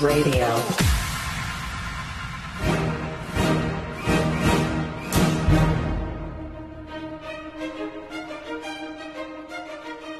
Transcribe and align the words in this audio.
Radio. 0.00 0.46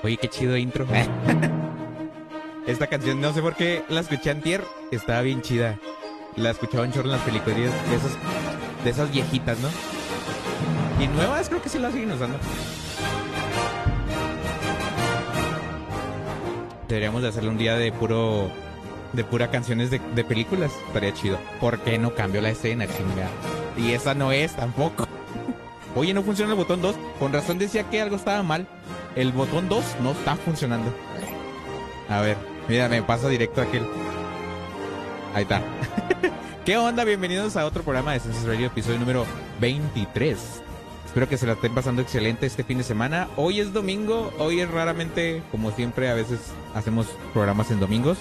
Oye, 0.05 0.17
qué 0.17 0.29
chido 0.29 0.57
intro. 0.57 0.87
Esta 2.67 2.87
canción, 2.87 3.21
no 3.21 3.33
sé 3.33 3.43
por 3.43 3.57
qué 3.57 3.85
la 3.89 4.01
escuché 4.01 4.31
antier, 4.31 4.63
estaba 4.93 5.23
bien 5.23 5.43
chida. 5.43 5.79
La 6.37 6.51
escuchaba 6.51 6.85
un 6.85 6.93
chorro 6.93 7.07
en 7.07 7.13
las 7.13 7.23
películas 7.23 7.57
de 7.57 7.97
esas, 7.97 8.17
de 8.85 8.91
esas 8.91 9.11
viejitas, 9.11 9.59
¿no? 9.59 9.69
Y 11.03 11.09
nuevas 11.09 11.49
creo 11.49 11.61
que 11.61 11.69
sí 11.69 11.79
las 11.79 11.93
siguen 11.93 12.13
usando. 12.13 12.39
Deberíamos 16.87 17.23
de 17.23 17.29
hacerle 17.29 17.51
un 17.51 17.59
día 17.59 17.77
de 17.77 17.91
puro 17.93 18.51
de 19.15 19.25
pura 19.25 19.51
canciones 19.51 19.91
de, 19.91 20.01
de 20.15 20.25
películas. 20.25 20.73
Estaría 20.87 21.15
chido. 21.15 21.39
¿Por 21.61 21.79
qué 21.81 21.99
no 21.99 22.15
cambio 22.15 22.41
la 22.41 22.51
escena, 22.51 22.87
chingada? 22.87 23.31
Y 23.77 23.93
esa 23.93 24.15
no 24.15 24.33
es 24.33 24.55
tampoco. 24.55 25.07
Oye, 25.97 26.15
no 26.15 26.23
funciona 26.23 26.53
el 26.53 26.59
botón 26.59 26.83
2. 26.83 26.97
Con 27.19 27.33
razón 27.33 27.59
decía 27.59 27.89
que 27.91 28.01
algo 28.01 28.17
estaba 28.17 28.43
mal. 28.43 28.67
El 29.17 29.33
botón 29.33 29.69
2 29.69 29.85
no 30.03 30.13
está 30.13 30.37
funcionando. 30.37 30.93
A 32.09 32.21
ver, 32.21 32.37
mira, 32.69 32.89
me 32.89 33.03
pasa 33.03 33.29
directo 33.29 33.63
aquel. 33.63 33.87
Ahí 35.35 35.43
está. 35.43 35.63
¿Qué 36.65 36.77
onda? 36.77 37.05
Bienvenidos 37.05 37.57
a 37.57 37.67
otro 37.67 37.83
programa 37.83 38.13
de 38.13 38.21
Census 38.21 38.45
Radio, 38.45 38.67
episodio 38.67 38.99
número 38.99 39.27
23. 39.61 40.63
Espero 41.07 41.29
que 41.29 41.37
se 41.37 41.47
la 41.47 41.53
estén 41.53 41.75
pasando 41.75 42.03
excelente 42.03 42.47
este 42.47 42.65
fin 42.65 42.79
de 42.79 42.85
semana. 42.85 43.29
Hoy 43.37 43.61
es 43.61 43.73
domingo, 43.73 44.33
hoy 44.39 44.61
es 44.61 44.71
raramente, 44.71 45.43
como 45.51 45.71
siempre, 45.71 46.09
a 46.09 46.15
veces 46.15 46.41
hacemos 46.75 47.07
programas 47.33 47.71
en 47.71 47.81
domingos. 47.81 48.19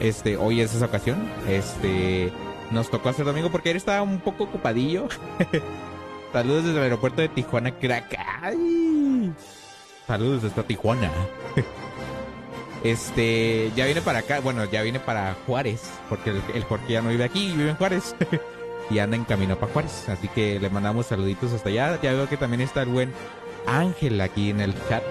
Este, 0.00 0.36
hoy 0.36 0.60
es 0.60 0.74
esa 0.74 0.86
ocasión. 0.86 1.30
Este, 1.48 2.32
nos 2.70 2.90
tocó 2.90 3.08
hacer 3.08 3.24
domingo 3.24 3.50
porque 3.50 3.70
él 3.70 3.76
estaba 3.76 4.02
un 4.02 4.20
poco 4.20 4.44
ocupadillo. 4.44 5.08
Saludos 6.32 6.64
desde 6.64 6.78
el 6.78 6.82
aeropuerto 6.84 7.20
de 7.20 7.28
Tijuana, 7.28 7.72
crack. 7.78 8.18
Saludos 10.06 10.42
desde 10.42 10.62
Tijuana. 10.62 11.10
Este, 12.82 13.72
ya 13.74 13.86
viene 13.86 14.02
para 14.02 14.18
acá, 14.18 14.40
bueno, 14.40 14.62
ya 14.66 14.82
viene 14.82 15.00
para 15.00 15.34
Juárez, 15.46 15.90
porque 16.10 16.28
el, 16.28 16.42
el 16.54 16.64
Jorge 16.64 16.92
ya 16.92 17.00
no 17.00 17.08
vive 17.08 17.24
aquí, 17.24 17.54
vive 17.56 17.70
en 17.70 17.76
Juárez. 17.76 18.14
y 18.90 18.98
anda 18.98 19.16
en 19.16 19.24
camino 19.24 19.56
para 19.56 19.72
Juárez. 19.72 20.08
Así 20.08 20.28
que 20.28 20.60
le 20.60 20.70
mandamos 20.70 21.06
saluditos 21.06 21.52
hasta 21.52 21.68
allá. 21.68 21.98
Ya 22.02 22.12
veo 22.12 22.28
que 22.28 22.36
también 22.36 22.60
está 22.60 22.82
el 22.82 22.90
buen 22.90 23.12
Ángel 23.66 24.20
aquí 24.20 24.50
en 24.50 24.60
el 24.60 24.74
chat. 24.88 25.02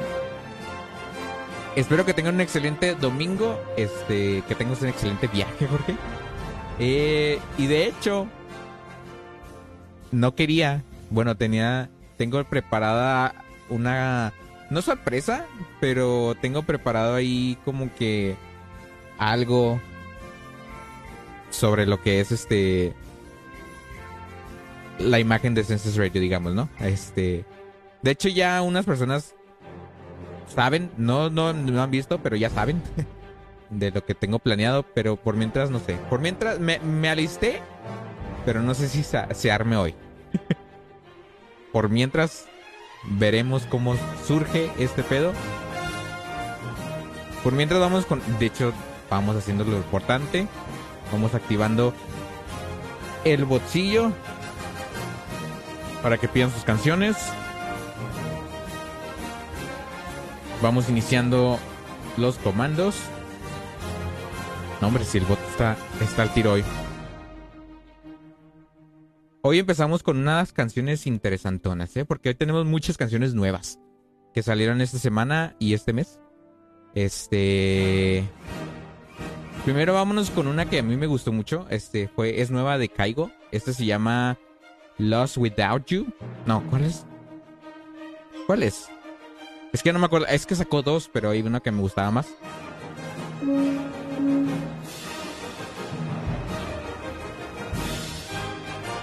Espero 1.76 2.06
que 2.06 2.14
tengan 2.14 2.36
un 2.36 2.42
excelente 2.42 2.96
domingo. 2.96 3.60
Este, 3.78 4.44
que 4.48 4.56
tengas 4.56 4.82
un 4.82 4.90
excelente 4.90 5.28
viaje, 5.28 5.68
Jorge. 5.70 5.96
Eh, 6.80 7.40
y 7.58 7.68
de 7.68 7.88
hecho, 7.88 8.28
no 10.12 10.36
quería. 10.36 10.84
Bueno, 11.10 11.36
tenía. 11.36 11.90
Tengo 12.18 12.44
preparada 12.44 13.34
una. 13.70 14.34
No 14.70 14.82
sorpresa, 14.82 15.46
pero 15.80 16.36
tengo 16.42 16.64
preparado 16.64 17.16
ahí 17.16 17.58
como 17.66 17.94
que. 17.96 18.36
Algo. 19.18 19.80
Sobre 21.50 21.86
lo 21.86 22.02
que 22.02 22.20
es 22.20 22.32
este 22.32 22.96
la 25.00 25.20
imagen 25.20 25.54
de 25.54 25.64
Census 25.64 25.96
Radio, 25.96 26.22
digamos, 26.22 26.54
¿no? 26.54 26.70
Este, 26.80 27.46
de 28.02 28.12
hecho 28.12 28.30
ya 28.30 28.62
unas 28.62 28.86
personas 28.86 29.36
saben, 30.54 30.92
no, 30.98 31.30
no, 31.30 31.54
no 31.54 31.82
han 31.82 31.92
visto, 31.92 32.20
pero 32.20 32.36
ya 32.36 32.50
saben 32.50 32.82
de 33.70 33.92
lo 33.92 34.06
que 34.06 34.16
tengo 34.16 34.40
planeado, 34.40 34.84
pero 34.84 35.16
por 35.16 35.36
mientras 35.36 35.70
no 35.70 35.80
sé. 35.80 35.96
Por 36.10 36.20
mientras 36.20 36.60
me, 36.60 36.80
me 36.80 37.10
alisté, 37.10 37.62
pero 38.46 38.62
no 38.62 38.74
sé 38.74 38.88
si 38.88 39.04
se, 39.04 39.52
arme 39.52 39.76
hoy. 39.76 39.96
por 41.72 41.90
mientras 41.90 42.46
veremos 43.04 43.66
cómo 43.66 43.96
surge 44.26 44.72
este 44.78 45.04
pedo. 45.04 45.34
Por 47.44 47.54
mientras 47.54 47.80
vamos 47.80 48.06
con, 48.06 48.22
de 48.40 48.46
hecho, 48.46 48.74
vamos 49.10 49.36
haciendo 49.36 49.64
lo 49.64 49.78
importante. 49.78 50.48
Vamos 51.12 51.36
activando 51.36 51.94
el 53.24 53.46
bolsillo 53.46 54.12
para 56.02 56.18
que 56.18 56.28
pidan 56.28 56.52
sus 56.52 56.64
canciones. 56.64 57.18
Vamos 60.64 60.90
iniciando 60.90 61.60
los 62.16 62.38
comandos. 62.38 62.96
No, 64.80 64.88
hombre, 64.88 65.04
si 65.04 65.18
el 65.18 65.26
bot 65.26 65.38
está, 65.50 65.76
está 66.00 66.22
al 66.22 66.34
tiro 66.34 66.54
hoy. 66.54 66.64
Hoy 69.42 69.60
empezamos 69.60 70.04
con 70.04 70.18
unas 70.18 70.54
canciones 70.54 71.06
interesantonas, 71.06 71.98
¿eh? 71.98 72.06
Porque 72.06 72.30
hoy 72.30 72.36
tenemos 72.36 72.66
muchas 72.66 72.96
canciones 72.96 73.34
nuevas 73.34 73.78
que 74.34 74.42
salieron 74.42 74.80
esta 74.80 75.00
semana 75.00 75.54
y 75.60 75.74
este 75.74 75.92
mes. 75.92 76.22
Este. 76.96 78.24
Primero 79.66 79.94
vámonos 79.96 80.30
con 80.30 80.48
una 80.48 80.70
que 80.70 80.80
a 80.80 80.84
mí 80.84 80.96
me 80.96 81.08
gustó 81.08 81.34
mucho. 81.34 81.68
Este 81.72 82.08
fue, 82.08 82.40
es 82.40 82.52
nueva 82.52 82.78
de 82.78 82.88
Caigo. 82.88 83.32
Esta 83.52 83.74
se 83.74 83.86
llama 83.86 84.40
Lost 84.98 85.36
Without 85.36 85.88
You. 85.88 86.08
No, 86.46 86.64
¿cuál 86.70 86.86
es? 86.86 87.06
¿Cuál 88.48 88.64
es? 88.64 88.88
Es 89.74 89.82
que 89.82 89.92
no 89.92 89.98
me 89.98 90.06
acuerdo. 90.06 90.28
Es 90.28 90.46
que 90.46 90.56
sacó 90.56 90.84
dos, 90.84 91.10
pero 91.12 91.32
hay 91.32 91.42
una 91.42 91.60
que 91.60 91.72
me 91.72 91.82
gustaba 91.82 92.12
más. 92.12 92.28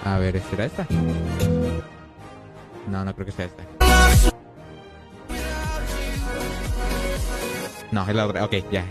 A 0.05 0.19
ver, 0.19 0.41
¿será 0.49 0.65
esta? 0.67 0.87
No, 2.89 3.05
no 3.05 3.15
creo 3.15 3.27
que 3.27 3.33
sea 3.33 3.47
esta. 3.47 3.65
No, 7.91 8.09
es 8.09 8.15
la 8.15 8.27
otra. 8.27 8.45
Ok, 8.45 8.55
ya. 8.71 8.85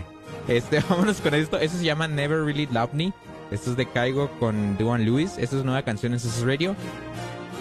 Este, 0.48 0.80
vámonos 0.88 1.22
con 1.22 1.34
esto. 1.34 1.58
Eso 1.58 1.78
se 1.78 1.84
llama 1.84 2.06
Never 2.06 2.44
Really 2.44 2.66
Love 2.66 2.92
Me. 2.92 3.14
Esto 3.50 3.70
es 3.70 3.76
de 3.78 3.86
Caigo 3.86 4.30
con 4.38 4.76
Duan 4.76 5.06
Lewis. 5.06 5.38
Esta 5.38 5.56
es 5.56 5.64
nueva 5.64 5.82
canción 5.82 6.12
en 6.12 6.20
Sus 6.20 6.42
Radio. 6.42 6.76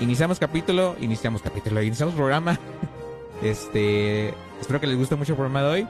Iniciamos 0.01 0.39
capítulo, 0.39 0.97
iniciamos 0.99 1.41
capítulo, 1.41 1.81
iniciamos 1.81 2.15
programa. 2.15 2.59
Este, 3.41 4.33
espero 4.59 4.81
que 4.81 4.87
les 4.87 4.97
guste 4.97 5.15
mucho 5.15 5.33
el 5.33 5.37
programa 5.37 5.63
de 5.63 5.69
hoy. 5.69 5.87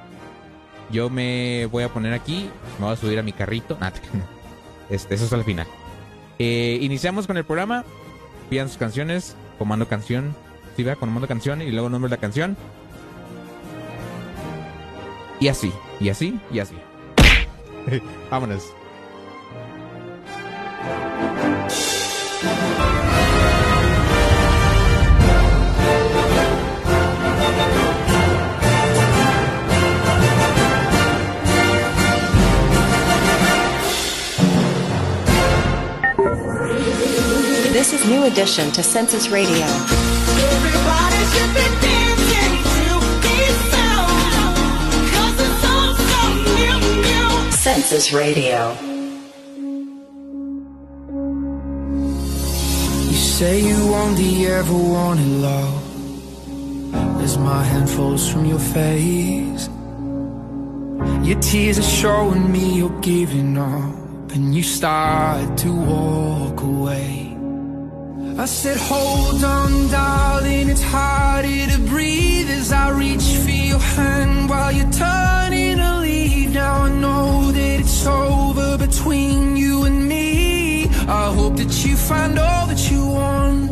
Yo 0.91 1.09
me 1.09 1.67
voy 1.67 1.83
a 1.83 1.89
poner 1.89 2.13
aquí, 2.13 2.49
me 2.79 2.85
voy 2.85 2.93
a 2.93 2.97
subir 2.97 3.19
a 3.19 3.23
mi 3.23 3.33
carrito. 3.33 3.77
Este, 4.89 5.13
eso 5.13 5.25
es 5.25 5.33
al 5.33 5.43
final. 5.43 5.67
Eh, 6.39 6.79
iniciamos 6.81 7.27
con 7.27 7.37
el 7.37 7.43
programa. 7.43 7.83
Pidan 8.49 8.69
sus 8.69 8.79
canciones, 8.79 9.35
comando 9.59 9.87
canción. 9.87 10.35
Sí, 10.75 10.83
va, 10.83 10.95
comando 10.95 11.27
canción 11.27 11.61
y 11.61 11.69
luego 11.69 11.89
nombre 11.89 12.09
de 12.09 12.15
la 12.15 12.19
canción. 12.19 12.57
Y 15.39 15.47
así, 15.47 15.71
y 15.99 16.09
así, 16.09 16.39
y 16.51 16.57
así. 16.57 16.75
Vámonos. 18.31 18.63
New 38.09 38.23
addition 38.23 38.71
to 38.71 38.81
Census 38.81 39.29
Radio. 39.29 39.67
Everybody 39.67 41.21
should 41.31 41.53
be 41.59 41.67
dancing 41.85 42.55
to 42.77 42.87
this 43.25 43.57
song. 43.73 44.09
'Cause 45.11 45.37
it's 45.45 45.63
all 45.73 45.93
so 46.09 46.21
new, 46.57 46.77
new. 47.05 47.51
Census 47.51 48.11
Radio. 48.11 48.73
You 53.11 53.19
say 53.37 53.59
you 53.61 53.93
only 53.93 54.47
ever 54.47 54.73
wanted 54.73 55.31
love. 55.49 55.83
As 57.23 57.37
my 57.37 57.63
hand 57.63 57.87
falls 57.89 58.27
from 58.27 58.45
your 58.45 58.63
face, 58.77 59.69
your 61.21 61.39
tears 61.39 61.77
are 61.77 61.91
showing 62.01 62.51
me 62.51 62.73
you're 62.79 63.01
giving 63.01 63.55
up, 63.55 64.33
and 64.33 64.55
you 64.55 64.63
start 64.63 65.57
to 65.57 65.71
walk 65.71 66.61
away. 66.63 67.28
I 68.39 68.45
said, 68.45 68.77
Hold 68.77 69.43
on, 69.43 69.89
darling, 69.89 70.69
it's 70.69 70.81
harder 70.81 71.67
to 71.73 71.79
breathe 71.89 72.49
as 72.49 72.71
I 72.71 72.89
reach 72.91 73.27
for 73.43 73.51
your 73.51 73.79
hand 73.79 74.49
while 74.49 74.71
you're 74.71 74.93
turning 74.93 75.75
to 75.75 75.99
leave. 75.99 76.53
Now 76.53 76.83
I 76.83 76.89
know 76.89 77.51
that 77.51 77.79
it's 77.81 78.05
over 78.05 78.77
between 78.77 79.57
you 79.57 79.83
and 79.83 80.07
me. 80.07 80.85
I 80.85 81.33
hope 81.35 81.57
that 81.57 81.85
you 81.85 81.97
find 81.97 82.39
all 82.39 82.65
that 82.67 82.89
you 82.89 83.05
want. 83.07 83.71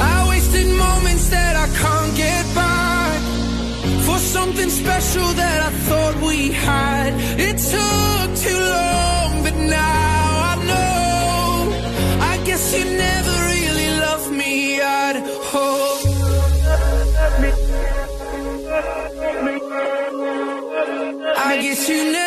I 0.00 0.28
wasted 0.30 0.66
moments 0.76 1.28
that 1.30 1.54
I 1.54 1.68
can't 1.80 2.16
get 2.16 2.44
back 2.56 3.20
for 4.04 4.18
something 4.18 4.68
special 4.68 5.28
that 5.34 5.62
I 5.62 5.70
thought 5.86 6.16
we 6.26 6.50
had. 6.50 7.14
It 7.38 7.56
took 7.56 8.28
too 8.44 8.58
long, 8.58 9.44
but 9.44 9.54
now 9.70 10.03
guess 12.54 12.72
you 12.78 12.84
never 12.84 13.36
really 13.52 13.90
loved 13.98 14.30
me 14.30 14.80
all. 15.54 15.98
I 21.36 21.58
guess 21.60 21.88
you 21.88 22.12
never 22.12 22.23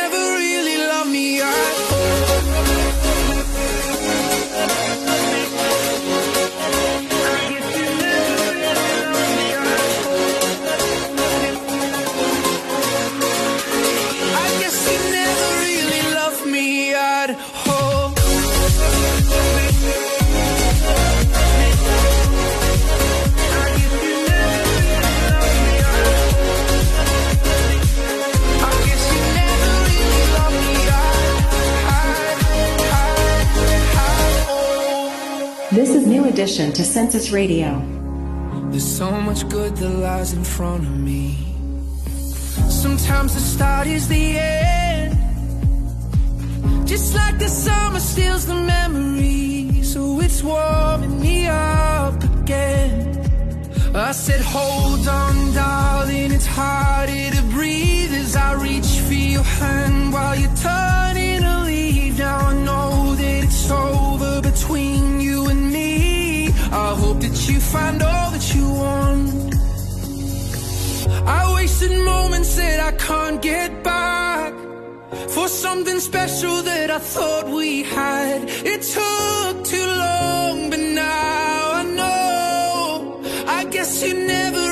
Edition 36.37 36.71
to 36.73 36.83
Census 36.83 37.31
Radio. 37.31 37.81
There's 38.69 38.85
so 38.85 39.09
much 39.09 39.49
good 39.49 39.75
that 39.77 39.89
lies 39.89 40.33
in 40.33 40.43
front 40.43 40.83
of 40.83 40.95
me. 40.95 41.35
Sometimes 42.69 43.33
the 43.33 43.39
start 43.39 43.87
is 43.87 44.07
the 44.07 44.37
end. 44.37 45.17
Just 46.87 47.15
like 47.15 47.39
the 47.39 47.49
summer 47.49 47.99
steals 47.99 48.45
the 48.45 48.53
memory. 48.53 49.81
So 49.81 50.21
it's 50.21 50.43
warming 50.43 51.19
me 51.19 51.47
up 51.47 52.23
again. 52.23 53.17
I 53.95 54.11
said, 54.11 54.41
Hold 54.41 55.07
on, 55.07 55.55
darling, 55.55 56.31
it's 56.31 56.45
harder 56.45 57.31
to 57.35 57.41
breathe 57.49 58.13
as 58.13 58.35
I 58.35 58.53
reach 58.61 58.99
for 59.07 59.15
your 59.15 59.41
hand 59.41 60.13
while 60.13 60.35
you're 60.35 60.55
turning 60.55 61.41
to 61.41 61.61
leave. 61.63 62.19
Now 62.19 62.49
I 62.49 62.53
know 62.53 63.15
that 63.15 63.43
it's 63.43 63.71
over 63.71 64.39
between 64.39 65.19
you 65.19 65.47
and 65.47 65.73
me. 65.73 65.86
I 66.71 66.95
hope 66.95 67.21
that 67.21 67.49
you 67.49 67.59
find 67.59 68.01
all 68.01 68.31
that 68.31 68.55
you 68.55 68.69
want. 68.69 69.55
I 71.25 71.53
wasted 71.55 71.91
moments 72.03 72.55
that 72.55 72.79
I 72.79 72.91
can't 72.97 73.41
get 73.41 73.83
back 73.83 74.53
for 75.29 75.47
something 75.47 75.99
special 75.99 76.61
that 76.63 76.91
I 76.91 76.99
thought 76.99 77.47
we 77.49 77.83
had. 77.83 78.43
It 78.73 78.81
took 78.81 79.65
too 79.65 79.85
long, 79.85 80.69
but 80.69 80.79
now 80.79 81.71
I 81.79 81.83
know. 81.83 83.21
I 83.47 83.63
guess 83.65 84.03
you 84.03 84.13
never 84.27 84.66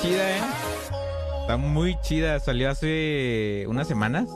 chida, 0.00 0.30
¿eh? 0.30 0.40
Está 1.42 1.56
muy 1.56 1.98
chida. 2.00 2.38
Salió 2.40 2.70
hace 2.70 3.64
unas 3.68 3.88
semanas. 3.88 4.28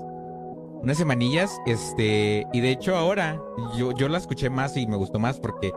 Unas 0.83 0.97
semanillas. 0.97 1.51
Este. 1.67 2.47
Y 2.53 2.61
de 2.61 2.71
hecho 2.71 2.97
ahora. 2.97 3.41
Yo, 3.77 3.93
yo 3.93 4.09
la 4.09 4.19
escuché 4.19 4.51
más 4.51 4.77
y 4.77 4.87
me 4.87 4.97
gustó 4.97 5.19
más 5.19 5.39
porque. 5.39 5.73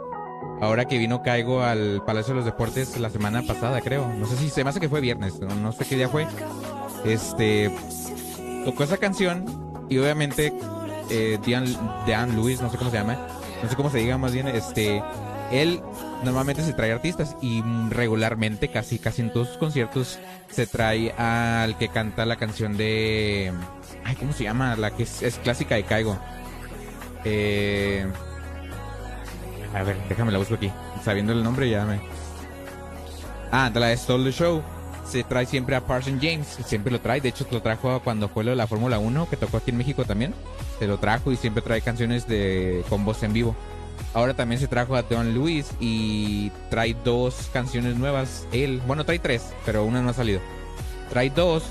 Ahora 0.61 0.85
que 0.85 0.97
vino 0.97 1.21
Caigo 1.23 1.61
al 1.61 2.03
Palacio 2.05 2.33
de 2.33 2.39
los 2.39 2.45
Deportes 2.45 2.99
la 2.99 3.09
semana 3.09 3.43
pasada, 3.43 3.79
creo. 3.79 4.09
No 4.09 4.25
sé 4.25 4.35
si 4.35 4.49
se 4.49 4.63
me 4.63 4.71
hace 4.71 4.79
que 4.81 4.89
fue 4.89 4.99
viernes. 4.99 5.39
No, 5.39 5.55
no 5.55 5.71
sé 5.71 5.85
qué 5.85 5.95
día 5.95 6.09
fue. 6.09 6.27
Este. 7.05 7.71
Tocó 8.65 8.83
esa 8.83 8.97
canción. 8.97 9.45
Y 9.89 9.97
obviamente. 9.97 10.53
Eh, 11.11 11.39
Dean, 11.43 11.65
Dean 12.05 12.35
Lewis, 12.35 12.61
no 12.61 12.69
sé 12.69 12.77
cómo 12.77 12.91
se 12.91 12.97
llama. 12.97 13.17
No 13.63 13.69
sé 13.69 13.75
cómo 13.75 13.89
se 13.89 13.99
diga 13.99 14.17
más 14.17 14.33
bien. 14.33 14.47
Este. 14.47 15.01
Él 15.51 15.81
normalmente 16.23 16.63
se 16.63 16.73
trae 16.73 16.91
artistas 16.91 17.35
y 17.41 17.63
regularmente, 17.89 18.69
casi, 18.69 18.99
casi 18.99 19.21
en 19.21 19.33
todos 19.33 19.49
sus 19.49 19.57
conciertos, 19.57 20.19
se 20.51 20.67
trae 20.67 21.11
al 21.13 21.77
que 21.77 21.89
canta 21.89 22.25
la 22.25 22.35
canción 22.35 22.77
de. 22.77 23.51
Ay, 24.03 24.15
¿cómo 24.15 24.33
se 24.33 24.43
llama? 24.43 24.75
La 24.75 24.91
que 24.91 25.03
es, 25.03 25.39
clásica 25.43 25.75
de 25.75 25.83
Caigo. 25.83 26.17
Eh, 27.25 28.05
a 29.73 29.83
ver, 29.83 29.97
déjame 30.07 30.31
la 30.31 30.37
busco 30.37 30.55
aquí. 30.55 30.71
Sabiendo 31.03 31.33
el 31.33 31.43
nombre 31.43 31.69
ya 31.69 31.85
me. 31.85 31.99
Ah, 33.51 33.69
de 33.73 33.79
la 33.79 33.95
Stole 33.95 34.25
the 34.25 34.31
Show. 34.31 34.61
Se 35.05 35.23
trae 35.23 35.47
siempre 35.47 35.75
a 35.75 35.81
Parson 35.81 36.19
James. 36.21 36.59
Siempre 36.65 36.91
lo 36.91 37.01
trae. 37.01 37.21
De 37.21 37.29
hecho, 37.29 37.47
lo 37.49 37.61
trajo 37.61 37.99
cuando 38.03 38.29
fue 38.29 38.43
lo 38.43 38.51
de 38.51 38.55
la 38.55 38.67
Fórmula 38.67 38.99
1, 38.99 39.27
que 39.29 39.37
tocó 39.37 39.57
aquí 39.57 39.71
en 39.71 39.77
México 39.77 40.05
también. 40.05 40.35
Se 40.77 40.85
lo 40.85 40.99
trajo 40.99 41.31
y 41.31 41.37
siempre 41.37 41.63
trae 41.63 41.81
canciones 41.81 42.27
de 42.27 42.83
con 42.89 43.05
voz 43.05 43.23
en 43.23 43.33
vivo. 43.33 43.55
Ahora 44.13 44.33
también 44.33 44.59
se 44.59 44.67
trajo 44.67 44.95
a 44.95 45.03
Don 45.03 45.33
Luis 45.33 45.71
y 45.79 46.51
trae 46.69 46.95
dos 47.03 47.49
canciones 47.53 47.95
nuevas. 47.95 48.47
Él, 48.51 48.81
bueno, 48.87 49.05
trae 49.05 49.19
tres, 49.19 49.53
pero 49.65 49.85
una 49.85 50.01
no 50.01 50.09
ha 50.09 50.13
salido. 50.13 50.41
Trae 51.09 51.29
dos 51.29 51.63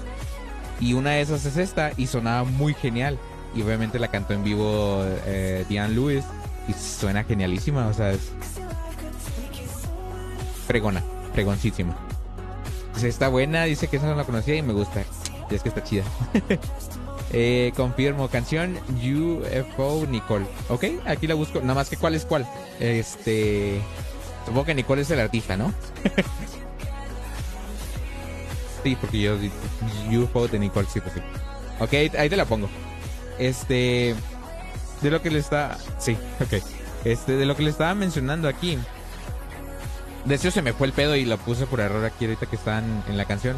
y 0.81 0.95
una 0.95 1.11
de 1.13 1.21
esas 1.21 1.45
es 1.47 1.57
esta 1.57 1.93
y 1.97 2.07
sonaba 2.07 2.45
muy 2.45 2.75
genial. 2.75 3.19
Y 3.55 3.63
obviamente 3.63 3.99
la 3.99 4.09
cantó 4.09 4.35
en 4.35 4.45
vivo 4.45 5.03
eh, 5.27 5.65
Diane 5.69 5.95
Lewis 5.95 6.25
y 6.69 6.73
suena 6.75 7.25
genialísima, 7.25 7.89
o 7.89 7.95
sea, 7.95 8.11
es 8.11 8.31
fregona, 10.67 11.03
fregoncísima. 11.33 11.97
Dice, 12.95 13.09
está 13.09 13.29
buena, 13.29 13.65
dice 13.65 13.89
que 13.89 13.97
esa 13.97 14.07
no 14.07 14.15
la 14.15 14.25
conocía 14.25 14.55
y 14.55 14.63
me 14.63 14.75
gusta. 14.75 15.03
Y 15.51 15.55
es 15.55 15.63
que 15.63 15.71
está 15.71 15.83
chida. 15.83 16.05
Eh, 17.33 17.73
confirmo, 17.77 18.29
canción 18.29 18.79
UFO 18.89 20.07
Nicole. 20.09 20.47
Ok, 20.69 20.85
aquí 21.05 21.27
la 21.27 21.35
busco. 21.35 21.61
Nada 21.61 21.75
más 21.75 21.89
que 21.89 21.97
cuál 21.97 22.15
es 22.15 22.25
cuál. 22.25 22.47
Este. 22.81 23.81
Supongo 24.45 24.65
que 24.65 24.75
Nicole 24.75 25.03
es 25.03 25.11
el 25.11 25.21
artista, 25.21 25.57
¿no? 25.57 25.75
sí, 28.83 28.97
porque 28.99 29.21
yo. 29.21 29.37
UFO 30.11 30.49
de 30.49 30.59
Nicole, 30.59 30.89
sí, 30.91 31.01
pues 31.01 31.15
sí. 31.15 31.21
Ok, 31.81 31.93
ahí 32.19 32.31
te 32.31 32.37
la 32.37 32.47
pongo. 32.47 32.69
Este. 33.39 34.15
De 35.03 35.11
lo 35.11 35.21
que 35.21 35.31
le 35.31 35.39
está. 35.39 35.77
Sí, 35.99 36.17
ok. 36.41 36.63
Este, 37.05 37.33
de 37.33 37.47
lo 37.47 37.57
que 37.57 37.63
le 37.63 37.71
estaba 37.71 37.95
mencionando 37.95 38.49
aquí. 38.49 38.79
De 40.25 40.35
hecho, 40.35 40.51
se 40.51 40.63
me 40.63 40.73
fue 40.73 40.87
el 40.87 40.93
pedo 40.93 41.15
y 41.15 41.25
lo 41.25 41.39
puse 41.39 41.67
por 41.67 41.81
error 41.81 42.05
aquí 42.05 42.25
ahorita 42.25 42.47
que 42.47 42.57
están 42.57 43.05
en 43.09 43.17
la 43.17 43.27
canción. 43.27 43.57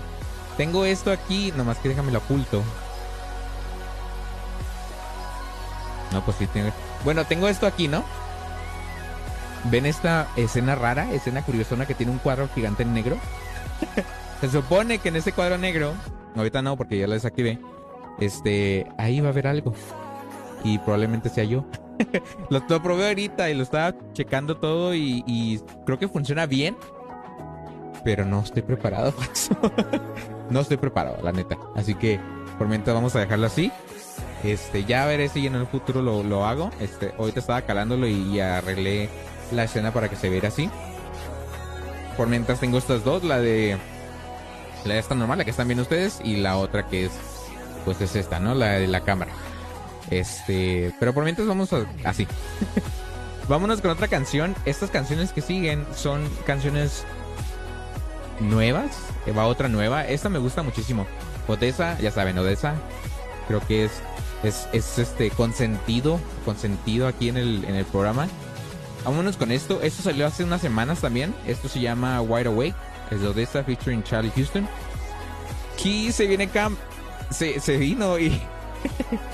Tengo 0.56 0.84
esto 0.84 1.10
aquí, 1.10 1.52
nomás 1.56 1.78
que 1.78 1.88
déjame 1.88 2.12
lo 2.12 2.18
oculto. 2.18 2.62
No, 6.12 6.24
pues 6.24 6.36
sí, 6.36 6.46
tengo. 6.46 6.70
Bueno, 7.04 7.24
tengo 7.24 7.48
esto 7.48 7.66
aquí, 7.66 7.88
¿no? 7.88 8.04
¿Ven 9.70 9.86
esta 9.86 10.28
escena 10.36 10.74
rara, 10.74 11.12
escena 11.12 11.42
curiosona 11.42 11.86
que 11.86 11.94
tiene 11.94 12.12
un 12.12 12.18
cuadro 12.18 12.48
gigante 12.54 12.82
en 12.82 12.94
negro? 12.94 13.16
Se 14.40 14.48
supone 14.48 14.98
que 14.98 15.10
en 15.10 15.16
ese 15.16 15.32
cuadro 15.32 15.58
negro, 15.58 15.92
ahorita 16.34 16.62
no 16.62 16.76
porque 16.76 16.98
ya 16.98 17.06
lo 17.06 17.12
desactivé, 17.12 17.58
este, 18.20 18.86
ahí 18.96 19.20
va 19.20 19.28
a 19.28 19.32
haber 19.32 19.46
algo. 19.46 19.74
Y 20.64 20.78
probablemente 20.78 21.28
sea 21.28 21.44
yo. 21.44 21.66
lo, 22.50 22.82
probé 22.82 23.08
ahorita 23.08 23.50
y 23.50 23.54
lo 23.54 23.62
estaba 23.62 23.94
checando 24.12 24.56
todo 24.56 24.94
y, 24.94 25.60
creo 25.84 25.98
que 25.98 26.08
funciona 26.08 26.46
bien. 26.46 26.76
Pero 28.02 28.24
no 28.24 28.40
estoy 28.40 28.62
preparado 28.62 29.12
para 29.12 29.32
eso. 29.32 29.54
no 30.50 30.60
estoy 30.60 30.78
preparado, 30.78 31.22
la 31.22 31.32
neta. 31.32 31.58
Así 31.76 31.94
que 31.94 32.18
por 32.58 32.66
mientras 32.66 32.94
vamos 32.94 33.14
a 33.16 33.20
dejarlo 33.20 33.46
así. 33.46 33.70
Este, 34.44 34.84
ya 34.84 35.04
veré 35.06 35.28
si 35.28 35.46
en 35.46 35.54
el 35.54 35.66
futuro 35.66 36.02
lo, 36.02 36.22
lo 36.22 36.46
hago. 36.46 36.70
Este, 36.80 37.12
ahorita 37.18 37.40
estaba 37.40 37.62
calándolo 37.62 38.06
y, 38.06 38.40
arreglé 38.40 39.08
la 39.52 39.64
escena 39.64 39.92
para 39.92 40.08
que 40.08 40.16
se 40.16 40.30
viera 40.30 40.48
así. 40.48 40.70
Por 42.16 42.28
mientras 42.28 42.60
tengo 42.60 42.78
estas 42.78 43.04
dos, 43.04 43.24
la 43.24 43.38
de 43.38 43.76
la 44.84 44.94
de 44.94 45.00
esta 45.00 45.14
normal, 45.14 45.38
la 45.38 45.44
que 45.44 45.50
están 45.50 45.68
viendo 45.68 45.82
ustedes, 45.82 46.20
y 46.24 46.36
la 46.36 46.56
otra 46.56 46.88
que 46.88 47.06
es, 47.06 47.12
pues 47.84 48.00
es 48.00 48.16
esta, 48.16 48.40
¿no? 48.40 48.54
La 48.54 48.72
de 48.72 48.86
la 48.86 49.00
cámara. 49.00 49.32
Este, 50.10 50.92
pero 50.98 51.12
por 51.12 51.24
mientras 51.24 51.46
vamos 51.46 51.72
a, 51.72 51.84
así. 52.04 52.26
Vámonos 53.48 53.80
con 53.80 53.90
otra 53.90 54.08
canción. 54.08 54.54
Estas 54.64 54.90
canciones 54.90 55.32
que 55.32 55.40
siguen 55.40 55.84
son 55.94 56.28
canciones 56.46 57.04
nuevas. 58.40 58.96
Va 59.36 59.46
otra 59.46 59.68
nueva. 59.68 60.06
Esta 60.06 60.28
me 60.28 60.38
gusta 60.38 60.62
muchísimo. 60.62 61.06
Odessa, 61.48 61.98
ya 61.98 62.10
saben, 62.10 62.38
Odessa. 62.38 62.74
Creo 63.48 63.60
que 63.66 63.86
es, 63.86 64.02
es, 64.42 64.68
es 64.72 64.98
este 64.98 65.30
consentido, 65.30 66.20
consentido 66.44 67.06
aquí 67.06 67.28
en 67.28 67.36
el, 67.36 67.64
en 67.64 67.74
el 67.74 67.84
programa. 67.84 68.28
Vámonos 69.04 69.36
con 69.36 69.50
esto. 69.50 69.80
Esto 69.82 70.02
salió 70.02 70.26
hace 70.26 70.44
unas 70.44 70.60
semanas 70.60 71.00
también. 71.00 71.34
Esto 71.46 71.68
se 71.68 71.80
llama 71.80 72.20
Wide 72.20 72.48
Awake. 72.48 72.74
Es 73.10 73.20
de 73.20 73.28
Odessa 73.28 73.64
featuring 73.64 74.02
Charlie 74.02 74.32
Houston. 74.34 74.68
Aquí 75.74 76.12
se 76.12 76.26
viene 76.26 76.48
Cam. 76.48 76.76
Se, 77.30 77.60
se 77.60 77.76
vino 77.76 78.18
y. 78.18 78.40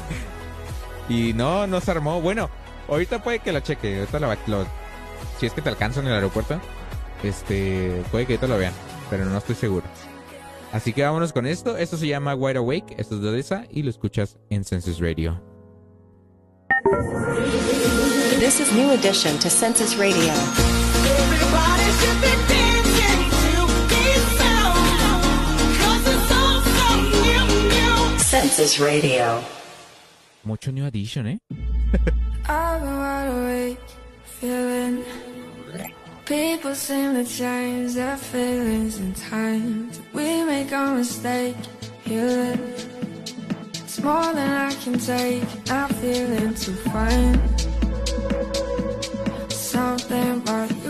y 1.09 1.33
no, 1.35 1.67
no 1.67 1.81
se 1.81 1.91
armó. 1.91 2.21
Bueno, 2.21 2.49
ahorita 2.89 3.23
puede 3.23 3.41
que 3.41 3.53
lo 3.53 3.61
cheque. 3.61 3.99
Ahorita 3.99 4.37
lo, 4.47 4.67
si 5.39 5.47
es 5.47 5.53
que 5.53 5.63
te 5.63 5.69
alcanzo 5.69 6.01
en 6.01 6.07
el 6.07 6.15
aeropuerto. 6.15 6.61
Este. 7.23 8.03
Puede 8.11 8.27
que 8.27 8.35
ahorita 8.35 8.47
lo 8.47 8.59
vean. 8.59 8.73
Pero 9.11 9.25
no 9.25 9.39
estoy 9.39 9.57
seguro. 9.57 9.85
Así 10.73 10.93
que 10.93 11.03
vámonos 11.03 11.33
con 11.33 11.47
esto. 11.47 11.77
Esto 11.77 11.97
se 11.97 12.07
llama 12.09 12.35
Wide 12.35 12.59
Awake. 12.59 12.95
Esto 12.99 13.17
es 13.17 13.23
de 13.23 13.29
Odessa. 13.29 13.65
Y 13.71 13.83
lo 13.83 13.91
escuchas 13.91 14.37
en 14.51 14.65
Census 14.65 14.99
Radio. 15.01 15.41
This 18.39 18.61
is 18.61 18.73
new 18.73 18.91
addition 18.93 19.39
to 19.39 19.49
Census 19.51 19.97
Radio. 19.97 20.33
Everybody 20.33 21.91
should 21.99 22.21
be 22.21 22.33
dancing 22.49 23.31
to 23.31 23.67
this 23.89 24.23
sound. 24.39 25.25
'Cause 25.79 26.07
it's 26.07 26.31
all 26.33 26.61
so 26.63 26.97
new, 27.01 27.45
new. 27.69 28.19
Census 28.19 28.79
Radio. 28.79 29.41
Mucho 30.45 30.71
New 30.71 30.85
Addition, 30.87 31.27
¿eh? 31.27 31.39
I've 32.49 32.81
been 32.81 32.99
wide 32.99 33.29
awake, 33.29 33.79
feeling. 34.41 35.03
People 36.27 36.75
seem 36.75 37.15
to 37.15 37.25
change 37.25 37.95
their 37.95 38.17
feelings 38.17 38.99
in 38.99 39.15
time. 39.15 39.89
We 40.13 40.43
make 40.43 40.73
a 40.73 40.93
mistake, 40.97 41.55
healing. 42.03 42.59
It's 43.75 44.03
more 44.03 44.33
than 44.35 44.51
I 44.51 44.75
can 44.75 44.99
take. 44.99 45.45
I'm 45.71 45.89
feeling 46.01 46.53
too 46.55 46.75
fine. 46.91 47.39
Something 49.51 50.39
about 50.39 50.86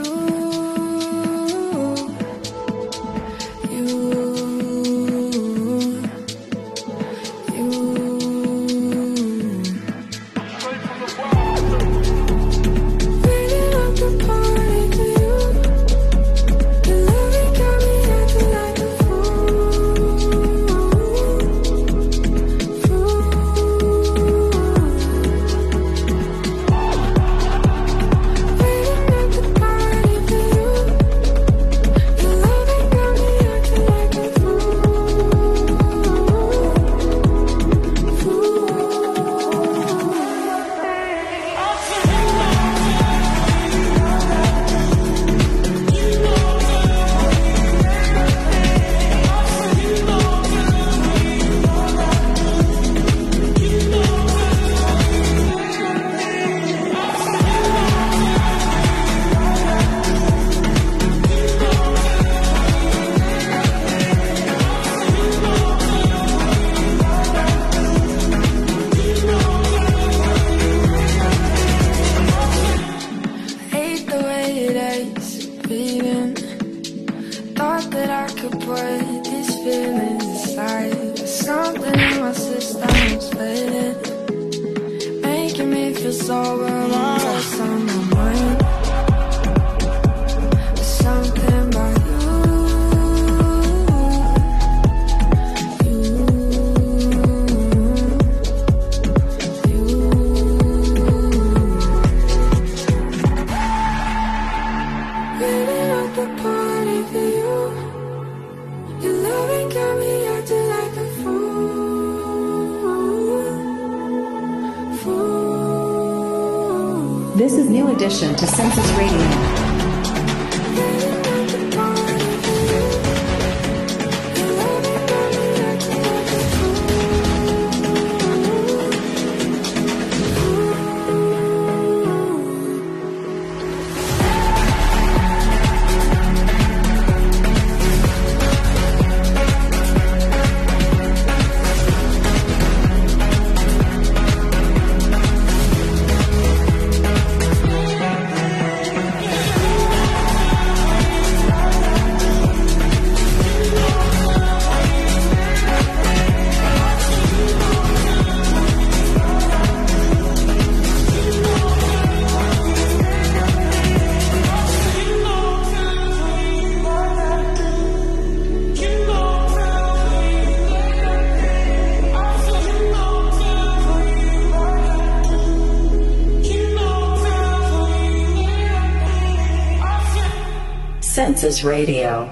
Radio. 181.54 182.26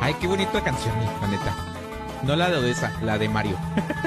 Ay, 0.00 0.14
qué 0.20 0.26
bonita 0.26 0.62
canción, 0.62 0.94
neta. 1.30 1.54
No 2.22 2.36
la 2.36 2.48
de 2.50 2.56
Odessa, 2.58 2.92
la 3.02 3.18
de 3.18 3.28
Mario. 3.28 3.56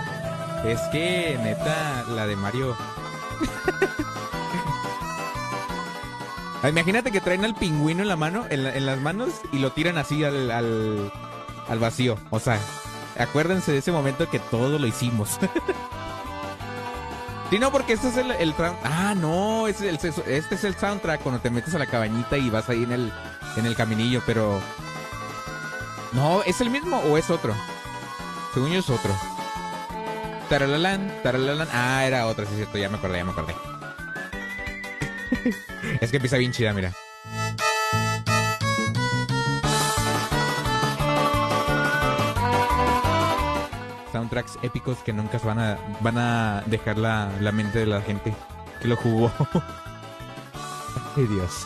es 0.66 0.80
que, 0.92 1.38
neta, 1.44 2.04
la 2.10 2.26
de 2.28 2.36
Mario. 2.36 2.76
Imagínate 6.68 7.12
que 7.12 7.22
traen 7.22 7.46
al 7.46 7.54
pingüino 7.56 8.02
en 8.02 8.08
la 8.10 8.16
mano, 8.16 8.46
en, 8.50 8.64
la- 8.64 8.76
en 8.76 8.86
las 8.86 9.00
manos, 9.00 9.30
y 9.52 9.60
lo 9.60 9.72
tiran 9.72 9.98
así 9.98 10.24
al, 10.24 10.52
al, 10.52 11.12
al 11.70 11.80
vacío. 11.80 12.18
O 12.32 12.40
sea, 12.40 12.60
acuérdense 13.18 13.72
de 13.72 13.78
ese 13.80 13.92
momento 13.92 14.30
que 14.30 14.40
todo 14.40 14.78
lo 14.80 14.86
hicimos. 14.88 15.40
Sí, 17.50 17.60
no, 17.60 17.72
porque 17.72 17.94
este 17.94 18.10
es 18.10 18.18
el, 18.18 18.32
el 18.32 18.54
Ah, 18.84 19.16
no, 19.16 19.68
es, 19.68 19.80
el, 19.82 19.96
este 19.96 20.56
es 20.56 20.64
el 20.66 20.76
soundtrack 20.76 21.22
cuando 21.22 21.40
te 21.40 21.50
metes 21.50 21.74
a 21.76 21.80
la 21.80 21.86
cabañita 21.86 22.38
y 22.38 22.50
vas 22.50 22.70
ahí 22.70 22.84
en 22.84 22.92
el, 22.92 23.12
en 23.56 23.66
el 23.66 23.76
caminillo, 23.76 24.22
pero... 24.26 24.60
No, 26.12 26.44
¿es 26.44 26.60
el 26.60 26.70
mismo 26.70 26.98
o 26.98 27.18
es 27.18 27.30
otro? 27.30 27.56
Según 28.54 28.72
yo 28.72 28.80
es 28.80 28.90
otro. 28.90 29.16
Taralalán, 30.50 31.14
taralalán. 31.24 31.68
Ah, 31.72 32.06
era 32.06 32.28
otra, 32.28 32.46
sí 32.46 32.52
es 32.52 32.58
cierto, 32.58 32.78
ya 32.78 32.90
me 32.90 32.98
acordé, 32.98 33.18
ya 33.18 33.26
me 33.26 33.32
acordé. 33.32 33.56
es 36.02 36.12
que 36.12 36.18
empieza 36.18 36.38
bien 36.38 36.52
chida, 36.52 36.74
mira. 36.74 36.94
Soundtracks 44.28 44.60
épicos 44.62 44.98
que 45.06 45.14
nunca 45.14 45.38
van 45.38 45.58
a, 45.58 45.78
van 46.02 46.18
a 46.18 46.62
dejar 46.66 46.98
la, 46.98 47.32
la 47.40 47.54
mente 47.54 47.80
de 47.80 47.86
la 47.86 48.02
gente 48.02 48.34
que 48.82 48.90
lo 48.90 48.98
jugó. 48.98 49.32
Ay, 51.16 51.28
Dios. 51.28 51.66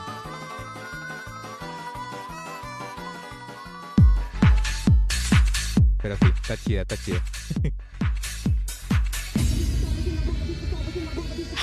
Pero 6.04 6.16
sí, 6.18 6.26
está 6.40 6.56
chida, 6.58 6.82
está 6.84 6.98
chida. 6.98 7.24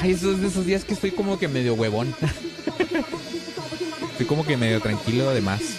Ay, 0.02 0.10
esos 0.10 0.40
de 0.40 0.48
esos 0.48 0.66
días 0.66 0.82
que 0.84 0.94
estoy 0.94 1.12
como 1.12 1.38
que 1.38 1.46
medio 1.46 1.74
huevón. 1.74 2.12
Estoy 4.10 4.26
como 4.26 4.44
que 4.44 4.56
medio 4.56 4.80
tranquilo 4.80 5.30
además. 5.30 5.77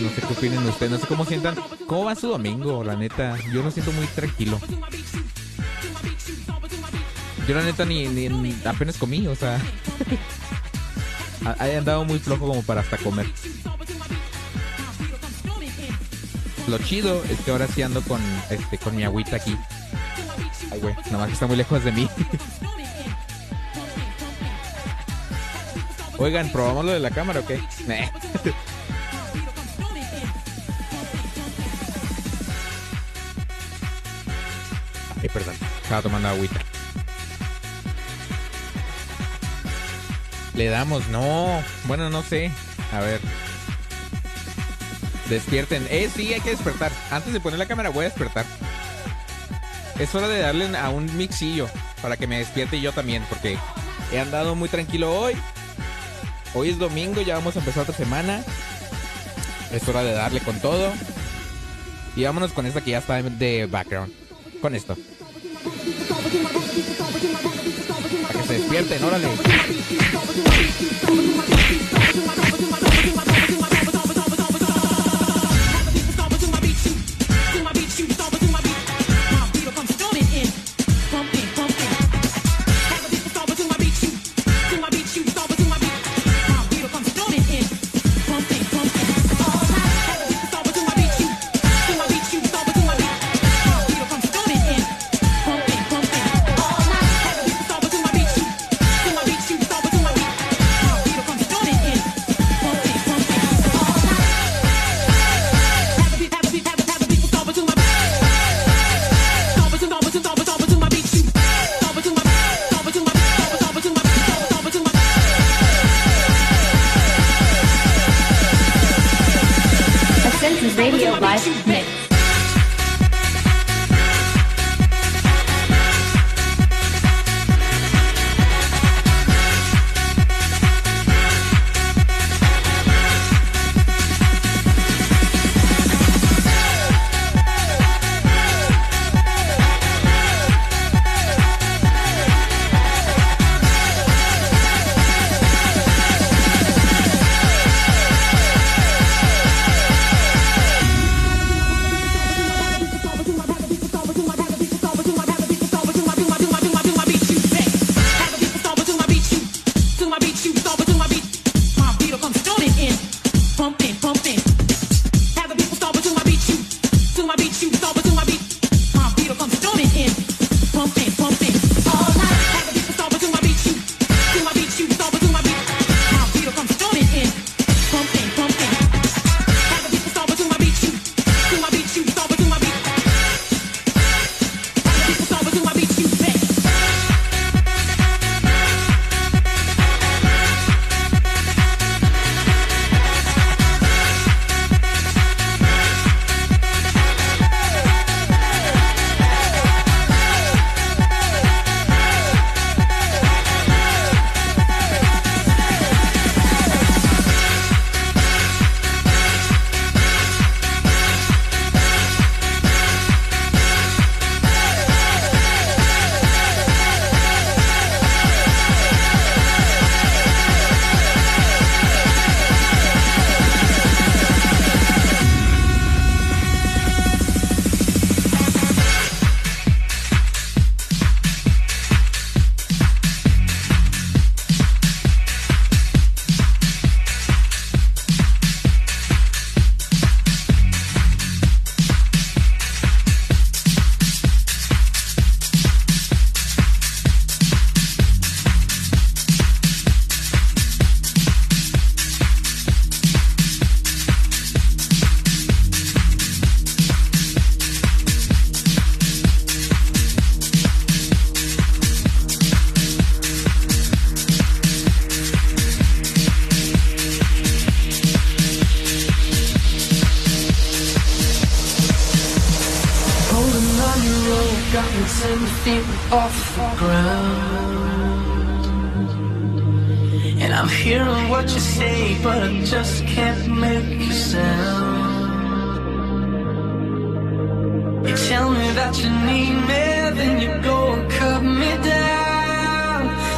No 0.00 0.08
sé 0.08 0.22
qué 0.22 0.32
opinen 0.32 0.66
ustedes, 0.66 0.92
no 0.92 0.98
sé 0.98 1.06
cómo 1.06 1.24
sientan. 1.26 1.56
¿Cómo 1.86 2.04
va 2.04 2.14
su 2.14 2.28
domingo, 2.28 2.82
la 2.82 2.96
neta? 2.96 3.36
Yo 3.52 3.62
lo 3.62 3.70
siento 3.70 3.92
muy 3.92 4.06
tranquilo. 4.06 4.58
Yo 7.46 7.54
la 7.54 7.62
neta 7.62 7.84
ni, 7.84 8.06
apenas 8.64 8.96
comí, 8.96 9.26
o 9.26 9.34
sea. 9.34 9.60
He 11.60 11.76
andado 11.76 12.04
muy 12.04 12.18
flojo 12.18 12.46
como 12.46 12.62
para 12.62 12.80
hasta 12.82 12.96
comer. 12.98 13.26
Lo 16.66 16.78
chido 16.78 17.22
es 17.24 17.40
que 17.40 17.50
ahora 17.50 17.66
sí 17.66 17.82
ando 17.82 18.02
con 18.02 18.20
este 18.50 18.78
con 18.78 18.94
mi 18.94 19.04
agüita 19.04 19.36
aquí. 19.36 19.56
Ay, 20.70 20.80
güey, 20.80 20.94
nomás 21.10 21.26
que 21.28 21.32
está 21.32 21.46
muy 21.46 21.56
lejos 21.56 21.82
de 21.82 21.92
mí. 21.92 22.08
Oigan, 26.18 26.52
¿probamos 26.52 26.84
lo 26.84 26.92
de 26.92 27.00
la 27.00 27.10
cámara 27.10 27.40
o 27.40 27.46
qué? 27.46 27.60
Ay, 35.22 35.28
perdón. 35.28 35.54
Estaba 35.82 36.02
tomando 36.02 36.28
agüita. 36.28 36.60
Le 40.54 40.66
damos, 40.66 41.08
no. 41.08 41.62
Bueno, 41.84 42.10
no 42.10 42.22
sé. 42.22 42.50
A 42.92 43.00
ver. 43.00 43.20
Despierten. 45.28 45.86
Eh, 45.90 46.10
sí, 46.14 46.32
hay 46.34 46.40
que 46.40 46.50
despertar. 46.50 46.92
Antes 47.10 47.32
de 47.32 47.40
poner 47.40 47.58
la 47.58 47.66
cámara 47.66 47.90
voy 47.90 48.04
a 48.04 48.08
despertar. 48.08 48.44
Es 49.98 50.14
hora 50.14 50.28
de 50.28 50.40
darle 50.40 50.76
a 50.76 50.88
un 50.88 51.14
mixillo 51.16 51.68
para 52.00 52.16
que 52.16 52.26
me 52.26 52.38
despierte 52.38 52.80
yo 52.80 52.92
también, 52.92 53.22
porque 53.28 53.58
he 54.10 54.18
andado 54.18 54.54
muy 54.54 54.68
tranquilo 54.68 55.14
hoy. 55.14 55.34
Hoy 56.54 56.70
es 56.70 56.78
domingo, 56.78 57.20
ya 57.20 57.34
vamos 57.34 57.54
a 57.56 57.60
empezar 57.60 57.82
otra 57.82 57.94
semana. 57.94 58.42
Es 59.72 59.86
hora 59.86 60.02
de 60.02 60.12
darle 60.12 60.40
con 60.40 60.58
todo. 60.58 60.92
Y 62.16 62.24
vámonos 62.24 62.52
con 62.52 62.66
esta 62.66 62.80
que 62.80 62.90
ya 62.92 62.98
está 62.98 63.22
de 63.22 63.66
background. 63.66 64.12
Con 64.60 64.74
esto. 64.74 64.96
Para 68.22 68.40
que 68.40 68.46
se 68.46 68.52
despierten, 68.54 69.02
órale. 69.02 69.28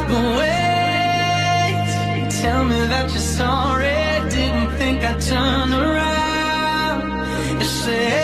But 0.09 0.25
wait, 0.39 1.77
tell 2.41 2.63
me 2.65 2.79
that 2.91 3.09
you're 3.09 3.29
sorry. 3.41 3.95
Didn't 4.29 4.71
think 4.77 5.03
I'd 5.03 5.21
turn 5.21 5.73
around 5.73 7.01
and 7.59 7.63
say. 7.63 8.22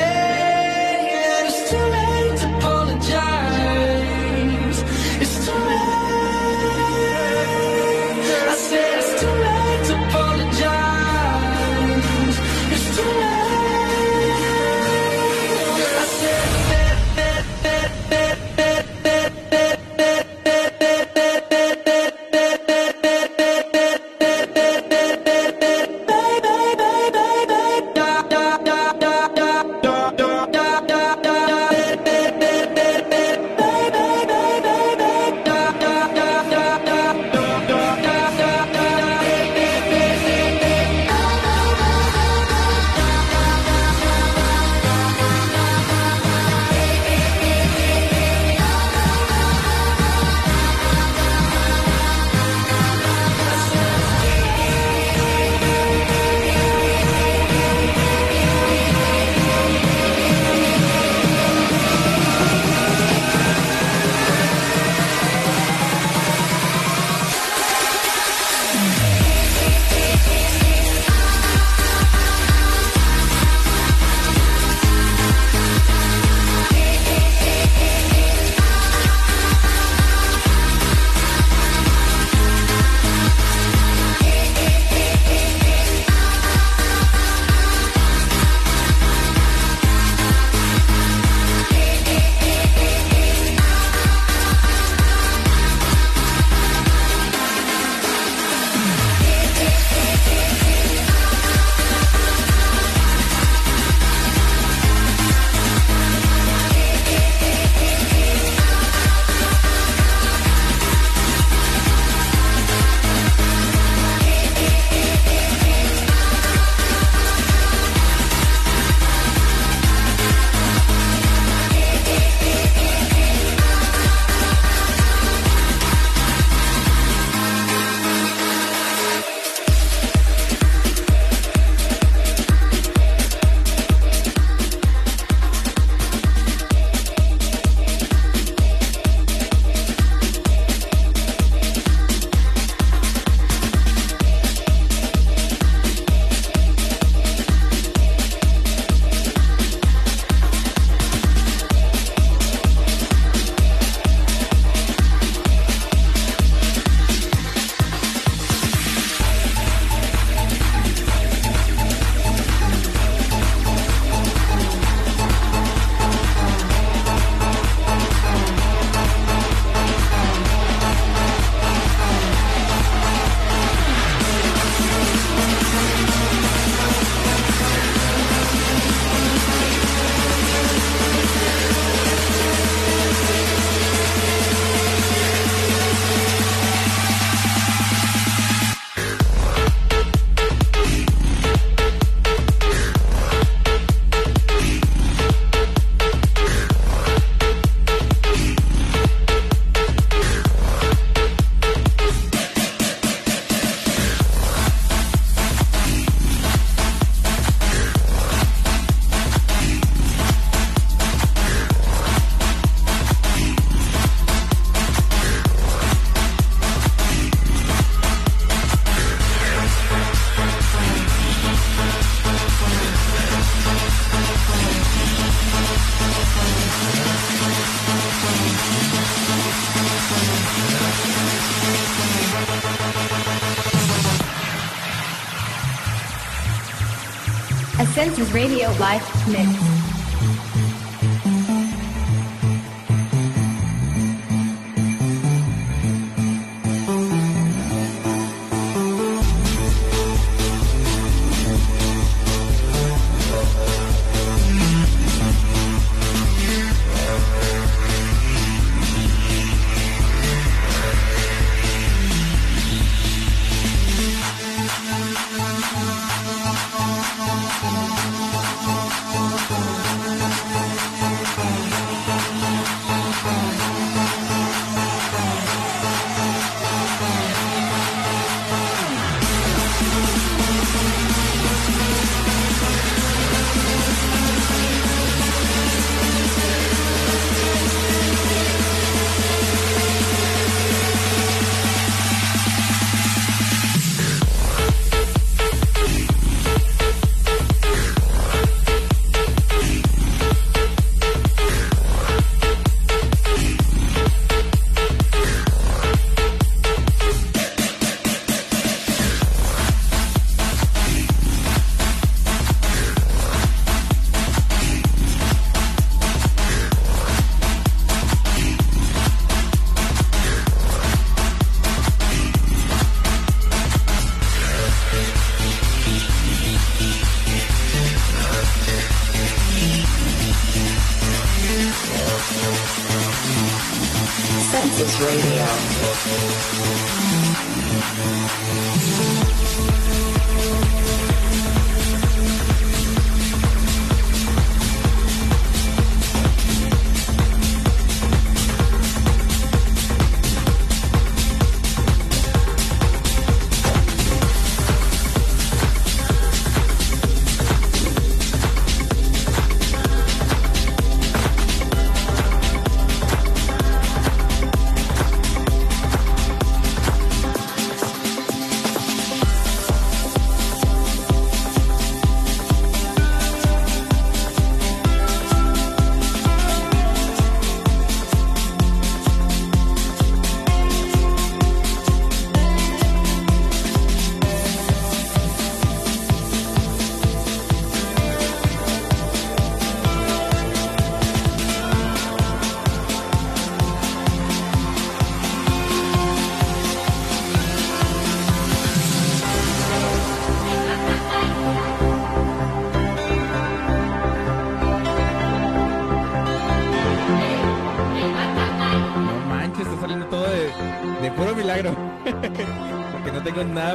Radio 238.34 238.70
Live 238.78 239.09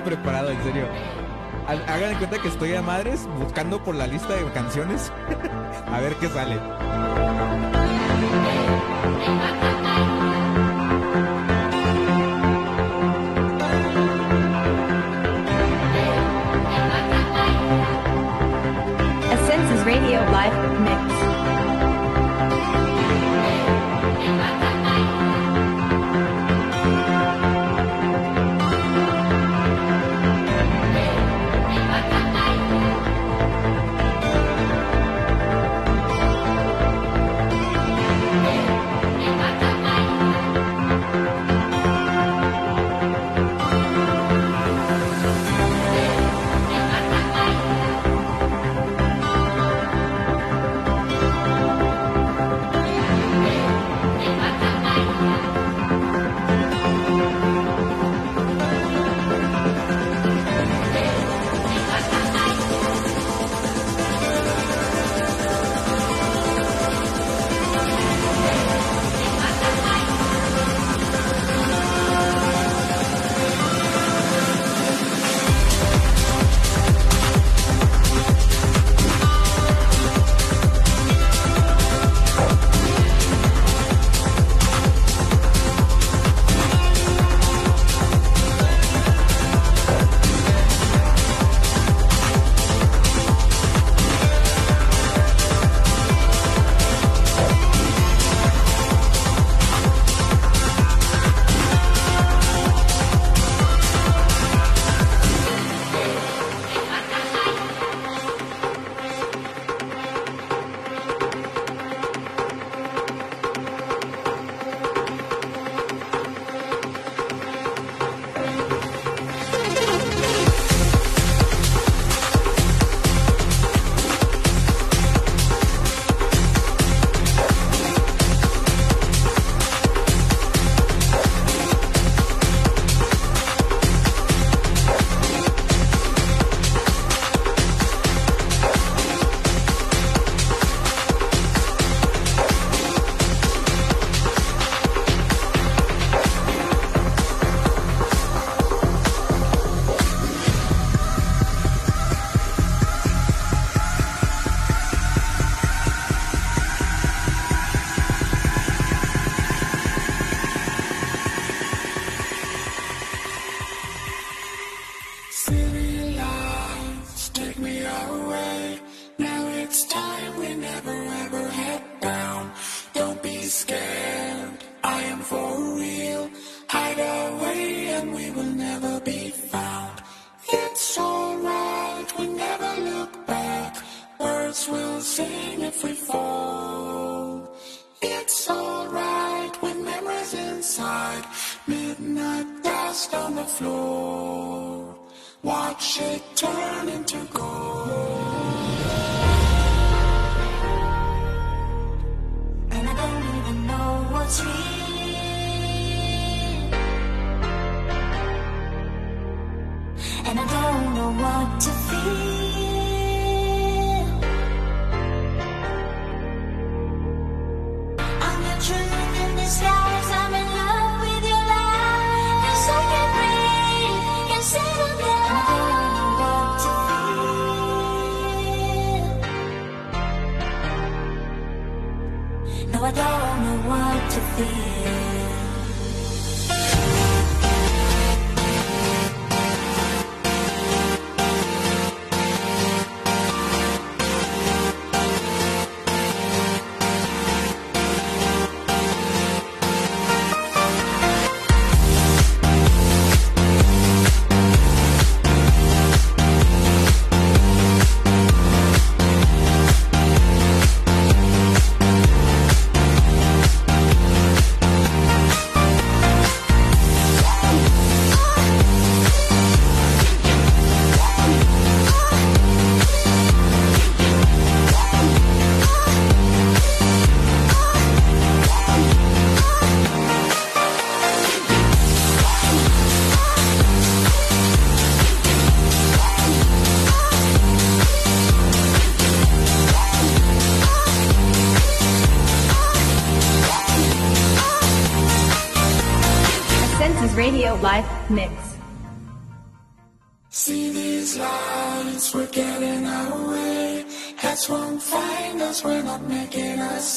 preparado, 0.03 0.51
en 0.51 0.63
serio. 0.63 0.89
Hagan 1.67 2.13
en 2.13 2.19
cuenta 2.19 2.39
que 2.39 2.49
estoy 2.49 2.75
a 2.75 2.83
madres 2.83 3.27
buscando 3.39 3.83
por 3.83 3.95
la 3.95 4.07
lista 4.07 4.35
de 4.35 4.45
canciones 4.53 5.13
a 5.87 6.01
ver 6.01 6.15
qué 6.17 6.29
sale. 6.29 6.61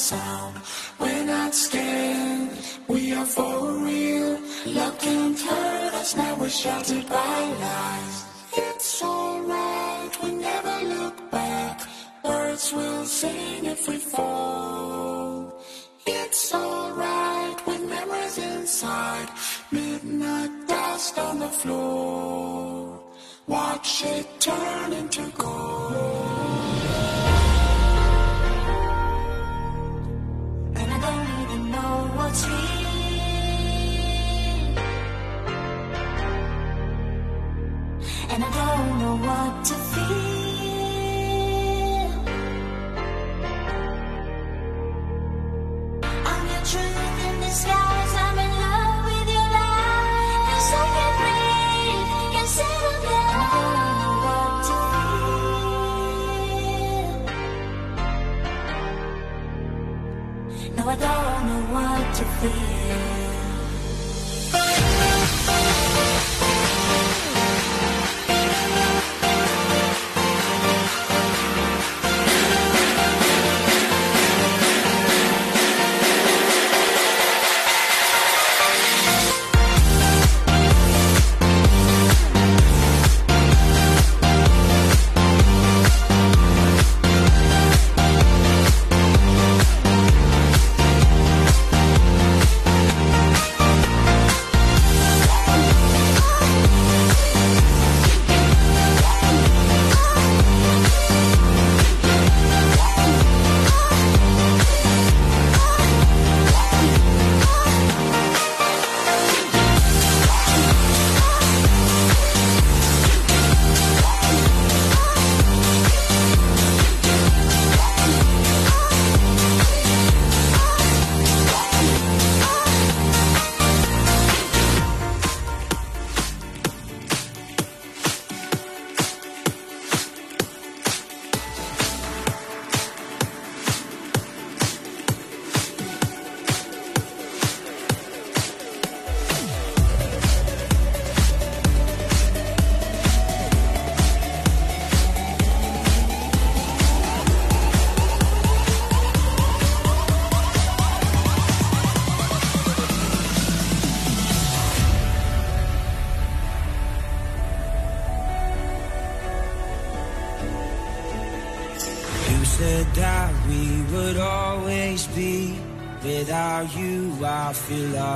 sound. 0.08 0.56
We're 0.98 1.24
not 1.24 1.54
scared, 1.54 2.50
we 2.88 3.12
are 3.12 3.26
for 3.26 3.58
real. 3.88 4.40
Love 4.78 4.98
can't 4.98 5.38
hurt 5.38 5.92
us, 6.00 6.16
now 6.16 6.34
we're 6.40 6.56
sheltered 6.64 7.06
by 7.08 7.38
lies. 7.66 8.16
It's 8.56 9.02
alright, 9.02 10.12
we 10.22 10.30
never 10.48 10.76
look 10.94 11.16
back. 11.30 11.76
Birds 12.24 12.72
will 12.72 13.04
sing 13.04 13.66
if 13.66 13.86
we 13.86 13.98
fall. 13.98 15.62
It's 16.06 16.54
alright, 16.54 17.58
with 17.66 17.82
memories 17.96 18.38
inside. 18.38 19.28
Midnight 19.70 20.52
dust 20.68 21.18
on 21.18 21.38
the 21.44 21.52
floor. 21.60 22.98
Watch 23.46 24.04
it 24.16 24.26
turn 24.40 24.92
into 24.94 25.24
gold. 25.36 25.57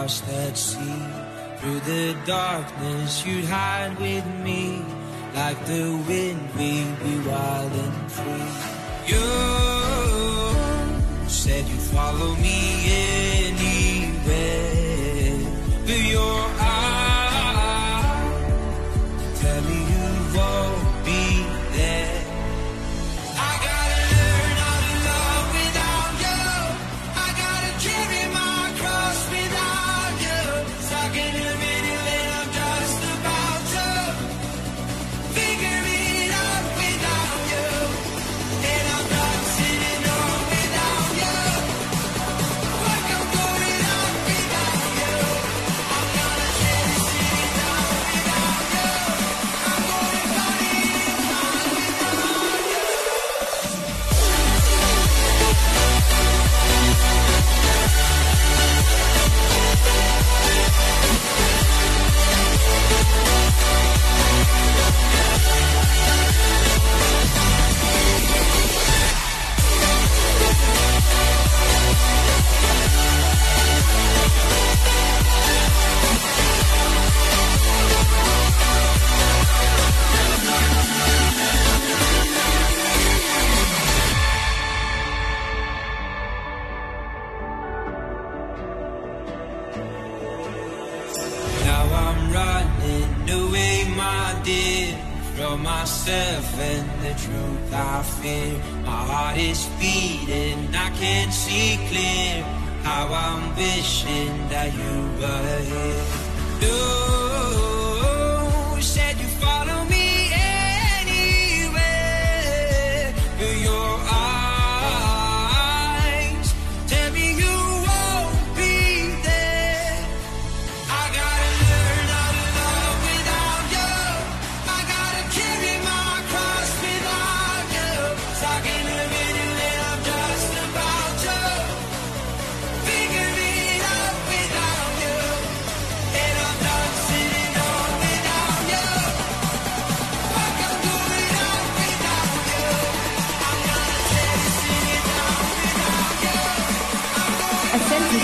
lost 0.03 0.26
that 0.26 0.57
sea. 0.57 1.03
Through 1.59 1.78
the 1.80 2.16
darkness, 2.26 3.24
you'd 3.24 3.44
hide 3.44 3.96
with 4.00 4.24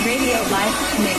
Radio 0.09 0.41
Live 0.49 0.99
Mix. 1.03 1.18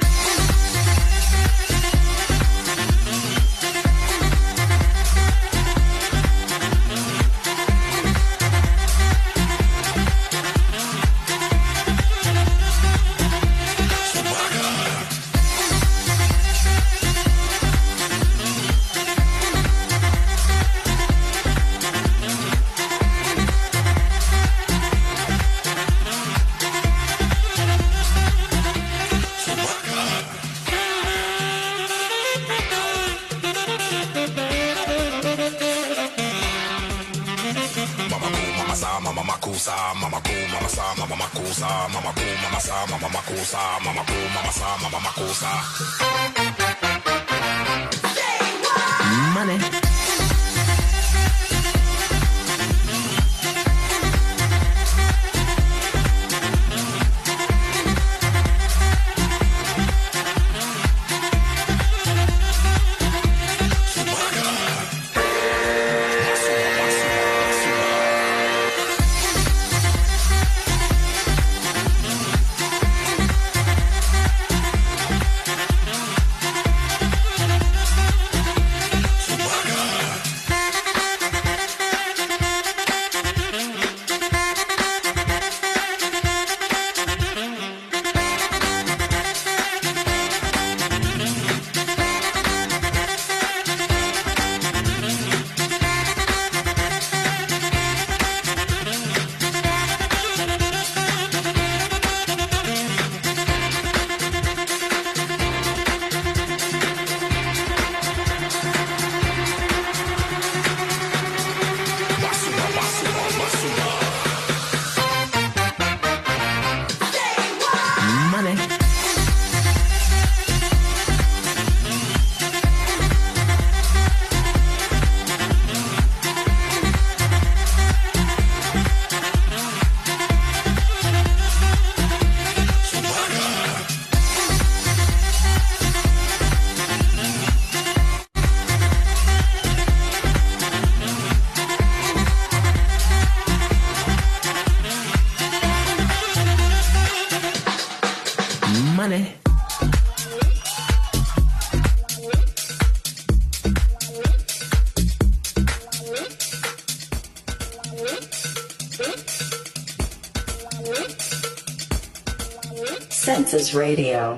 Radio. 163.73 164.37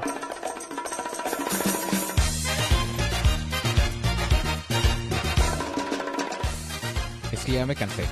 Es 7.32 7.40
que 7.46 7.52
ya 7.54 7.66
me 7.66 7.76
cansé. 7.76 8.04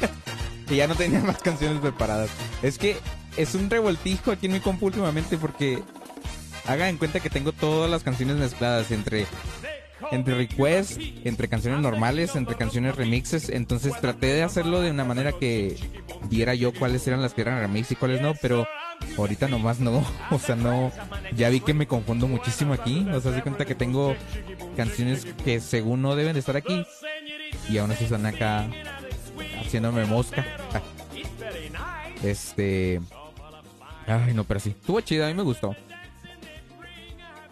y 0.70 0.76
ya 0.76 0.86
no 0.86 0.94
tenía 0.94 1.20
más 1.20 1.38
canciones 1.42 1.80
preparadas. 1.80 2.30
Es 2.62 2.78
que 2.78 2.96
es 3.36 3.54
un 3.54 3.68
revoltijo 3.68 4.30
aquí 4.30 4.46
en 4.46 4.52
mi 4.52 4.60
compu 4.60 4.86
últimamente 4.86 5.36
porque 5.36 5.82
hagan 6.66 6.88
en 6.88 6.96
cuenta 6.98 7.20
que 7.20 7.30
tengo 7.30 7.52
todas 7.52 7.90
las 7.90 8.02
canciones 8.02 8.36
mezcladas 8.36 8.90
entre 8.90 9.26
entre 10.10 10.34
requests, 10.34 10.98
entre 11.24 11.48
canciones 11.48 11.80
normales, 11.80 12.36
entre 12.36 12.56
canciones 12.56 12.94
remixes, 12.94 13.48
entonces 13.48 13.98
traté 14.00 14.26
de 14.26 14.42
hacerlo 14.42 14.80
de 14.80 14.90
una 14.90 15.04
manera 15.04 15.32
que 15.32 15.76
viera 16.28 16.54
yo 16.54 16.72
cuáles 16.72 17.06
eran 17.06 17.22
las 17.22 17.34
que 17.34 17.40
eran 17.42 17.60
remix 17.60 17.90
y 17.92 17.96
cuáles 17.96 18.20
no, 18.20 18.34
pero 18.40 18.66
ahorita 19.16 19.48
nomás 19.48 19.80
no, 19.80 20.04
o 20.30 20.38
sea, 20.38 20.56
no, 20.56 20.92
ya 21.36 21.48
vi 21.48 21.60
que 21.60 21.74
me 21.74 21.86
confundo 21.86 22.28
muchísimo 22.28 22.74
aquí, 22.74 23.06
o 23.12 23.20
sea, 23.20 23.34
se 23.34 23.42
cuenta 23.42 23.64
que 23.64 23.74
tengo 23.74 24.14
canciones 24.76 25.26
que 25.44 25.60
según 25.60 26.02
no 26.02 26.16
deben 26.16 26.34
de 26.34 26.40
estar 26.40 26.56
aquí 26.56 26.84
y 27.68 27.78
aún 27.78 27.90
así 27.90 28.04
están 28.04 28.26
acá 28.26 28.68
haciéndome 29.60 30.04
mosca. 30.04 30.44
Este, 32.22 33.02
ay 34.06 34.32
no, 34.32 34.44
pero 34.44 34.58
sí, 34.58 34.70
estuvo 34.70 34.98
chida, 35.02 35.26
a 35.26 35.28
mí 35.28 35.34
me 35.34 35.42
gustó 35.42 35.76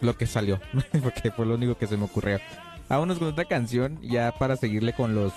lo 0.02 0.16
que 0.16 0.26
salió, 0.26 0.60
porque 1.02 1.30
fue 1.30 1.46
lo 1.46 1.54
único 1.54 1.76
que 1.76 1.86
se 1.86 1.96
me 1.96 2.04
ocurrió. 2.04 2.38
Vámonos 2.88 3.18
con 3.18 3.28
otra 3.28 3.44
canción, 3.44 3.98
ya 4.02 4.32
para 4.32 4.56
seguirle 4.56 4.92
con 4.92 5.14
los 5.14 5.32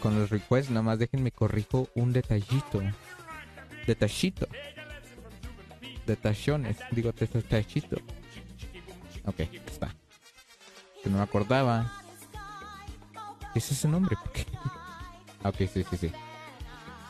con 0.00 0.18
los 0.18 0.30
requests, 0.30 0.70
nada 0.70 0.82
más 0.82 0.98
déjenme 0.98 1.32
corrijo 1.32 1.88
un 1.94 2.12
detallito. 2.12 2.82
Detallito. 3.86 4.46
Detallones, 6.08 6.78
digo 6.90 7.12
detallito. 7.12 7.96
Ok, 9.26 9.40
está. 9.66 9.94
Que 11.02 11.10
no 11.10 11.18
me 11.18 11.22
acordaba. 11.22 11.92
¿Qué 13.52 13.58
es 13.58 13.70
ese 13.70 13.86
nombre? 13.88 14.16
Ok, 15.44 15.54
sí, 15.72 15.84
sí, 15.88 15.96
sí. 15.96 16.10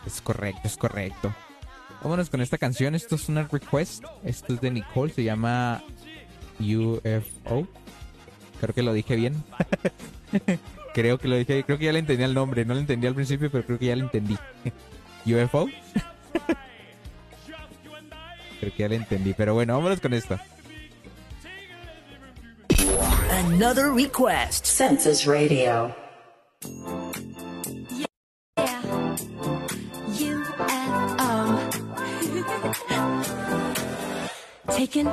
Es 0.05 0.20
correcto, 0.20 0.61
es 0.64 0.76
correcto. 0.76 1.34
Vámonos 2.03 2.28
con 2.28 2.42
esta 2.42 2.59
canción. 2.59 2.94
Esto 2.94 3.14
es 3.14 3.30
una 3.30 3.44
request. 3.44 4.05
Esto 4.22 4.53
es 4.53 4.61
de 4.61 4.70
Nicole. 4.70 5.11
Se 5.14 5.24
llama 5.24 5.82
UFO. 6.61 7.66
Creo 8.61 8.74
que 8.74 8.82
lo 8.82 8.92
dije 8.92 9.16
bien. 9.16 9.42
creo 10.94 11.16
que 11.16 11.26
lo 11.26 11.36
dije. 11.36 11.64
Creo 11.64 11.78
que 11.78 11.86
ya 11.86 11.92
le 11.92 12.01
entendí 12.01 12.22
el 12.22 12.34
nombre. 12.34 12.66
No 12.66 12.74
lo 12.74 12.80
entendí 12.80 13.07
al 13.07 13.14
principio, 13.14 13.51
pero 13.51 13.64
creo 13.64 13.78
que 13.78 13.86
ya 13.86 13.96
lo 13.96 14.05
entendí. 14.05 14.36
UFO. 15.24 15.68
Creo 18.61 18.73
que 18.73 18.83
ya 18.83 18.89
le 18.89 18.97
entendí. 18.97 19.35
Pero 19.35 19.55
bueno, 19.55 19.75
vámonos 19.75 20.01
con 20.01 20.15
esto. 20.15 20.39
Another 23.31 23.93
request. 23.93 24.67
Census 24.67 25.27
Radio. 25.27 25.95
Taking 34.69 35.09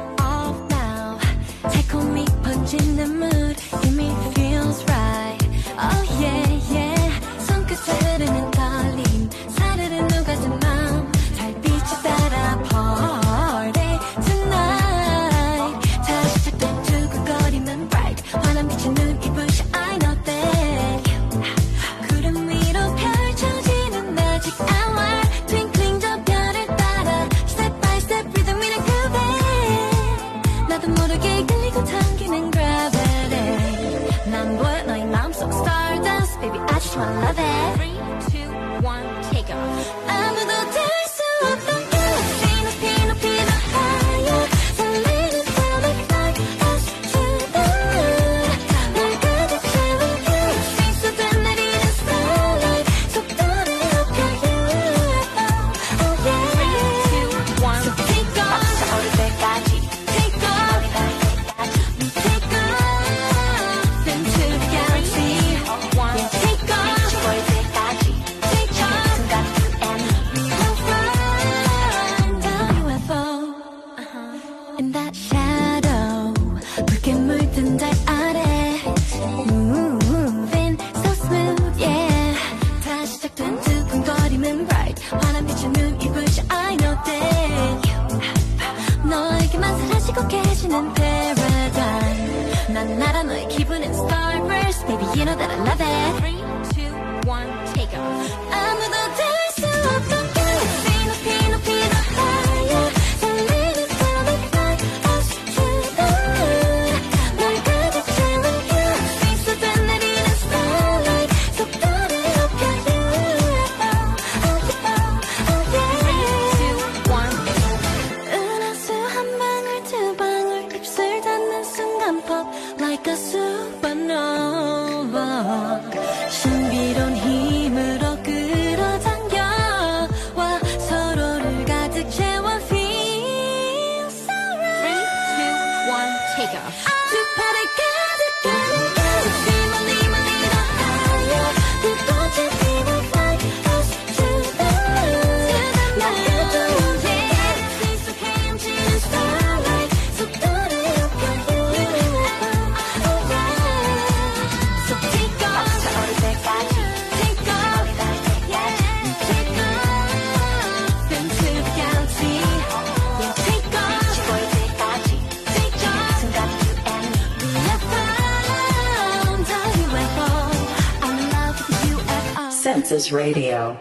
Radio. 173.11 173.79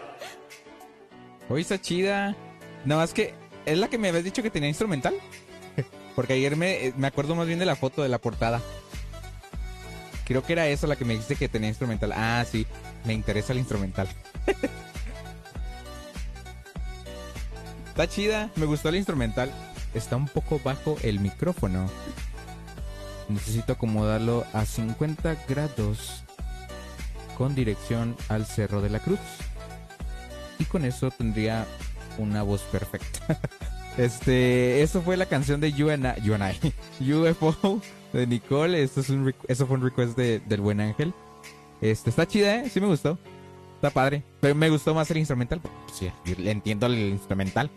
Hoy 1.49 1.61
está 1.61 1.79
chida. 1.79 2.35
Nada 2.83 3.01
más 3.01 3.13
que 3.13 3.33
es 3.65 3.77
la 3.77 3.87
que 3.87 3.97
me 3.97 4.09
habías 4.09 4.23
dicho 4.23 4.43
que 4.43 4.49
tenía 4.49 4.69
instrumental. 4.69 5.15
Porque 6.15 6.33
ayer 6.33 6.55
me, 6.55 6.87
eh, 6.87 6.93
me 6.97 7.07
acuerdo 7.07 7.35
más 7.35 7.47
bien 7.47 7.59
de 7.59 7.65
la 7.65 7.75
foto 7.75 8.03
de 8.03 8.09
la 8.09 8.19
portada. 8.19 8.61
Creo 10.25 10.43
que 10.43 10.53
era 10.53 10.67
esa 10.67 10.87
la 10.87 10.95
que 10.95 11.05
me 11.05 11.13
dijiste 11.13 11.35
que 11.35 11.49
tenía 11.49 11.69
instrumental. 11.69 12.11
Ah, 12.13 12.45
sí, 12.49 12.65
me 13.05 13.13
interesa 13.13 13.53
el 13.53 13.59
instrumental. 13.59 14.07
Está 17.87 18.09
chida, 18.09 18.49
me 18.55 18.65
gustó 18.65 18.89
el 18.89 18.97
instrumental. 18.97 19.51
Está 19.93 20.17
un 20.17 20.27
poco 20.27 20.59
bajo 20.63 20.97
el 21.03 21.19
micrófono. 21.19 21.89
Necesito 23.29 23.73
acomodarlo 23.73 24.45
a 24.53 24.65
50 24.65 25.45
grados 25.47 26.24
con 27.37 27.55
dirección 27.55 28.15
al 28.29 28.45
Cerro 28.45 28.81
de 28.81 28.89
la 28.89 28.99
Cruz. 28.99 29.19
Y 30.59 30.65
con 30.65 30.85
eso 30.85 31.11
tendría 31.11 31.65
una 32.17 32.43
voz 32.43 32.61
perfecta. 32.63 33.39
Este, 33.97 34.81
eso 34.81 35.01
fue 35.01 35.15
la 35.15 35.25
canción 35.25 35.61
de 35.61 35.71
You 35.71 35.89
and 35.89 36.05
I, 36.05 36.21
You 36.21 36.33
and 36.33 36.43
I, 36.99 37.13
UFO 37.13 37.79
de 38.11 38.27
Nicole. 38.27 38.83
Esto 38.83 38.99
es 38.99 39.09
un, 39.09 39.33
eso 39.47 39.65
fue 39.65 39.77
un 39.77 39.83
request 39.83 40.17
de- 40.17 40.41
del 40.41 40.59
buen 40.59 40.81
ángel. 40.81 41.13
Este, 41.79 42.09
está 42.09 42.27
chida, 42.27 42.57
¿eh? 42.57 42.69
Sí 42.69 42.81
me 42.81 42.87
gustó. 42.87 43.17
Está 43.75 43.91
padre. 43.91 44.21
Pero 44.41 44.53
me 44.53 44.69
gustó 44.69 44.93
más 44.93 45.09
el 45.11 45.17
instrumental. 45.19 45.61
sí, 45.93 46.11
entiendo 46.25 46.87
el 46.87 46.95
instrumental. 46.97 47.69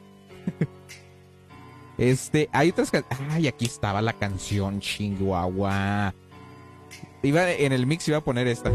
este, 1.99 2.49
hay 2.53 2.71
otras 2.71 2.91
Ay, 3.31 3.47
aquí 3.47 3.67
estaba 3.67 4.03
la 4.03 4.13
canción 4.13 4.81
Chihuahua. 4.81 6.15
Iba 7.23 7.51
en 7.53 7.73
el 7.73 7.87
mix 7.87 8.09
iba 8.09 8.19
a 8.19 8.25
poner 8.25 8.49
esta. 8.49 8.73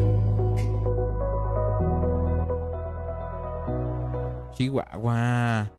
Chihuahua. 4.54 5.72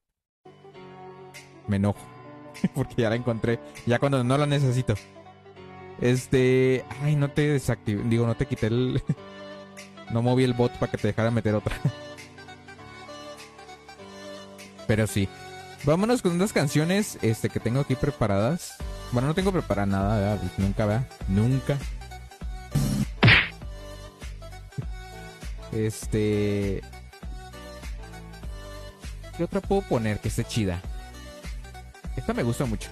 Me 1.66 1.76
enojo. 1.76 1.98
Porque 2.74 3.02
ya 3.02 3.10
la 3.10 3.16
encontré. 3.16 3.60
Ya 3.86 3.98
cuando 3.98 4.24
no 4.24 4.38
la 4.38 4.46
necesito. 4.46 4.94
Este. 6.00 6.84
Ay, 7.02 7.16
no 7.16 7.30
te 7.30 7.48
desactivé. 7.48 8.02
Digo, 8.04 8.26
no 8.26 8.36
te 8.36 8.46
quité 8.46 8.68
el. 8.68 9.02
No 10.10 10.20
moví 10.20 10.44
el 10.44 10.52
bot 10.52 10.70
para 10.72 10.92
que 10.92 10.98
te 10.98 11.08
dejara 11.08 11.30
meter 11.30 11.54
otra. 11.54 11.74
Pero 14.86 15.06
sí. 15.06 15.30
Vámonos 15.84 16.20
con 16.20 16.32
unas 16.32 16.52
canciones 16.52 17.18
este, 17.22 17.48
que 17.48 17.58
tengo 17.58 17.80
aquí 17.80 17.94
preparadas. 17.94 18.76
Bueno, 19.12 19.28
no 19.28 19.34
tengo 19.34 19.50
preparada 19.50 19.86
nada, 19.86 20.18
¿verdad? 20.18 20.52
Nunca, 20.58 20.86
¿verdad? 20.86 21.08
Nunca. 21.26 21.78
Este. 25.72 26.82
¿Qué 29.37 29.45
otra 29.45 29.61
puedo 29.61 29.82
poner 29.82 30.20
que 30.20 30.28
esté 30.28 30.45
chida? 30.45 30.80
Esta 32.16 32.32
me 32.32 32.45
gusta 32.45 32.64
mucho. 32.64 32.89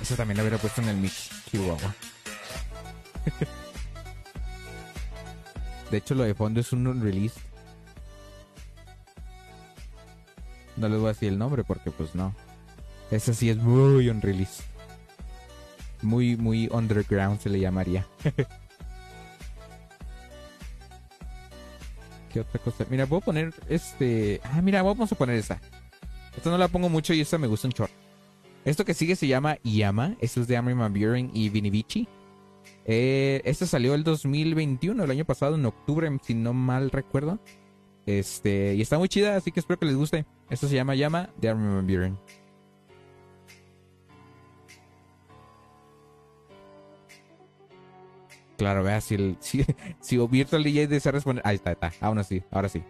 Esa 0.00 0.16
también 0.16 0.36
la 0.36 0.42
hubiera 0.42 0.58
puesto 0.58 0.82
en 0.82 0.88
el 0.88 0.96
mix. 0.96 1.30
Chihuahua. 1.50 1.94
De 5.92 5.98
hecho, 5.98 6.14
lo 6.14 6.24
de 6.24 6.34
fondo 6.34 6.58
es 6.58 6.72
un 6.72 7.00
release. 7.02 7.38
No 10.76 10.88
les 10.88 10.98
voy 10.98 11.06
a 11.10 11.12
decir 11.12 11.28
el 11.28 11.38
nombre 11.38 11.62
porque, 11.64 11.90
pues 11.90 12.14
no. 12.14 12.34
Esa 13.10 13.34
sí 13.34 13.50
es 13.50 13.58
muy 13.58 14.08
un 14.08 14.22
release. 14.22 14.62
Muy, 16.00 16.36
muy 16.36 16.68
underground 16.72 17.40
se 17.40 17.50
le 17.50 17.60
llamaría. 17.60 18.06
¿Qué 22.32 22.40
otra 22.40 22.60
cosa? 22.60 22.86
Mira, 22.88 23.06
puedo 23.06 23.20
poner 23.20 23.52
este. 23.68 24.40
Ah, 24.44 24.62
mira, 24.62 24.82
vamos 24.82 25.12
a 25.12 25.14
poner 25.14 25.36
esta. 25.36 25.60
Esta 26.36 26.50
no 26.50 26.58
la 26.58 26.68
pongo 26.68 26.88
mucho 26.88 27.12
y 27.12 27.20
esta 27.20 27.38
me 27.38 27.46
gusta 27.46 27.68
un 27.68 27.74
short. 27.74 27.92
Esto 28.64 28.84
que 28.84 28.94
sigue 28.94 29.16
se 29.16 29.26
llama 29.26 29.58
Yama. 29.64 30.16
Esto 30.20 30.40
es 30.40 30.48
de 30.48 30.56
Armin 30.56 30.78
Van 30.78 30.94
y 31.34 31.48
Vinny 31.48 31.70
Vici. 31.70 32.08
Eh, 32.84 33.42
este 33.44 33.66
salió 33.66 33.94
el 33.94 34.04
2021, 34.04 35.04
el 35.04 35.10
año 35.10 35.24
pasado, 35.24 35.56
en 35.56 35.66
octubre, 35.66 36.10
si 36.22 36.34
no 36.34 36.52
mal 36.52 36.90
recuerdo. 36.90 37.38
Este, 38.06 38.74
y 38.74 38.82
está 38.82 38.98
muy 38.98 39.08
chida, 39.08 39.36
así 39.36 39.52
que 39.52 39.60
espero 39.60 39.78
que 39.78 39.86
les 39.86 39.96
guste. 39.96 40.26
Esto 40.50 40.68
se 40.68 40.74
llama 40.74 40.94
Llama 40.94 41.30
de 41.40 41.48
Armin 41.48 41.86
Van. 41.86 42.18
Claro, 48.62 48.84
vea, 48.84 49.00
si, 49.00 49.16
el, 49.16 49.36
si, 49.40 49.64
si 50.00 50.16
Virtual 50.28 50.62
DJ 50.62 50.86
desea 50.86 51.10
responder. 51.10 51.42
Ahí 51.44 51.56
está, 51.56 51.72
está. 51.72 51.92
Aún 52.00 52.18
así, 52.18 52.44
ahora 52.52 52.68
sí. 52.68 52.80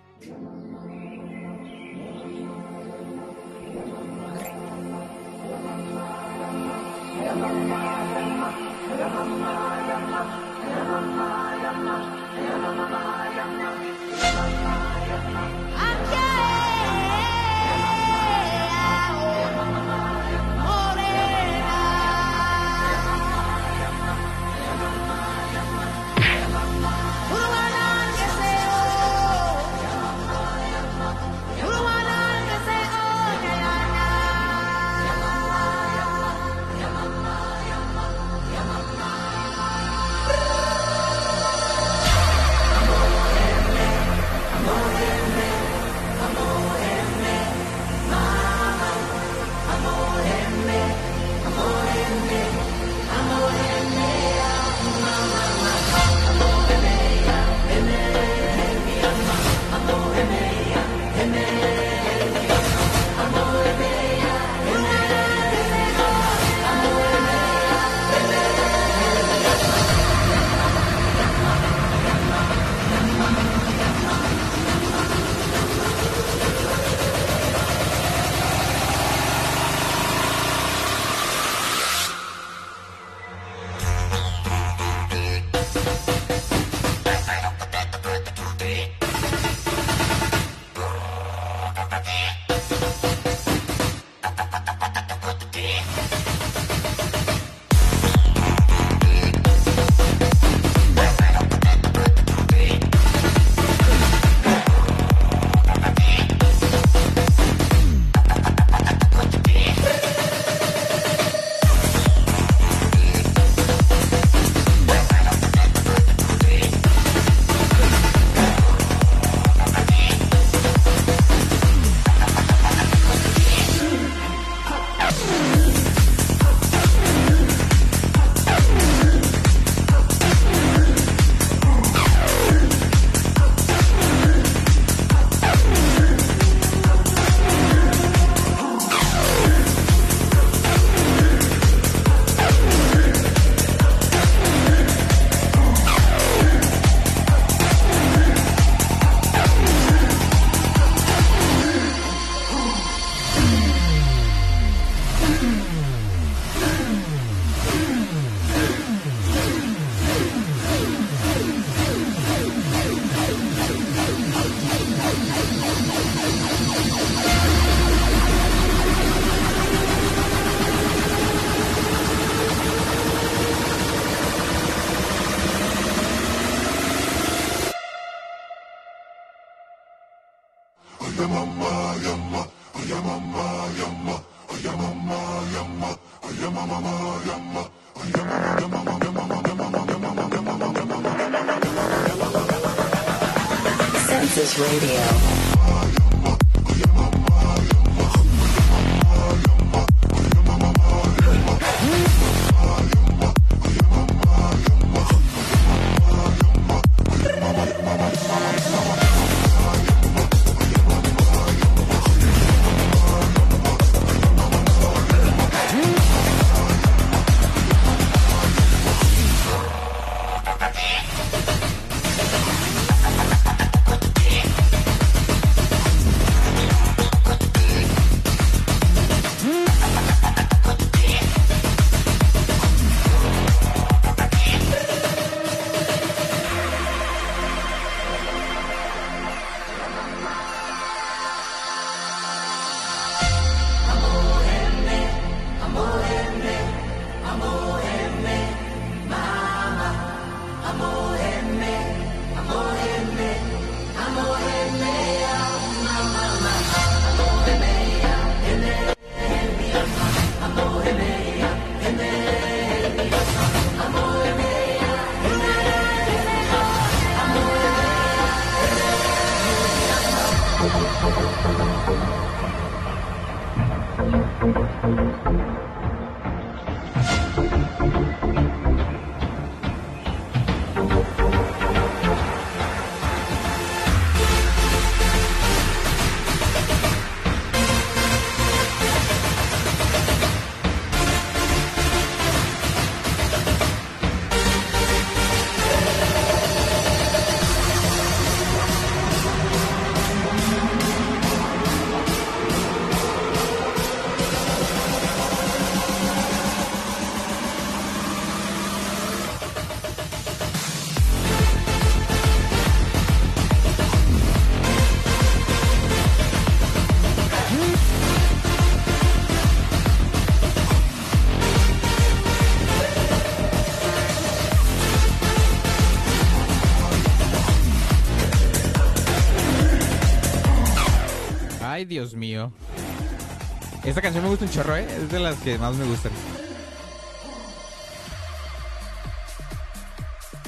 Esta 333.93 334.01
canción 334.01 334.24
me 334.24 334.30
gusta 334.30 334.47
un 334.47 334.51
chorro, 334.51 334.74
¿eh? 334.74 334.86
Es 334.90 335.11
de 335.11 335.20
las 335.20 335.36
que 335.40 335.59
más 335.59 335.76
me 335.76 335.84
gustan. 335.84 336.12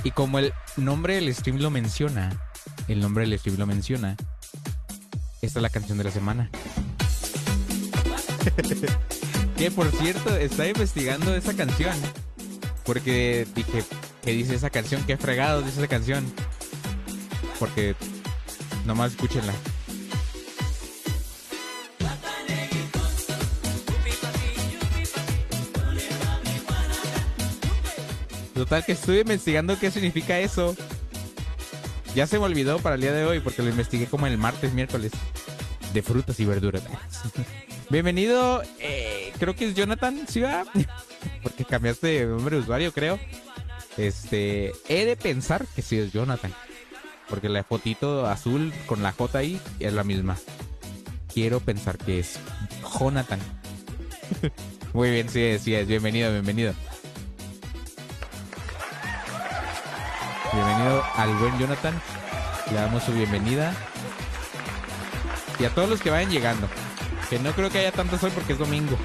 Y 0.03 0.11
como 0.13 0.39
el 0.39 0.55
nombre 0.79 1.17
del 1.17 1.35
stream 1.35 1.59
lo 1.59 1.69
menciona, 1.69 2.33
el 2.89 3.01
nombre 3.01 3.29
del 3.29 3.39
stream 3.39 3.59
lo 3.59 3.67
menciona, 3.67 4.17
esta 5.43 5.59
es 5.59 5.63
la 5.63 5.69
canción 5.69 5.99
de 5.99 6.05
la 6.05 6.11
semana. 6.11 6.49
que 9.59 9.71
por 9.71 9.91
cierto, 9.91 10.35
estaba 10.37 10.71
investigando 10.71 11.35
esa 11.35 11.53
canción. 11.53 11.95
Porque 12.87 13.47
dije, 13.55 13.85
¿qué 14.23 14.31
dice 14.31 14.55
esa 14.55 14.71
canción? 14.71 15.05
¿Qué 15.05 15.19
fregado 15.19 15.61
dice 15.61 15.81
esa 15.81 15.89
canción? 15.89 16.25
Porque 17.59 17.95
nomás 18.87 19.11
escúchenla. 19.11 19.53
Que 28.83 28.93
estuve 28.93 29.21
investigando 29.21 29.79
qué 29.79 29.91
significa 29.91 30.39
eso. 30.41 30.77
Ya 32.15 32.27
se 32.27 32.39
me 32.39 32.45
olvidó 32.45 32.79
para 32.79 32.95
el 32.95 33.01
día 33.01 33.13
de 33.13 33.25
hoy 33.25 33.41
porque 33.41 33.63
lo 33.63 33.69
investigué 33.69 34.07
como 34.07 34.27
el 34.27 34.39
martes, 34.39 34.73
miércoles. 34.73 35.13
De 35.93 36.03
frutas 36.03 36.39
y 36.41 36.45
verduras. 36.45 36.83
Bienvenido, 37.91 38.63
eh, 38.81 39.33
creo 39.39 39.55
que 39.55 39.69
es 39.69 39.75
Jonathan, 39.75 40.27
¿sí 40.29 40.41
va? 40.41 40.65
Porque 41.43 41.65
cambiaste 41.65 42.07
de 42.07 42.27
nombre 42.27 42.57
de 42.57 42.63
usuario, 42.63 42.93
creo. 42.93 43.21
Este, 43.97 44.73
he 44.89 45.05
de 45.05 45.17
pensar 45.17 45.67
que 45.77 45.83
sí 45.83 45.99
es 45.99 46.13
Jonathan. 46.13 46.53
Porque 47.29 47.49
la 47.49 47.63
fotito 47.63 48.27
azul 48.27 48.73
con 48.87 49.03
la 49.03 49.13
J 49.13 49.39
ahí 49.39 49.61
es 49.79 49.93
la 49.93 50.03
misma. 50.03 50.37
Quiero 51.33 51.61
pensar 51.61 51.99
que 51.99 52.19
es 52.21 52.39
Jonathan. 52.99 53.41
Muy 54.93 55.11
bien, 55.11 55.29
sí 55.29 55.59
sí 55.61 55.75
es. 55.75 55.87
Bienvenido, 55.87 56.33
bienvenido. 56.33 56.75
Bienvenido 60.55 61.03
al 61.17 61.35
buen 61.35 61.59
Jonathan. 61.59 62.01
Le 62.71 62.77
damos 62.77 63.03
su 63.03 63.13
bienvenida. 63.13 63.75
Y 65.59 65.65
a 65.65 65.71
todos 65.75 65.89
los 65.89 66.01
que 66.01 66.11
vayan 66.11 66.31
llegando. 66.31 66.69
Que 67.29 67.41
no 67.41 67.51
creo 67.53 67.71
que 67.71 67.81
haya 67.81 67.91
tantos 67.91 68.23
hoy 68.23 68.31
porque 68.31 68.53
es 68.53 68.59
domingo. 68.61 68.97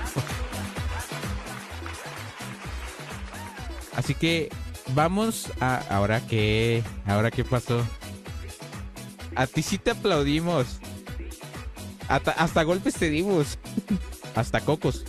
Así 3.96 4.14
que 4.14 4.50
vamos 4.94 5.52
a. 5.60 5.82
Ahora 5.90 6.22
qué. 6.22 6.84
Ahora 7.08 7.32
qué 7.32 7.44
pasó. 7.44 7.84
A 9.36 9.48
ti 9.48 9.64
sí 9.64 9.80
te 9.80 9.92
aplaudimos. 9.92 10.80
Hasta 12.08 12.64
golpes 12.64 12.94
te 12.94 13.10
dimos. 13.10 13.58
hasta 14.36 14.62
cocos. 14.62 15.04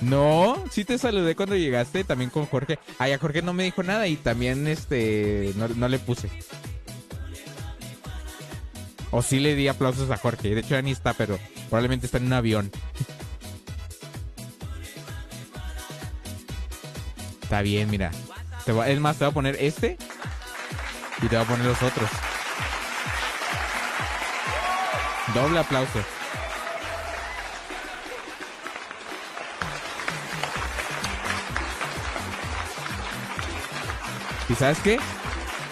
No, 0.00 0.64
sí 0.70 0.84
te 0.84 0.96
saludé 0.98 1.36
cuando 1.36 1.56
llegaste, 1.56 2.04
también 2.04 2.30
con 2.30 2.46
Jorge. 2.46 2.78
Ay, 2.98 3.12
a 3.12 3.18
Jorge 3.18 3.42
no 3.42 3.52
me 3.52 3.64
dijo 3.64 3.82
nada 3.82 4.06
y 4.08 4.16
también 4.16 4.66
este 4.66 5.52
no, 5.56 5.88
le 5.88 5.98
puse. 5.98 6.30
O 9.10 9.22
sí 9.22 9.40
le 9.40 9.54
di 9.56 9.68
aplausos 9.68 10.10
a 10.10 10.16
Jorge. 10.16 10.54
De 10.54 10.60
hecho 10.60 10.70
ya 10.70 10.82
ni 10.82 10.92
está, 10.92 11.12
pero 11.12 11.38
probablemente 11.68 12.06
está 12.06 12.18
en 12.18 12.26
un 12.26 12.32
avión. 12.32 12.70
Está 17.42 17.62
bien, 17.62 17.90
mira. 17.90 18.12
Te 18.64 18.70
voy- 18.70 18.88
es 18.90 19.00
más, 19.00 19.16
te 19.16 19.24
voy 19.24 19.32
a 19.32 19.34
poner 19.34 19.56
este 19.58 19.98
y 21.20 21.26
te 21.26 21.34
voy 21.34 21.44
a 21.44 21.48
poner 21.48 21.66
los 21.66 21.82
otros. 21.82 22.08
Doble 25.34 25.58
aplauso. 25.58 25.98
Sabes 34.60 34.78
qué? 34.80 34.98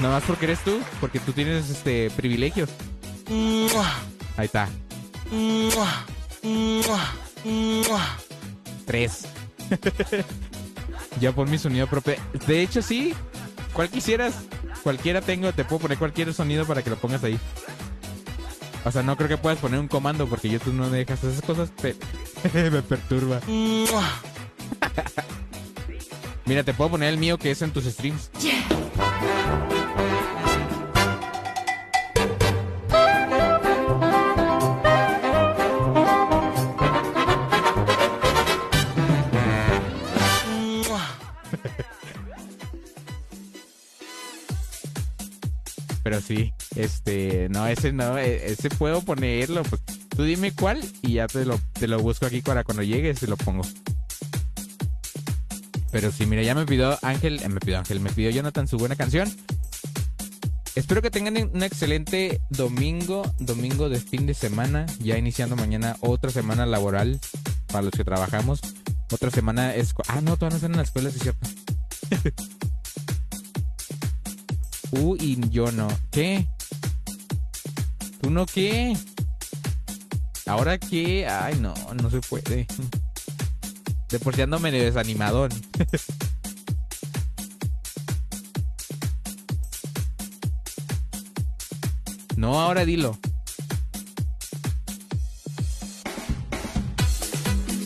Nada 0.01 0.15
más 0.15 0.25
porque 0.25 0.47
eres 0.47 0.61
tú, 0.65 0.81
porque 1.01 1.21
tú 1.21 1.33
tienes 1.33 1.71
este 1.71 2.11
privilegios. 2.11 2.71
Ahí 4.37 4.47
está. 4.47 4.69
Tres. 8.87 9.27
ya 11.21 11.33
pon 11.33 11.51
mi 11.51 11.59
sonido 11.59 11.87
propio. 11.87 12.15
De 12.47 12.63
hecho, 12.63 12.81
sí. 12.83 13.15
¿Cuál 13.73 13.91
quisieras? 13.91 14.35
Cualquiera 14.83 15.21
tengo, 15.21 15.53
te 15.53 15.65
puedo 15.65 15.81
poner 15.83 15.99
cualquier 15.99 16.33
sonido 16.33 16.65
para 16.65 16.83
que 16.83 16.91
lo 16.91 16.97
pongas 16.97 17.23
ahí. 17.25 17.39
O 18.85 18.91
sea, 18.91 19.03
no 19.03 19.17
creo 19.17 19.29
que 19.29 19.37
puedas 19.37 19.59
poner 19.59 19.79
un 19.81 19.89
comando 19.89 20.27
porque 20.29 20.49
YouTube 20.49 20.73
no 20.75 20.89
me 20.89 20.99
dejas 20.99 21.23
esas 21.23 21.43
cosas. 21.43 21.71
pe- 21.83 21.97
me 22.71 22.83
perturba. 22.83 23.41
Mira, 26.47 26.63
te 26.65 26.73
puedo 26.73 26.91
poner 26.93 27.11
el 27.11 27.19
mío 27.19 27.37
que 27.39 27.51
es 27.51 27.61
en 27.61 27.73
tus 27.73 27.85
streams. 27.85 28.31
Sí, 46.21 46.53
este, 46.77 47.49
no, 47.51 47.67
ese 47.67 47.93
no, 47.93 48.19
e- 48.19 48.53
ese 48.53 48.71
puedo 48.71 49.03
ponerlo. 49.03 49.63
Pues 49.63 49.83
tú 50.09 50.23
dime 50.23 50.53
cuál 50.53 50.81
y 51.03 51.15
ya 51.15 51.27
te 51.27 51.45
lo, 51.45 51.61
te 51.73 51.89
lo 51.89 51.99
busco 52.01 52.27
aquí 52.27 52.41
para 52.43 52.65
cuando 52.65 52.83
llegues 52.83 53.23
y 53.23 53.27
lo 53.27 53.37
pongo. 53.37 53.63
Pero 55.91 56.13
sí, 56.13 56.27
mira, 56.27 56.43
ya 56.43 56.55
me 56.55 56.67
pidió 56.67 56.99
Ángel, 57.03 57.41
eh, 57.43 57.49
me 57.49 57.61
pidió 57.61 57.79
Ángel, 57.79 58.01
me 58.01 58.11
pidió 58.11 58.31
Jonathan 58.31 58.69
su 58.69 58.77
buena 58.79 58.97
canción. 58.97 59.31
Espero 60.75 61.03
que 61.03 61.11
tengan 61.11 61.37
un 61.37 61.63
excelente 61.63 62.41
domingo, 62.51 63.23
domingo 63.39 63.89
de 63.89 63.99
fin 63.99 64.27
de 64.27 64.35
semana, 64.35 64.87
ya 65.01 65.19
iniciando 65.19 65.57
mañana 65.57 65.97
otra 66.01 66.31
semana 66.31 66.67
laboral 66.67 67.19
para 67.67 67.83
los 67.83 67.93
que 67.93 68.05
trabajamos. 68.05 68.61
Otra 69.11 69.31
semana 69.31 69.75
es... 69.75 69.95
Ah, 70.09 70.21
no, 70.21 70.37
todavía 70.37 70.51
no 70.51 70.57
están 70.57 70.73
en 70.73 70.77
la 70.77 70.83
escuela, 70.85 71.11
sí 71.11 71.19
cierto. 71.19 71.49
Uh, 74.93 75.17
y 75.21 75.39
yo 75.51 75.71
no. 75.73 75.89
¿Qué? 76.11 76.49
¿Tú 78.21 78.31
no 78.31 78.47
qué? 78.47 78.97
¿Ahora 80.47 80.79
qué? 80.79 81.27
Ay, 81.27 81.59
no, 81.61 81.75
no 81.95 82.11
se 82.11 82.21
puede. 82.21 82.67
De 84.09 84.19
por 84.19 84.35
desanimadón. 84.35 85.51
no, 92.37 92.59
ahora 92.61 92.87
dilo. 92.87 93.19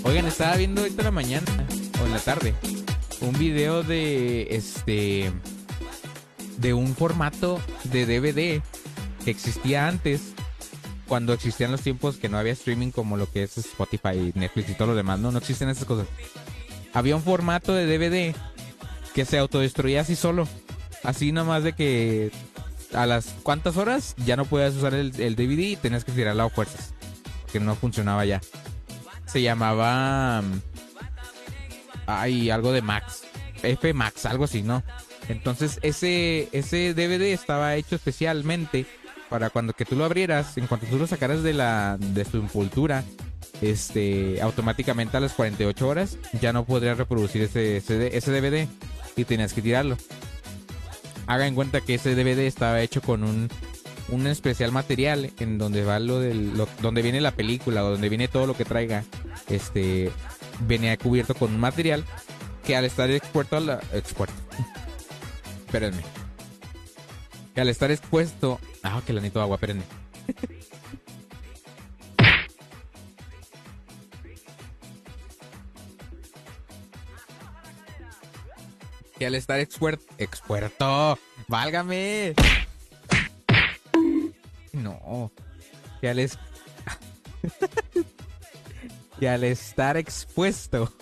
Oigan, 0.04 0.26
estaba 0.26 0.56
viendo 0.56 0.82
ahorita 0.82 1.00
en 1.00 1.04
la 1.04 1.10
mañana 1.10 1.66
o 2.00 2.06
en 2.06 2.12
la 2.12 2.20
tarde 2.20 2.54
un 3.22 3.32
video 3.38 3.82
de 3.82 4.48
este 4.50 5.32
de 6.62 6.72
un 6.74 6.94
formato 6.94 7.60
de 7.84 8.06
DVD 8.06 8.62
que 9.24 9.30
existía 9.30 9.88
antes 9.88 10.32
cuando 11.08 11.32
existían 11.32 11.72
los 11.72 11.82
tiempos 11.82 12.16
que 12.16 12.28
no 12.28 12.38
había 12.38 12.52
streaming 12.52 12.90
como 12.92 13.16
lo 13.16 13.30
que 13.30 13.42
es 13.42 13.58
Spotify, 13.58 14.32
Netflix 14.34 14.70
y 14.70 14.74
todo 14.74 14.88
lo 14.88 14.94
demás, 14.94 15.18
no, 15.18 15.30
no 15.30 15.38
existen 15.38 15.68
esas 15.68 15.84
cosas. 15.84 16.06
Había 16.94 17.16
un 17.16 17.22
formato 17.22 17.74
de 17.74 17.86
DVD 17.86 18.34
que 19.12 19.24
se 19.24 19.38
autodestruía 19.38 20.02
así 20.02 20.16
solo, 20.16 20.48
así 21.02 21.32
nomás 21.32 21.64
de 21.64 21.74
que 21.74 22.30
a 22.94 23.06
las 23.06 23.26
cuantas 23.42 23.76
horas 23.76 24.14
ya 24.24 24.36
no 24.36 24.44
podías 24.44 24.74
usar 24.74 24.94
el, 24.94 25.12
DVD 25.12 25.72
y 25.72 25.76
tenías 25.76 26.04
que 26.04 26.12
tirarlo 26.12 26.44
a 26.44 26.50
fuerzas, 26.50 26.94
que 27.52 27.60
no 27.60 27.74
funcionaba 27.74 28.24
ya. 28.24 28.40
Se 29.26 29.42
llamaba 29.42 30.42
mm, 30.42 30.60
ay, 32.06 32.50
algo 32.50 32.72
de 32.72 32.82
Max, 32.82 33.24
F 33.62 33.92
Max, 33.92 34.26
algo 34.26 34.44
así, 34.44 34.62
¿no? 34.62 34.82
Entonces 35.28 35.78
ese, 35.82 36.48
ese 36.52 36.94
DVD 36.94 37.32
estaba 37.32 37.76
hecho 37.76 37.96
especialmente 37.96 38.86
para 39.28 39.50
cuando 39.50 39.72
que 39.72 39.84
tú 39.84 39.96
lo 39.96 40.04
abrieras, 40.04 40.58
en 40.58 40.66
cuanto 40.66 40.86
tú 40.86 40.98
lo 40.98 41.06
sacaras 41.06 41.42
de 41.42 41.54
la 41.54 41.96
de 41.98 42.24
su 42.24 42.38
envoltura, 42.38 43.04
este, 43.62 44.42
automáticamente 44.42 45.16
a 45.16 45.20
las 45.20 45.32
48 45.32 45.88
horas 45.88 46.18
ya 46.40 46.52
no 46.52 46.64
podrías 46.64 46.98
reproducir 46.98 47.42
ese, 47.42 47.76
ese, 47.78 48.16
ese 48.16 48.30
DVD 48.30 48.68
y 49.16 49.24
tenías 49.24 49.52
que 49.52 49.62
tirarlo. 49.62 49.96
Haga 51.26 51.46
en 51.46 51.54
cuenta 51.54 51.80
que 51.80 51.94
ese 51.94 52.14
DVD 52.14 52.40
estaba 52.40 52.82
hecho 52.82 53.00
con 53.00 53.22
un, 53.22 53.48
un 54.08 54.26
especial 54.26 54.72
material 54.72 55.30
en 55.38 55.58
donde 55.58 55.84
va 55.84 55.98
lo 55.98 56.20
del, 56.20 56.52
donde 56.80 57.02
viene 57.02 57.20
la 57.20 57.30
película 57.30 57.84
o 57.84 57.90
donde 57.90 58.08
viene 58.08 58.28
todo 58.28 58.46
lo 58.46 58.56
que 58.56 58.64
traiga, 58.64 59.04
este, 59.48 60.10
venía 60.66 60.96
cubierto 60.96 61.34
con 61.34 61.54
un 61.54 61.60
material 61.60 62.04
que 62.64 62.76
al 62.76 62.84
estar 62.84 63.10
expuesto 63.10 63.56
expuesto, 63.92 64.41
espérenme. 65.72 66.02
Que 67.54 67.60
al 67.62 67.68
estar 67.70 67.90
expuesto. 67.90 68.60
Ah, 68.82 69.00
que 69.06 69.12
la 69.14 69.20
necesito 69.20 69.40
agua, 69.40 69.56
espérenme. 69.56 69.84
que 79.18 79.26
al 79.26 79.34
estar 79.34 79.58
expuerto. 79.60 80.04
Expuerto. 80.18 81.18
Válgame. 81.48 82.34
No. 84.72 85.30
Que 86.00 86.08
al 86.08 86.18
es- 86.18 86.38
que 89.20 89.28
al 89.28 89.44
estar 89.44 89.96
expuesto 89.96 90.92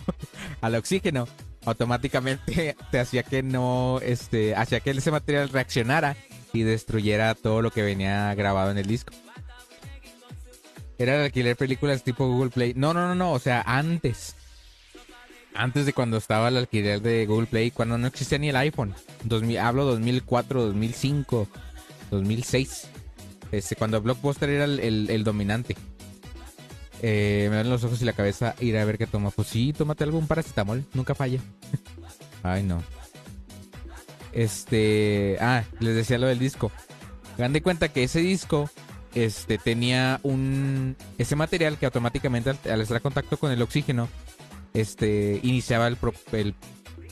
al 0.61 0.75
oxígeno 0.75 1.27
automáticamente 1.65 2.77
te 2.91 2.99
hacía 2.99 3.23
que 3.23 3.43
no 3.43 4.01
este 4.03 4.55
hacía 4.55 4.81
que 4.81 4.91
ese 4.91 5.11
material 5.11 5.49
reaccionara 5.49 6.17
y 6.53 6.63
destruyera 6.63 7.35
todo 7.35 7.63
lo 7.63 7.71
que 7.71 7.83
venía 7.83 8.35
grabado 8.35 8.71
en 8.71 8.79
el 8.79 8.87
disco 8.87 9.13
era 10.99 11.17
el 11.17 11.23
alquiler 11.23 11.57
películas 11.57 12.03
tipo 12.03 12.27
Google 12.27 12.51
Play 12.51 12.75
no 12.75 12.95
no 12.95 13.09
no 13.09 13.15
no 13.15 13.33
o 13.33 13.39
sea 13.39 13.63
antes 13.67 14.35
Antes 15.55 15.85
de 15.85 15.93
cuando 15.93 16.17
estaba 16.17 16.49
el 16.49 16.57
alquiler 16.57 17.03
de 17.03 17.27
Google 17.27 17.47
Play, 17.47 17.71
cuando 17.71 17.99
no 17.99 18.07
existía 18.07 18.39
ni 18.39 18.51
el 18.51 18.57
iPhone. 18.57 18.95
2000, 19.25 19.59
hablo 19.59 19.85
2004, 19.85 20.67
2005, 20.67 21.49
2006. 22.11 22.89
Este, 23.51 23.75
cuando 23.75 24.01
Blockbuster 24.01 24.49
era 24.49 24.65
el, 24.65 25.25
dominante. 25.25 25.77
Eh, 27.03 27.47
me 27.51 27.57
dan 27.57 27.71
los 27.71 27.83
ojos 27.85 28.03
y 28.03 28.05
la 28.05 28.13
cabeza 28.13 28.55
ir 28.61 28.77
a 28.77 28.85
ver 28.85 28.99
qué 28.99 29.07
toma. 29.07 29.31
Pues 29.31 29.49
sí, 29.49 29.73
tómate 29.73 30.05
algún 30.05 30.27
paracetamol, 30.27 30.85
nunca 30.93 31.15
falla. 31.15 31.41
Ay, 32.43 32.63
no. 32.63 32.83
Este. 34.33 35.37
Ah, 35.41 35.65
les 35.79 35.95
decía 35.95 36.19
lo 36.19 36.27
del 36.27 36.39
disco. 36.39 36.71
Hagan 37.37 37.53
de 37.53 37.63
cuenta 37.63 37.89
que 37.89 38.05
ese 38.05 38.21
disco. 38.21 38.71
Este 39.15 39.59
tenía 39.59 40.21
un. 40.23 40.97
Ese 41.19 41.37
material 41.37 41.79
que 41.79 41.87
automáticamente 41.87 42.51
al, 42.51 42.81
estar 42.81 42.99
en 42.99 43.03
contacto 43.03 43.39
con 43.39 43.51
el 43.51 43.63
oxígeno. 43.63 44.09
Este. 44.75 45.41
iniciaba 45.43 45.89
el, 45.89 45.97
el 46.33 46.55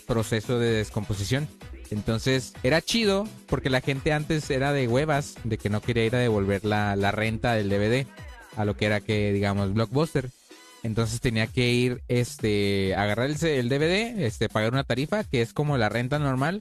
proceso 0.06 0.58
de 0.58 0.70
descomposición. 0.70 1.48
Entonces 1.90 2.52
era 2.62 2.82
chido 2.82 3.26
porque 3.46 3.70
la 3.70 3.80
gente 3.80 4.12
antes 4.12 4.50
era 4.50 4.74
de 4.74 4.86
huevas, 4.86 5.36
de 5.44 5.56
que 5.56 5.70
no 5.70 5.80
quería 5.80 6.04
ir 6.04 6.14
a 6.14 6.18
devolver 6.18 6.66
la, 6.66 6.94
la 6.96 7.10
renta 7.12 7.54
del 7.54 7.70
DVD 7.70 8.06
a 8.58 8.64
lo 8.64 8.76
que 8.76 8.86
era 8.86 9.00
que, 9.00 9.32
digamos, 9.32 9.72
Blockbuster. 9.72 10.30
Entonces 10.82 11.20
tenía 11.20 11.46
que 11.46 11.70
ir, 11.70 12.02
este, 12.08 12.94
agarrar 12.96 13.30
el, 13.30 13.68
DVD, 13.68 14.24
este, 14.24 14.48
pagar 14.48 14.72
una 14.72 14.82
tarifa 14.82 15.22
que 15.22 15.42
es 15.42 15.52
como 15.52 15.78
la 15.78 15.88
renta 15.88 16.18
normal. 16.18 16.60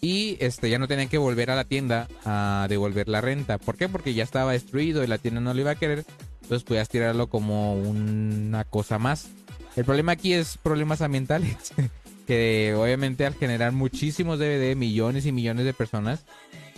Y 0.00 0.36
este, 0.40 0.68
ya 0.68 0.78
no 0.78 0.88
tenían 0.88 1.08
que 1.08 1.18
volver 1.18 1.50
a 1.50 1.56
la 1.56 1.64
tienda 1.64 2.08
a 2.24 2.66
devolver 2.68 3.08
la 3.08 3.20
renta. 3.20 3.58
¿Por 3.58 3.76
qué? 3.76 3.88
Porque 3.88 4.12
ya 4.12 4.24
estaba 4.24 4.52
destruido 4.52 5.04
y 5.04 5.06
la 5.06 5.18
tienda 5.18 5.40
no 5.40 5.54
lo 5.54 5.60
iba 5.60 5.70
a 5.70 5.76
querer. 5.76 6.04
Entonces 6.42 6.64
podías 6.64 6.88
tirarlo 6.88 7.28
como 7.28 7.74
una 7.74 8.64
cosa 8.64 8.98
más. 8.98 9.28
El 9.76 9.84
problema 9.84 10.12
aquí 10.12 10.34
es 10.34 10.58
problemas 10.58 11.00
ambientales. 11.00 11.56
que 12.26 12.74
obviamente 12.76 13.24
al 13.24 13.34
generar 13.34 13.72
muchísimos 13.72 14.38
DVD, 14.40 14.74
millones 14.74 15.26
y 15.26 15.32
millones 15.32 15.64
de 15.64 15.74
personas 15.74 16.24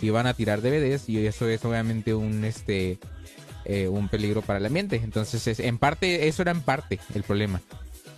iban 0.01 0.27
a 0.27 0.33
tirar 0.33 0.61
DVDs 0.61 1.09
y 1.09 1.25
eso 1.25 1.47
es 1.47 1.63
obviamente 1.65 2.13
un 2.13 2.43
este 2.43 2.99
eh, 3.67 3.87
un 3.87 4.07
peligro 4.09 4.41
para 4.41 4.59
el 4.59 4.65
ambiente. 4.65 4.95
Entonces, 5.03 5.45
es- 5.47 5.59
en 5.59 5.77
parte, 5.77 6.27
eso 6.27 6.41
era 6.41 6.51
en 6.51 6.61
parte 6.61 6.99
el 7.13 7.23
problema. 7.23 7.61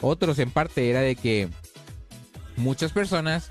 Otros 0.02 0.40
en 0.40 0.52
parte 0.52 0.90
era 0.90 1.02
de 1.02 1.16
que 1.16 1.50
muchas 2.56 2.92
personas, 2.92 3.50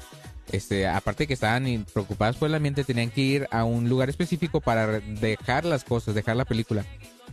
este, 0.53 0.87
aparte 0.87 1.27
que 1.27 1.35
estaban 1.35 1.85
preocupadas 1.93 2.37
por 2.37 2.49
el 2.49 2.55
ambiente, 2.55 2.85
tenían 2.85 3.11
que 3.11 3.21
ir 3.21 3.49
a 3.51 3.65
un 3.65 3.89
lugar 3.89 4.09
específico 4.09 4.61
para 4.61 4.87
dejar 5.01 5.65
las 5.65 5.85
cosas, 5.85 6.15
dejar 6.15 6.37
la 6.37 6.45
película. 6.45 6.85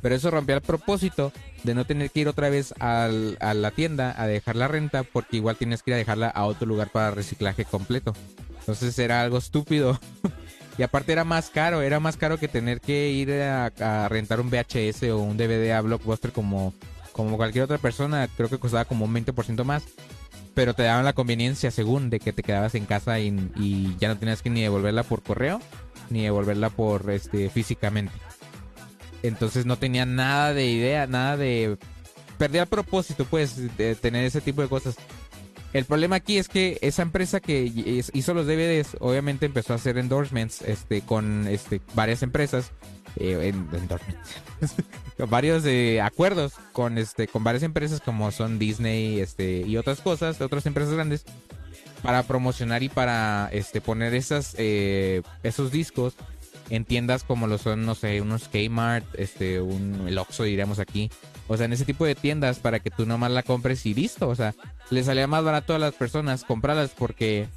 Pero 0.02 0.16
eso 0.16 0.30
rompía 0.30 0.56
el 0.56 0.62
propósito 0.62 1.32
de 1.64 1.74
no 1.74 1.86
tener 1.86 2.12
que 2.12 2.20
ir 2.22 2.28
otra 2.28 2.50
vez 2.50 2.74
al- 2.80 3.38
a 3.40 3.54
la 3.54 3.72
tienda 3.72 4.14
a 4.22 4.28
dejar 4.28 4.56
la 4.56 4.68
renta, 4.68 5.04
porque 5.04 5.38
igual 5.38 5.56
tienes 5.56 5.82
que 5.82 5.92
ir 5.92 5.96
a 5.96 5.98
dejarla 5.98 6.28
a 6.28 6.46
otro 6.46 6.68
lugar 6.68 6.90
para 6.92 7.12
reciclaje 7.12 7.66
completo. 7.66 8.14
Entonces 8.60 8.98
era 9.00 9.22
algo 9.22 9.38
estúpido. 9.38 10.00
Y 10.78 10.84
aparte 10.84 11.14
era 11.14 11.24
más 11.24 11.50
caro, 11.50 11.82
era 11.82 12.00
más 12.00 12.18
caro 12.18 12.38
que 12.38 12.48
tener 12.48 12.82
que 12.82 13.10
ir 13.10 13.32
a, 13.32 14.08
rentar 14.10 14.40
un 14.42 14.50
VHS 14.50 15.04
o 15.12 15.20
un 15.20 15.38
DVD 15.38 15.72
a 15.72 15.82
Blockbuster 15.82 16.32
como, 16.32 16.74
como 17.12 17.38
cualquier 17.38 17.64
otra 17.64 17.78
persona. 17.78 18.28
Creo 18.36 18.50
que 18.50 18.60
costaba 18.60 18.86
como 18.86 19.06
un 19.06 19.14
20% 19.14 19.64
más. 19.64 19.84
Pero 20.54 20.74
te 20.74 20.84
daban 20.84 21.04
la 21.04 21.14
conveniencia 21.14 21.70
según 21.70 22.10
de 22.10 22.20
que 22.20 22.32
te 22.32 22.42
quedabas 22.42 22.76
en 22.76 22.86
casa 22.86 23.20
y, 23.20 23.28
y 23.58 23.96
ya 24.00 24.08
no 24.08 24.18
tenías 24.18 24.42
que 24.42 24.50
ni 24.50 24.62
devolverla 24.62 25.04
por 25.04 25.22
correo 25.22 25.60
ni 26.10 26.24
devolverla 26.24 26.70
por 26.70 27.10
este 27.12 27.50
físicamente. 27.50 28.14
Entonces 29.24 29.66
no 29.66 29.78
tenía 29.78 30.06
nada 30.06 30.54
de 30.54 30.68
idea, 30.68 31.08
nada 31.08 31.38
de... 31.38 31.78
Perdía 32.38 32.64
el 32.64 32.68
propósito 32.68 33.26
pues 33.26 33.78
de 33.78 33.96
tener 33.96 34.26
ese 34.26 34.42
tipo 34.42 34.62
de 34.62 34.68
cosas. 34.68 34.96
El 35.76 35.84
problema 35.84 36.16
aquí 36.16 36.38
es 36.38 36.48
que 36.48 36.78
esa 36.82 37.02
empresa 37.02 37.42
que 37.42 37.66
hi- 37.66 38.02
hizo 38.14 38.34
los 38.34 38.48
DVDs 38.48 38.96
obviamente 39.02 39.46
empezó 39.46 39.74
a 39.74 39.76
hacer 39.76 39.98
endorsements 39.98 40.62
este, 40.62 41.02
con 41.02 41.48
este, 41.50 41.82
varias 41.94 42.24
empresas. 42.24 42.72
eh, 43.18 43.54
varios 45.30 45.66
eh, 45.66 46.00
acuerdos 46.02 46.54
con, 46.72 46.98
este, 46.98 47.28
con 47.28 47.44
varias 47.44 47.64
empresas 47.64 48.00
como 48.00 48.32
son 48.32 48.58
Disney 48.58 49.20
este, 49.20 49.62
y 49.68 49.76
otras 49.78 50.00
cosas, 50.00 50.40
otras 50.42 50.66
empresas 50.66 50.94
grandes, 50.94 51.26
para 52.02 52.24
promocionar 52.24 52.82
y 52.84 52.88
para 52.90 53.50
este, 53.52 53.82
poner 53.82 54.14
esas, 54.14 54.56
eh, 54.58 55.24
esos 55.44 55.72
discos 55.72 56.14
en 56.70 56.86
tiendas 56.86 57.24
como 57.26 57.48
lo 57.48 57.58
son, 57.58 57.86
no 57.86 57.96
sé, 57.96 58.22
unos 58.22 58.48
Kmart, 58.48 59.06
este, 59.20 59.60
un, 59.62 60.06
el 60.08 60.18
Oxxo 60.18 60.44
diríamos 60.44 60.80
aquí. 60.80 61.10
O 61.48 61.58
sea, 61.58 61.66
en 61.66 61.74
ese 61.74 61.86
tipo 61.86 62.06
de 62.06 62.16
tiendas 62.16 62.60
para 62.60 62.80
que 62.80 62.90
tú 62.90 63.06
nomás 63.06 63.32
la 63.32 63.44
compres 63.44 63.86
y 63.86 63.94
listo. 63.94 64.28
O 64.28 64.36
sea, 64.36 64.56
le 64.90 65.04
salía 65.04 65.28
más 65.28 65.44
barato 65.44 65.76
a 65.76 65.80
las 65.80 65.94
personas 65.94 66.44
comprarlas 66.44 66.92
porque 66.92 67.48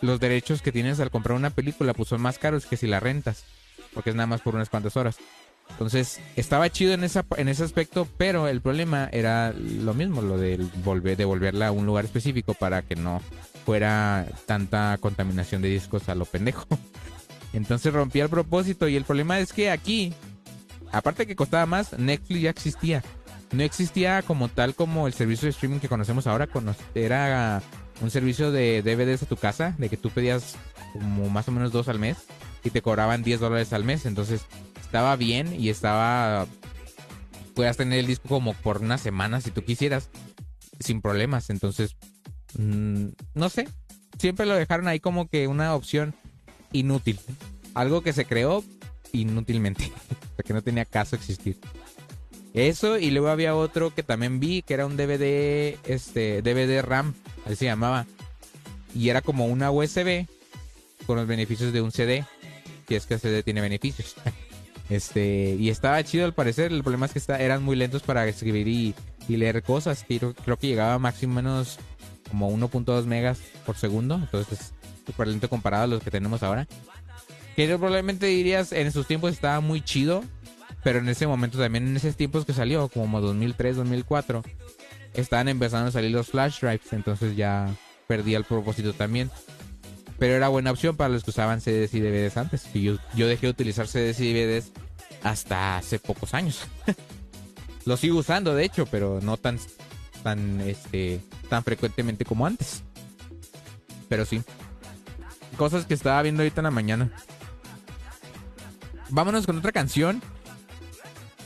los 0.00 0.20
derechos 0.20 0.62
que 0.62 0.72
tienes 0.72 1.00
al 1.00 1.10
comprar 1.10 1.36
una 1.36 1.50
película 1.50 1.94
pues 1.94 2.08
son 2.08 2.20
más 2.20 2.38
caros 2.38 2.66
que 2.66 2.76
si 2.76 2.86
la 2.86 3.00
rentas. 3.00 3.44
Porque 3.92 4.10
es 4.10 4.16
nada 4.16 4.26
más 4.26 4.40
por 4.40 4.54
unas 4.54 4.68
cuantas 4.68 4.96
horas. 4.96 5.16
Entonces, 5.70 6.20
estaba 6.36 6.70
chido 6.70 6.92
en, 6.92 7.04
esa, 7.04 7.24
en 7.36 7.48
ese 7.48 7.64
aspecto, 7.64 8.06
pero 8.16 8.48
el 8.48 8.60
problema 8.60 9.08
era 9.12 9.52
lo 9.52 9.94
mismo, 9.94 10.20
lo 10.20 10.36
de 10.36 10.64
volver, 10.84 11.16
devolverla 11.16 11.68
a 11.68 11.72
un 11.72 11.86
lugar 11.86 12.04
específico 12.04 12.54
para 12.54 12.82
que 12.82 12.96
no 12.96 13.20
fuera 13.64 14.26
tanta 14.46 14.96
contaminación 15.00 15.62
de 15.62 15.68
discos 15.68 16.08
a 16.08 16.14
lo 16.14 16.26
pendejo. 16.26 16.66
Entonces 17.52 17.92
rompía 17.92 18.24
el 18.24 18.30
propósito 18.30 18.88
y 18.88 18.96
el 18.96 19.04
problema 19.04 19.38
es 19.38 19.52
que 19.52 19.70
aquí, 19.70 20.12
aparte 20.94 21.26
que 21.26 21.36
costaba 21.36 21.66
más, 21.66 21.98
Netflix 21.98 22.40
ya 22.40 22.50
existía. 22.50 23.02
No 23.52 23.62
existía 23.62 24.22
como 24.22 24.48
tal 24.48 24.74
como 24.74 25.06
el 25.06 25.12
servicio 25.12 25.46
de 25.46 25.50
streaming 25.50 25.78
que 25.78 25.88
conocemos 25.88 26.26
ahora. 26.26 26.48
Era 26.94 27.62
un 28.00 28.10
servicio 28.10 28.50
de 28.50 28.82
DVDs 28.82 29.22
a 29.22 29.26
tu 29.26 29.36
casa, 29.36 29.74
de 29.78 29.88
que 29.88 29.96
tú 29.96 30.10
pedías 30.10 30.56
como 30.92 31.28
más 31.28 31.48
o 31.48 31.52
menos 31.52 31.72
dos 31.72 31.88
al 31.88 31.98
mes 31.98 32.16
y 32.64 32.70
te 32.70 32.82
cobraban 32.82 33.22
10 33.22 33.40
dólares 33.40 33.72
al 33.72 33.84
mes. 33.84 34.06
Entonces 34.06 34.42
estaba 34.80 35.16
bien 35.16 35.54
y 35.60 35.68
estaba... 35.68 36.46
Puedas 37.54 37.76
tener 37.76 38.00
el 38.00 38.06
disco 38.06 38.28
como 38.28 38.52
por 38.52 38.78
una 38.78 38.98
semana 38.98 39.40
si 39.40 39.52
tú 39.52 39.64
quisieras, 39.64 40.10
sin 40.80 41.00
problemas. 41.00 41.50
Entonces, 41.50 41.96
mm, 42.58 43.08
no 43.34 43.48
sé. 43.48 43.68
Siempre 44.18 44.46
lo 44.46 44.54
dejaron 44.54 44.88
ahí 44.88 44.98
como 44.98 45.28
que 45.28 45.46
una 45.46 45.74
opción 45.74 46.14
inútil. 46.72 47.20
Algo 47.74 48.02
que 48.02 48.12
se 48.12 48.24
creó 48.24 48.64
inútilmente. 49.14 49.90
Porque 50.36 50.52
no 50.52 50.62
tenía 50.62 50.84
caso 50.84 51.16
existir. 51.16 51.58
Eso, 52.52 52.98
y 52.98 53.10
luego 53.10 53.28
había 53.28 53.56
otro 53.56 53.92
que 53.92 54.02
también 54.02 54.38
vi, 54.38 54.62
que 54.62 54.74
era 54.74 54.86
un 54.86 54.96
DVD, 54.96 55.76
este, 55.84 56.40
DVD 56.40 56.82
RAM, 56.82 57.14
así 57.44 57.56
se 57.56 57.64
llamaba. 57.64 58.06
Y 58.94 59.08
era 59.08 59.22
como 59.22 59.46
una 59.46 59.72
USB 59.72 60.26
con 61.06 61.16
los 61.16 61.26
beneficios 61.26 61.72
de 61.72 61.80
un 61.80 61.90
CD. 61.90 62.24
Si 62.86 62.94
es 62.94 63.06
que 63.06 63.14
el 63.14 63.20
CD 63.20 63.42
tiene 63.42 63.60
beneficios. 63.60 64.14
Este, 64.90 65.56
y 65.58 65.70
estaba 65.70 66.04
chido 66.04 66.26
al 66.26 66.34
parecer. 66.34 66.70
El 66.70 66.82
problema 66.82 67.06
es 67.06 67.12
que 67.12 67.18
está, 67.18 67.40
eran 67.40 67.62
muy 67.62 67.74
lentos 67.74 68.02
para 68.02 68.28
escribir 68.28 68.68
y, 68.68 68.94
leer 69.28 69.62
cosas. 69.62 70.04
Creo, 70.06 70.34
que 70.34 70.66
llegaba 70.66 70.98
máximo 70.98 71.36
menos 71.36 71.78
como 72.30 72.50
1.2 72.50 73.06
megas 73.06 73.38
por 73.64 73.76
segundo. 73.76 74.16
Entonces 74.16 74.60
es 74.60 74.72
súper 75.06 75.28
lento 75.28 75.48
comparado 75.48 75.84
a 75.84 75.86
los 75.86 76.02
que 76.02 76.10
tenemos 76.10 76.42
ahora. 76.42 76.68
Que 77.56 77.66
probablemente 77.68 78.26
dirías 78.26 78.72
en 78.72 78.90
sus 78.92 79.06
tiempos 79.06 79.32
estaba 79.32 79.60
muy 79.60 79.80
chido. 79.80 80.24
Pero 80.82 80.98
en 80.98 81.08
ese 81.08 81.26
momento 81.26 81.58
también, 81.58 81.86
en 81.88 81.96
esos 81.96 82.14
tiempos 82.14 82.44
que 82.44 82.52
salió, 82.52 82.88
como 82.88 83.20
2003, 83.22 83.76
2004, 83.76 84.42
estaban 85.14 85.48
empezando 85.48 85.88
a 85.88 85.92
salir 85.92 86.10
los 86.10 86.28
flash 86.28 86.60
drives. 86.60 86.92
Entonces 86.92 87.36
ya 87.36 87.74
perdía 88.06 88.36
el 88.36 88.44
propósito 88.44 88.92
también. 88.92 89.30
Pero 90.18 90.34
era 90.34 90.48
buena 90.48 90.70
opción 90.70 90.96
para 90.96 91.08
los 91.08 91.24
que 91.24 91.30
usaban 91.30 91.60
CDs 91.60 91.94
y 91.94 92.00
DVDs 92.00 92.36
antes. 92.36 92.68
Y 92.74 92.82
yo, 92.82 92.96
yo 93.14 93.26
dejé 93.26 93.46
de 93.46 93.50
utilizar 93.50 93.88
CDs 93.88 94.20
y 94.20 94.32
DVDs 94.32 94.72
hasta 95.22 95.78
hace 95.78 95.98
pocos 95.98 96.34
años. 96.34 96.60
Lo 97.84 97.96
sigo 97.96 98.18
usando, 98.18 98.54
de 98.54 98.64
hecho, 98.64 98.86
pero 98.86 99.20
no 99.22 99.36
tan, 99.36 99.58
tan, 100.22 100.60
este, 100.60 101.20
tan 101.48 101.64
frecuentemente 101.64 102.24
como 102.24 102.46
antes. 102.46 102.82
Pero 104.08 104.24
sí. 104.24 104.42
Cosas 105.56 105.86
que 105.86 105.94
estaba 105.94 106.22
viendo 106.22 106.42
ahorita 106.42 106.60
en 106.60 106.64
la 106.64 106.70
mañana. 106.70 107.10
Vámonos 109.10 109.46
con 109.46 109.58
otra 109.58 109.72
canción. 109.72 110.22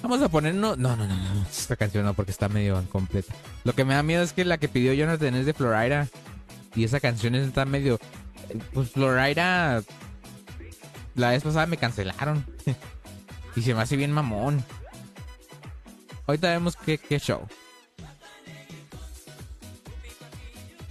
Vamos 0.03 0.23
a 0.23 0.29
ponernos. 0.29 0.79
No, 0.79 0.97
no, 0.97 1.07
no, 1.07 1.17
no. 1.17 1.47
Esta 1.49 1.77
canción 1.77 2.05
no, 2.05 2.15
porque 2.15 2.31
está 2.31 2.49
medio 2.49 2.81
incompleta. 2.81 3.35
Lo 3.65 3.75
que 3.75 3.85
me 3.85 3.95
da 3.95 4.03
miedo 4.03 4.23
es 4.23 4.33
que 4.33 4.45
la 4.45 4.59
que 4.59 4.69
pidió 4.69 4.93
Jonathan 4.93 5.35
es 5.35 5.47
de 5.47 5.55
Florida. 5.55 6.09
Y 6.75 6.85
esa 6.85 7.01
canción 7.01 7.35
está 7.35 7.65
medio. 7.65 7.99
Pues 8.73 8.91
Florida. 8.91 9.83
La 11.15 11.31
vez 11.31 11.43
pasada 11.43 11.67
me 11.67 11.77
cancelaron. 11.77 12.45
y 13.57 13.63
se 13.63 13.75
me 13.75 13.83
hace 13.83 13.97
bien 13.97 14.13
mamón. 14.13 14.65
Ahorita 16.27 16.51
vemos 16.51 16.77
qué, 16.77 16.99
qué 16.99 17.19
show. 17.19 17.47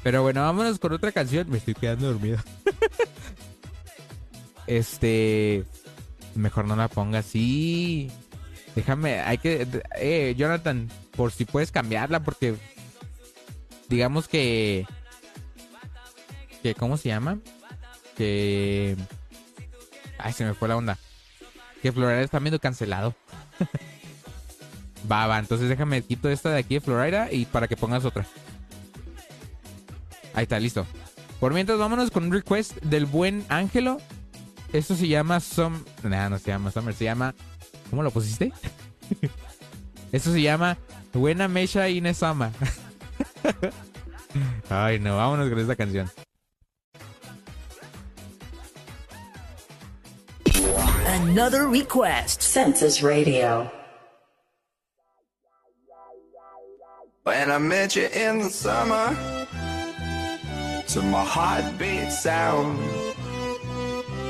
Pero 0.03 0.21
bueno, 0.21 0.41
vámonos 0.41 0.79
con 0.79 0.93
otra 0.93 1.11
canción. 1.11 1.49
Me 1.49 1.57
estoy 1.57 1.75
quedando 1.75 2.07
dormido. 2.07 2.39
este. 4.67 5.65
Mejor 6.37 6.65
no 6.65 6.75
la 6.75 6.87
ponga 6.87 7.19
así. 7.19 8.11
Déjame, 8.75 9.19
hay 9.21 9.37
que. 9.37 9.67
Eh, 9.95 10.35
Jonathan, 10.37 10.89
por 11.15 11.31
si 11.31 11.45
puedes 11.45 11.71
cambiarla, 11.71 12.21
porque. 12.21 12.55
digamos 13.89 14.27
que 14.27 14.85
que 16.61 16.75
cómo 16.75 16.97
se 16.97 17.09
llama 17.09 17.39
que 18.15 18.95
ay 20.17 20.33
se 20.33 20.45
me 20.45 20.53
fue 20.53 20.67
la 20.67 20.77
onda 20.77 20.97
que 21.81 21.91
Florida 21.91 22.21
está 22.21 22.39
medio 22.39 22.59
cancelado 22.59 23.15
va 25.11 25.27
va 25.27 25.39
entonces 25.39 25.69
déjame 25.69 26.01
quito 26.01 26.29
esta 26.29 26.49
de 26.49 26.59
aquí 26.59 26.75
de 26.75 26.81
Florida 26.81 27.31
y 27.31 27.45
para 27.45 27.67
que 27.67 27.77
pongas 27.77 28.05
otra 28.05 28.25
ahí 30.33 30.43
está 30.43 30.59
listo 30.59 30.85
por 31.39 31.53
mientras 31.53 31.77
vámonos 31.77 32.11
con 32.11 32.25
un 32.25 32.33
request 32.33 32.75
del 32.81 33.05
buen 33.05 33.45
Ángelo 33.49 33.99
esto 34.73 34.95
se 34.95 35.07
llama 35.07 35.39
Some 35.39 35.79
nah, 36.03 36.29
no 36.29 36.37
se 36.37 36.51
llama 36.51 36.71
Summer 36.71 36.93
se 36.93 37.05
llama 37.05 37.33
¿cómo 37.89 38.03
lo 38.03 38.11
pusiste? 38.11 38.51
esto 40.11 40.31
se 40.31 40.41
llama 40.41 40.77
Buena 41.13 41.47
Mesha 41.47 41.89
Inesama 41.89 42.51
Ay, 44.69 44.99
no, 44.99 45.17
vámonos 45.17 45.49
con 45.49 45.59
esta 45.59 45.75
canción. 45.75 46.09
Another 51.07 51.67
request. 51.67 52.41
Census 52.41 53.01
Radio. 53.01 53.71
When 57.23 57.51
I 57.51 57.57
met 57.57 57.95
you 57.95 58.07
in 58.07 58.39
the 58.39 58.49
summer, 58.49 59.15
to 60.87 61.01
my 61.01 61.23
heartbeat 61.23 62.11
sound, 62.11 62.79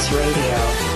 Census 0.00 0.16
Radio. 0.16 0.89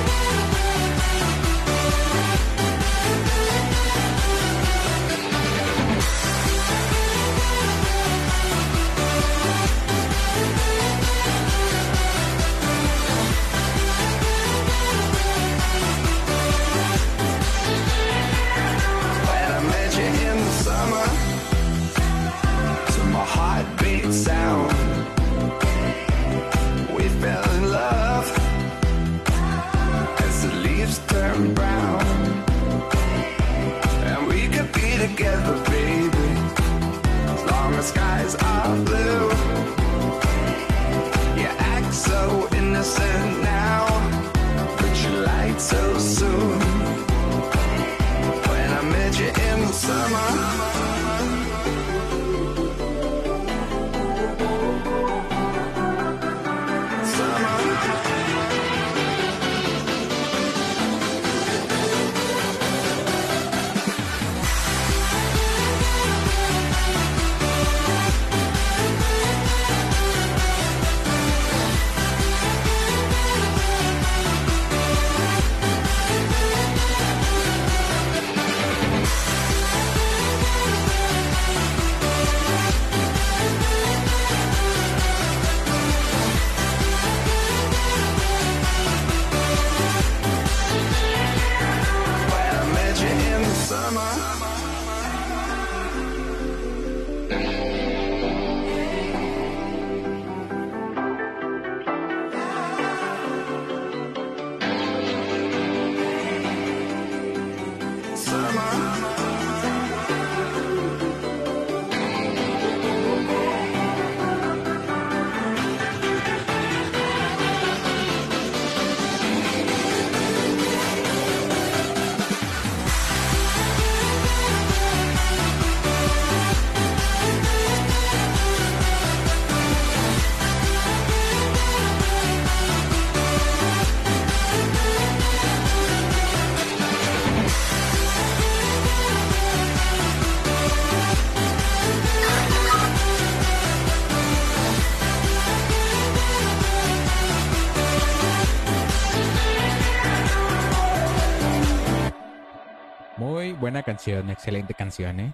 Canción, 153.95 154.29
excelente 154.29 154.75
canción, 154.75 155.21
¿eh? 155.21 155.33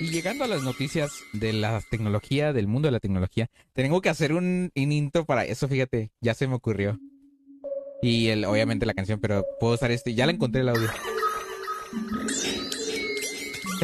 Y 0.00 0.10
llegando 0.10 0.42
a 0.42 0.48
las 0.48 0.64
noticias 0.64 1.12
de 1.32 1.52
la 1.52 1.80
tecnología, 1.92 2.52
del 2.52 2.66
mundo 2.66 2.88
de 2.88 2.92
la 2.92 2.98
tecnología, 2.98 3.48
tengo 3.72 4.00
que 4.00 4.08
hacer 4.08 4.32
un, 4.32 4.72
un 4.74 4.92
intro 4.92 5.24
para 5.26 5.44
eso, 5.44 5.68
fíjate, 5.68 6.10
ya 6.20 6.34
se 6.34 6.48
me 6.48 6.56
ocurrió. 6.56 6.98
Y 8.02 8.28
el, 8.28 8.46
obviamente 8.46 8.84
la 8.84 8.94
canción, 8.94 9.20
pero 9.20 9.44
puedo 9.60 9.74
usar 9.74 9.92
este, 9.92 10.14
ya 10.14 10.26
la 10.26 10.32
encontré 10.32 10.62
el 10.62 10.70
audio. 10.70 10.90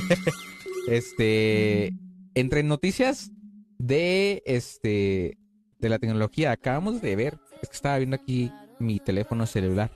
este, 0.88 1.92
entre 2.34 2.64
noticias 2.64 3.30
de 3.78 4.42
este 4.44 5.38
de 5.78 5.88
la 5.88 6.00
tecnología, 6.00 6.50
acabamos 6.50 7.00
de 7.00 7.14
ver, 7.14 7.38
es 7.62 7.68
que 7.68 7.76
estaba 7.76 7.98
viendo 7.98 8.16
aquí 8.16 8.50
mi 8.80 8.98
teléfono 8.98 9.46
celular. 9.46 9.92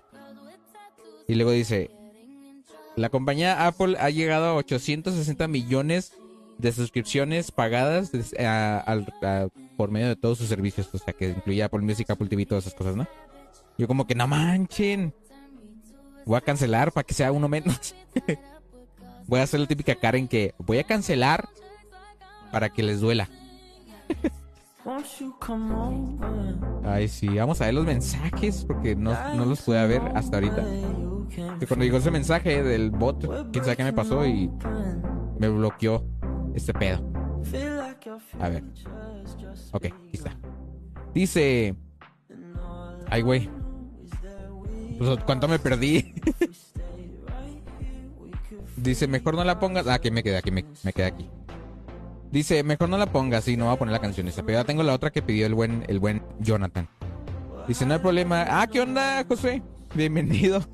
Y 1.31 1.37
luego 1.37 1.53
dice, 1.53 1.93
la 2.97 3.09
compañía 3.09 3.69
Apple 3.69 3.97
ha 4.01 4.11
llegado 4.11 4.47
a 4.47 4.55
860 4.57 5.47
millones 5.47 6.13
de 6.59 6.73
suscripciones 6.73 7.53
pagadas 7.53 8.11
por 9.77 9.93
medio 9.93 10.09
de 10.09 10.17
todos 10.17 10.39
sus 10.39 10.49
servicios, 10.49 10.89
o 10.93 10.99
sea, 10.99 11.15
que 11.15 11.29
incluye 11.29 11.63
Apple 11.63 11.83
Music, 11.83 12.11
Apple 12.11 12.27
TV, 12.27 12.47
todas 12.47 12.67
esas 12.67 12.77
cosas, 12.77 12.97
¿no? 12.97 13.07
Yo 13.79 13.87
como 13.87 14.09
que 14.09 14.17
no 14.17 14.27
manchen. 14.27 15.15
Voy 16.27 16.37
a 16.37 16.41
cancelar 16.41 16.91
para 16.91 17.07
que 17.07 17.15
sea 17.15 17.31
uno 17.31 17.47
menos. 17.47 17.95
Voy 19.29 19.39
a 19.39 19.45
hacer 19.45 19.61
la 19.61 19.67
típica 19.67 19.95
Karen 19.95 20.27
que 20.27 20.57
voy 20.59 20.79
a 20.79 20.85
cancelar 20.85 21.49
para 22.51 22.71
que 22.71 22.83
les 22.83 23.01
duela. 23.01 23.29
Ay, 26.85 27.09
sí, 27.09 27.29
vamos 27.29 27.61
a 27.61 27.67
ver 27.67 27.75
los 27.75 27.87
mensajes 27.87 28.65
porque 28.65 28.97
no, 28.97 29.13
no 29.35 29.45
los 29.45 29.63
pude 29.63 29.87
ver 29.87 30.03
hasta 30.15 30.37
ahorita. 30.39 30.65
Que 31.59 31.67
cuando 31.67 31.85
llegó 31.85 31.99
ese 31.99 32.11
mensaje 32.11 32.63
del 32.63 32.91
bot, 32.91 33.51
quién 33.53 33.65
sabe 33.65 33.77
qué 33.77 33.85
me 33.85 33.93
pasó 33.93 34.27
y 34.27 34.51
me 35.39 35.49
bloqueó 35.49 36.05
este 36.55 36.73
pedo. 36.73 37.01
A 38.41 38.49
ver. 38.49 38.65
Ok, 39.73 39.85
aquí 39.87 40.11
está. 40.13 40.37
Dice. 41.15 41.77
Ay, 43.09 43.23
güey. 43.23 43.49
Pues, 44.99 45.19
¿Cuánto 45.25 45.49
me 45.49 45.59
perdí? 45.59 46.15
Dice, 48.77 49.07
mejor 49.07 49.35
no 49.35 49.45
la 49.45 49.59
pongas. 49.59 49.87
Ah, 49.87 49.95
aquí 49.95 50.11
me 50.11 50.23
quedé, 50.23 50.37
aquí 50.39 50.51
me, 50.51 50.65
me 50.83 50.93
quedé 50.93 51.07
aquí. 51.07 51.31
Dice, 52.31 52.63
mejor 52.63 52.89
no 52.89 52.97
la 52.97 53.07
pongas, 53.07 53.45
sí, 53.45 53.57
no 53.57 53.65
voy 53.67 53.75
a 53.75 53.79
poner 53.79 53.93
la 53.93 54.01
canción 54.01 54.29
esa. 54.29 54.43
Pero 54.45 54.59
ya 54.59 54.65
tengo 54.65 54.83
la 54.83 54.95
otra 54.95 55.11
que 55.11 55.21
pidió 55.21 55.47
el 55.47 55.55
buen, 55.55 55.85
el 55.89 55.99
buen 55.99 56.23
Jonathan. 56.39 56.89
Dice, 57.67 57.87
no 57.87 57.95
hay 57.95 58.01
problema. 58.01 58.47
Ah, 58.49 58.67
¿qué 58.69 58.81
onda, 58.81 59.25
José? 59.27 59.63
Bienvenido. 59.95 60.61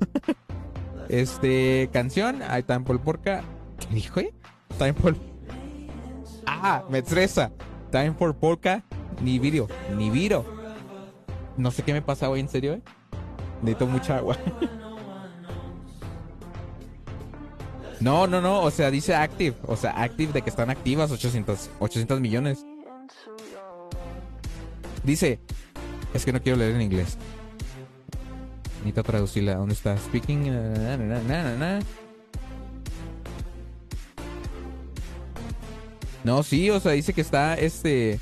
Este, 1.09 1.89
canción. 1.93 2.41
Ahí 2.43 2.59
está 2.59 2.77
Paul 2.81 2.99
Porca. 2.99 3.41
¿Qué 3.79 3.95
dijo, 3.95 4.19
eh? 4.19 4.33
Time 4.77 4.93
for. 4.93 5.15
Ah, 6.45 6.83
me 6.89 6.99
estresa. 6.99 7.51
Time 7.91 8.13
for 8.13 8.35
Polka. 8.35 8.83
Ni 9.21 9.39
video. 9.39 9.67
Ni 9.95 10.09
video. 10.09 10.45
No 11.55 11.71
sé 11.71 11.83
qué 11.83 11.93
me 11.93 12.01
pasa 12.01 12.29
hoy, 12.29 12.41
en 12.41 12.49
serio, 12.49 12.73
eh. 12.73 12.81
Necesito 13.61 13.87
mucha 13.87 14.17
agua. 14.17 14.37
No, 17.99 18.27
no, 18.27 18.41
no. 18.41 18.61
O 18.61 18.71
sea, 18.71 18.91
dice 18.91 19.15
active. 19.15 19.55
O 19.65 19.75
sea, 19.75 19.91
active 20.01 20.33
de 20.33 20.41
que 20.41 20.49
están 20.49 20.69
activas 20.69 21.11
800, 21.11 21.69
800 21.79 22.19
millones. 22.19 22.65
Dice. 25.03 25.39
Es 26.13 26.25
que 26.25 26.33
no 26.33 26.41
quiero 26.41 26.57
leer 26.57 26.75
en 26.75 26.81
inglés. 26.81 27.17
Necesito 28.77 29.03
traducirla. 29.03 29.55
¿Dónde 29.55 29.73
está? 29.73 29.97
Speaking. 29.97 30.51
No, 36.23 36.43
sí, 36.43 36.69
o 36.69 36.79
sea, 36.79 36.91
dice 36.91 37.13
que 37.13 37.21
está 37.21 37.55
este. 37.55 38.19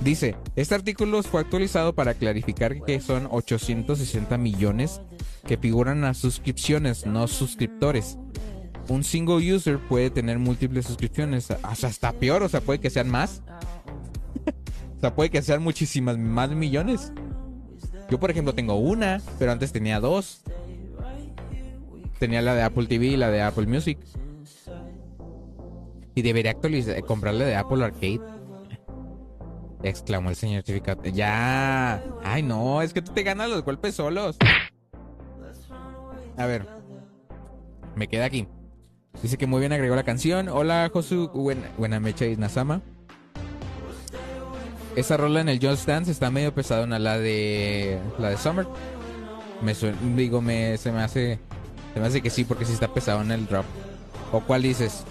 Dice, 0.00 0.34
este 0.56 0.74
artículo 0.74 1.22
fue 1.22 1.40
actualizado 1.40 1.94
para 1.94 2.14
clarificar 2.14 2.82
que 2.82 3.00
son 3.00 3.28
860 3.30 4.36
millones 4.36 5.00
que 5.46 5.56
figuran 5.56 6.04
a 6.04 6.14
suscripciones, 6.14 7.06
no 7.06 7.26
suscriptores. 7.28 8.18
Un 8.88 9.04
single 9.04 9.54
user 9.54 9.78
puede 9.78 10.10
tener 10.10 10.38
múltiples 10.38 10.86
suscripciones, 10.86 11.50
o 11.50 11.74
sea, 11.74 11.88
está 11.88 12.12
peor, 12.12 12.42
o 12.42 12.48
sea, 12.48 12.60
puede 12.60 12.80
que 12.80 12.90
sean 12.90 13.10
más. 13.10 13.42
o 14.96 15.00
sea, 15.00 15.14
puede 15.14 15.30
que 15.30 15.42
sean 15.42 15.62
muchísimas 15.62 16.18
más 16.18 16.50
millones. 16.50 17.12
Yo, 18.10 18.20
por 18.20 18.30
ejemplo, 18.30 18.54
tengo 18.54 18.74
una, 18.74 19.20
pero 19.38 19.52
antes 19.52 19.72
tenía 19.72 20.00
dos. 20.00 20.42
Tenía 22.18 22.42
la 22.42 22.54
de 22.54 22.62
Apple 22.62 22.86
TV 22.86 23.06
y 23.06 23.16
la 23.16 23.30
de 23.30 23.42
Apple 23.42 23.66
Music. 23.66 23.98
Y 26.14 26.22
debería 26.22 26.50
actualizar, 26.50 27.02
comprarle 27.04 27.46
de 27.46 27.56
Apple 27.56 27.84
Arcade. 27.84 28.20
Exclamó 29.82 30.30
el 30.30 30.36
señor 30.36 30.62
certificado. 30.62 31.02
Ya. 31.04 32.04
Ay, 32.22 32.42
no, 32.42 32.82
es 32.82 32.92
que 32.92 33.02
tú 33.02 33.12
te 33.12 33.22
ganas 33.22 33.48
los 33.48 33.64
golpes 33.64 33.94
solos. 33.94 34.36
A 36.36 36.46
ver. 36.46 36.66
Me 37.94 38.08
queda 38.08 38.24
aquí. 38.24 38.46
Dice 39.22 39.36
que 39.36 39.46
muy 39.46 39.60
bien 39.60 39.72
agregó 39.72 39.94
la 39.94 40.04
canción. 40.04 40.48
Hola, 40.48 40.90
Josu. 40.92 41.30
Buena, 41.78 42.00
mecha 42.00 42.26
y 42.26 42.36
Nazama. 42.36 42.80
Esa 44.96 45.16
rola 45.16 45.40
en 45.40 45.48
el 45.48 45.64
Just 45.64 45.86
Dance 45.86 46.10
está 46.10 46.30
medio 46.30 46.54
pesadona. 46.54 46.98
La 46.98 47.18
de. 47.18 47.98
La 48.18 48.30
de 48.30 48.36
Summer. 48.36 48.66
Me 49.62 49.74
digo, 50.16 50.40
me, 50.40 50.76
se 50.78 50.90
me 50.90 51.02
hace. 51.02 51.38
Se 51.94 52.00
me 52.00 52.06
hace 52.06 52.22
que 52.22 52.30
sí, 52.30 52.44
porque 52.44 52.64
sí 52.64 52.72
está 52.72 52.88
pesadona 52.88 53.34
el 53.34 53.46
drop. 53.46 53.66
¿O 54.32 54.40
cuál 54.40 54.62
dices? 54.62 55.04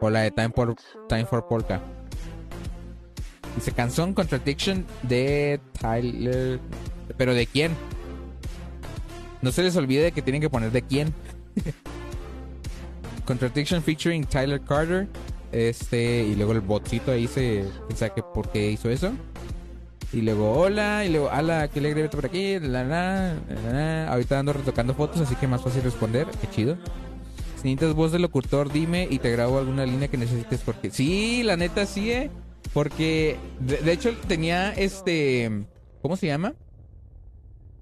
O 0.00 0.10
la 0.10 0.20
de 0.20 0.30
Time 0.30 0.50
for, 0.54 0.76
Time 1.08 1.24
for 1.24 1.48
Polka. 1.48 1.80
Dice 3.54 3.72
canción 3.72 4.12
Contradiction 4.12 4.84
de 5.02 5.58
Tyler. 5.80 6.60
¿Pero 7.16 7.32
de 7.32 7.46
quién? 7.46 7.72
No 9.42 9.52
se 9.52 9.62
les 9.62 9.76
olvide 9.76 10.12
que 10.12 10.22
tienen 10.22 10.40
que 10.40 10.50
poner 10.50 10.72
de 10.72 10.82
quién. 10.82 11.12
Contradiction 13.24 13.82
featuring 13.82 14.24
Tyler 14.24 14.60
Carter. 14.60 15.08
Este, 15.52 16.22
y 16.24 16.34
luego 16.34 16.52
el 16.52 16.60
botcito 16.60 17.12
ahí 17.12 17.26
se 17.26 17.64
piensa 17.86 18.10
que 18.10 18.22
por 18.22 18.50
qué 18.50 18.70
hizo 18.70 18.90
eso. 18.90 19.12
Y 20.12 20.20
luego, 20.20 20.52
hola, 20.52 21.04
y 21.04 21.10
luego, 21.10 21.30
ala, 21.30 21.68
qué 21.68 21.80
alegre 21.80 22.02
verte 22.02 22.16
por 22.16 22.26
aquí. 22.26 22.58
La, 22.60 22.84
la, 22.84 23.34
la, 23.48 23.72
la. 23.72 24.08
Ahorita 24.08 24.38
ando 24.38 24.52
retocando 24.52 24.94
fotos, 24.94 25.20
así 25.20 25.34
que 25.34 25.46
más 25.46 25.62
fácil 25.62 25.82
responder. 25.82 26.26
Qué 26.40 26.48
chido. 26.50 26.76
Si 27.56 27.68
necesitas 27.68 27.94
voz 27.94 28.12
de 28.12 28.18
locutor, 28.18 28.70
dime 28.70 29.08
y 29.10 29.18
te 29.18 29.30
grabo 29.32 29.58
alguna 29.58 29.84
línea 29.84 30.08
que 30.08 30.16
necesites. 30.16 30.60
Porque 30.60 30.90
sí, 30.90 31.42
la 31.42 31.56
neta 31.56 31.86
sí, 31.86 32.10
eh. 32.12 32.30
Porque, 32.72 33.36
de, 33.60 33.78
de 33.78 33.92
hecho, 33.92 34.14
tenía 34.28 34.72
este. 34.72 35.64
¿Cómo 36.02 36.16
se 36.16 36.28
llama? 36.28 36.54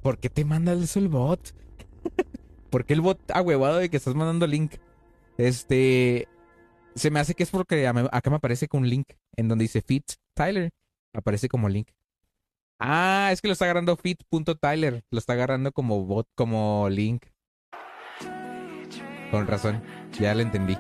¿Por 0.05 0.19
qué 0.19 0.29
te 0.29 0.45
manda 0.45 0.75
eso 0.75 0.99
el 0.99 1.09
bot? 1.09 1.55
¿Por 2.71 2.85
qué 2.85 2.93
el 2.93 3.01
bot 3.01 3.19
ahuevado 3.31 3.79
de 3.79 3.89
que 3.89 3.97
estás 3.97 4.15
mandando 4.15 4.47
link? 4.47 4.75
Este. 5.39 6.29
Se 6.95 7.11
me 7.11 7.21
hace 7.21 7.35
que 7.35 7.43
es 7.43 7.51
porque 7.51 7.87
acá 7.87 8.29
me 8.29 8.37
aparece 8.37 8.69
con 8.69 8.83
un 8.83 8.91
link 8.91 9.15
en 9.35 9.49
donde 9.49 9.63
dice 9.63 9.81
Fit 9.81 10.05
Tyler. 10.35 10.69
Aparece 11.15 11.49
como 11.49 11.71
link. 11.71 11.89
Ah, 12.79 13.31
es 13.33 13.41
que 13.41 13.49
lo 13.49 13.53
está 13.53 13.65
agarrando 13.65 13.97
fit.tyler. 13.97 15.03
Lo 15.11 15.19
está 15.19 15.33
agarrando 15.33 15.73
como 15.73 16.05
bot, 16.05 16.29
como 16.35 16.87
link. 16.91 17.25
Con 19.31 19.47
razón. 19.47 19.83
Ya 20.21 20.35
lo 20.35 20.43
entendí. 20.43 20.77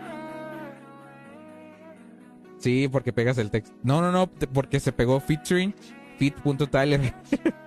Sí, 2.59 2.88
porque 2.92 3.14
pegas 3.14 3.38
el 3.38 3.51
texto. 3.51 3.74
No, 3.82 4.02
no, 4.02 4.12
no, 4.12 4.26
porque 4.26 4.80
se 4.80 4.92
pegó 4.92 5.18
featuring 5.18 5.74
fit.tyler. 6.18 7.14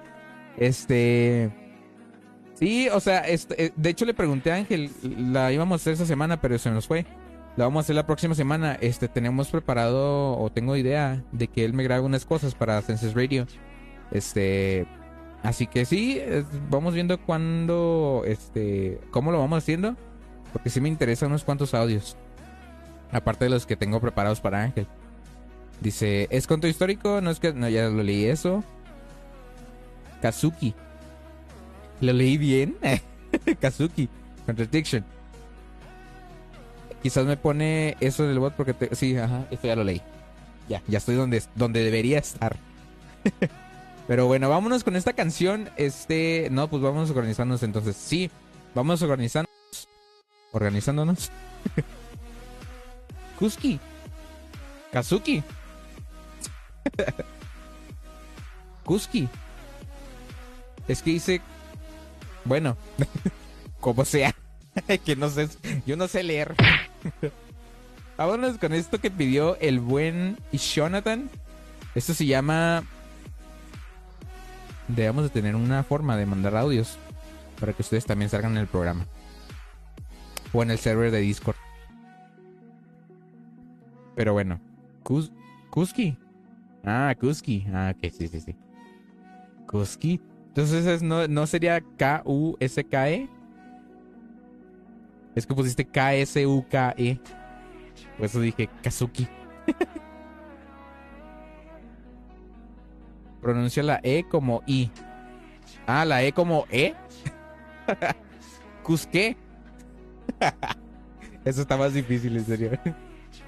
este. 0.58 1.52
Sí, 2.56 2.90
o 2.90 3.00
sea, 3.00 3.20
este, 3.20 3.66
eh, 3.66 3.74
de 3.76 3.90
hecho 3.90 4.06
le 4.06 4.16
pregunté 4.16 4.52
a 4.52 4.56
Ángel, 4.56 4.90
la 5.04 5.52
íbamos 5.52 5.80
a 5.80 5.82
hacer 5.82 5.94
esta 5.94 6.06
semana, 6.06 6.42
pero 6.42 6.58
se 6.58 6.72
nos 6.72 6.88
fue. 6.88 7.06
La 7.56 7.66
vamos 7.66 7.82
a 7.82 7.84
hacer 7.86 7.96
la 7.96 8.06
próxima 8.06 8.36
semana. 8.36 8.78
Este, 8.82 9.08
tenemos 9.08 9.50
preparado, 9.50 10.38
o 10.38 10.52
tengo 10.52 10.76
idea, 10.76 11.24
de 11.32 11.48
que 11.48 11.66
él 11.66 11.74
me 11.74 11.84
grabe 11.84 12.02
unas 12.02 12.26
cosas 12.26 12.56
para 12.56 12.82
Senses 12.82 13.14
Radio. 13.14 13.48
Este, 14.12 14.88
así 15.44 15.68
que 15.68 15.86
sí, 15.86 16.22
vamos 16.70 16.94
viendo 16.94 17.20
cuándo, 17.20 18.24
este, 18.26 19.00
cómo 19.12 19.32
lo 19.32 19.40
vamos 19.40 19.60
haciendo. 19.60 19.96
Porque 20.54 20.70
sí 20.70 20.82
me 20.82 20.90
interesan 20.90 21.30
unos 21.30 21.44
cuantos 21.44 21.74
audios. 21.74 22.18
Aparte 23.12 23.46
de 23.46 23.50
los 23.50 23.66
que 23.66 23.76
tengo 23.76 24.00
preparados 24.00 24.42
para 24.42 24.64
Ángel. 24.64 24.88
Dice, 25.82 26.28
¿es 26.32 26.48
conto 26.48 26.68
histórico? 26.68 27.22
No 27.22 27.30
es 27.30 27.40
que, 27.40 27.54
no, 27.54 27.70
ya 27.70 27.90
lo 27.90 28.02
leí 28.02 28.26
eso. 28.26 28.64
Kazuki. 30.22 30.74
¿Lo 32.02 32.14
leí 32.14 32.38
bien? 32.38 32.78
Kazuki. 33.62 34.10
Contradiction. 34.46 35.04
Quizás 37.04 37.26
me 37.26 37.38
pone 37.38 37.96
eso 38.00 38.24
en 38.24 38.32
el 38.32 38.40
bot 38.40 38.54
porque 38.56 38.74
te- 38.74 38.96
sí, 38.96 39.16
ajá, 39.18 39.46
esto 39.52 39.68
ya 39.68 39.76
lo 39.76 39.84
leí. 39.84 40.02
Ya, 40.68 40.82
ya 40.88 40.98
estoy 40.98 41.16
donde, 41.16 41.42
donde 41.56 41.84
debería 41.84 42.20
estar. 42.20 42.56
Pero 44.08 44.26
bueno, 44.26 44.50
vámonos 44.50 44.84
con 44.84 44.96
esta 44.96 45.14
canción. 45.14 45.70
Este, 45.78 46.48
no, 46.52 46.70
pues 46.70 46.82
vamos 46.82 47.10
organizándonos 47.10 47.64
entonces. 47.64 47.96
Sí, 47.96 48.32
vamos 48.74 49.02
organizándonos. 49.02 49.48
Organizándonos. 50.52 51.30
Kuski. 53.40 53.80
Kazuki. 54.92 55.44
Kuski. 58.86 59.28
Es 60.88 61.02
que 61.02 61.12
dice. 61.12 61.42
Bueno, 62.46 62.78
como 63.80 64.06
sea. 64.06 64.34
que 65.06 65.16
no 65.16 65.30
sé. 65.30 65.50
Yo 65.86 65.98
no 65.98 66.08
sé 66.08 66.24
leer. 66.24 66.56
Vámonos 68.18 68.58
con 68.58 68.74
esto 68.74 69.00
que 69.00 69.12
pidió 69.12 69.58
el 69.60 69.80
buen 69.80 70.38
Jonathan. 70.52 71.30
Esto 71.96 72.14
se 72.14 72.26
llama. 72.26 72.84
Debemos 74.88 75.24
de 75.24 75.30
tener 75.30 75.56
una 75.56 75.84
forma 75.84 76.16
de 76.16 76.26
mandar 76.26 76.56
audios 76.56 76.98
para 77.60 77.74
que 77.74 77.82
ustedes 77.82 78.06
también 78.06 78.30
salgan 78.30 78.54
en 78.54 78.60
el 78.60 78.68
programa. 78.68 79.06
O 80.54 80.64
en 80.64 80.72
el 80.72 80.78
server 80.80 81.12
de 81.12 81.20
Discord. 81.20 81.58
Pero 84.16 84.34
bueno. 84.34 84.60
Kus- 85.04 85.32
Kuski. 85.70 86.18
Ah, 86.84 87.14
Kuski. 87.20 87.68
Ah, 87.74 87.94
ok, 87.96 88.12
sí, 88.18 88.28
sí, 88.28 88.40
sí. 88.42 88.56
Kuski. 89.68 90.22
Entonces 90.58 90.88
es- 90.88 91.04
no, 91.04 91.28
no 91.28 91.46
sería 91.46 91.82
K-U-S-K-E. 91.98 93.30
Es 95.36 95.46
que 95.46 95.54
pusiste 95.54 95.86
K-S-U-K-E. 95.86 97.20
Por 98.18 98.26
eso 98.26 98.40
dije 98.42 98.68
Kazuki. 98.82 99.28
Pronuncia 103.40 103.84
la 103.84 104.00
E 104.02 104.24
como 104.28 104.64
I. 104.66 104.90
Ah, 105.86 106.06
la 106.06 106.24
E 106.24 106.32
como 106.32 106.66
E. 106.72 106.96
Cusqué. 108.84 109.38
Eso 111.46 111.62
está 111.62 111.78
más 111.78 111.94
difícil, 111.94 112.36
en 112.36 112.46
serio. 112.46 112.72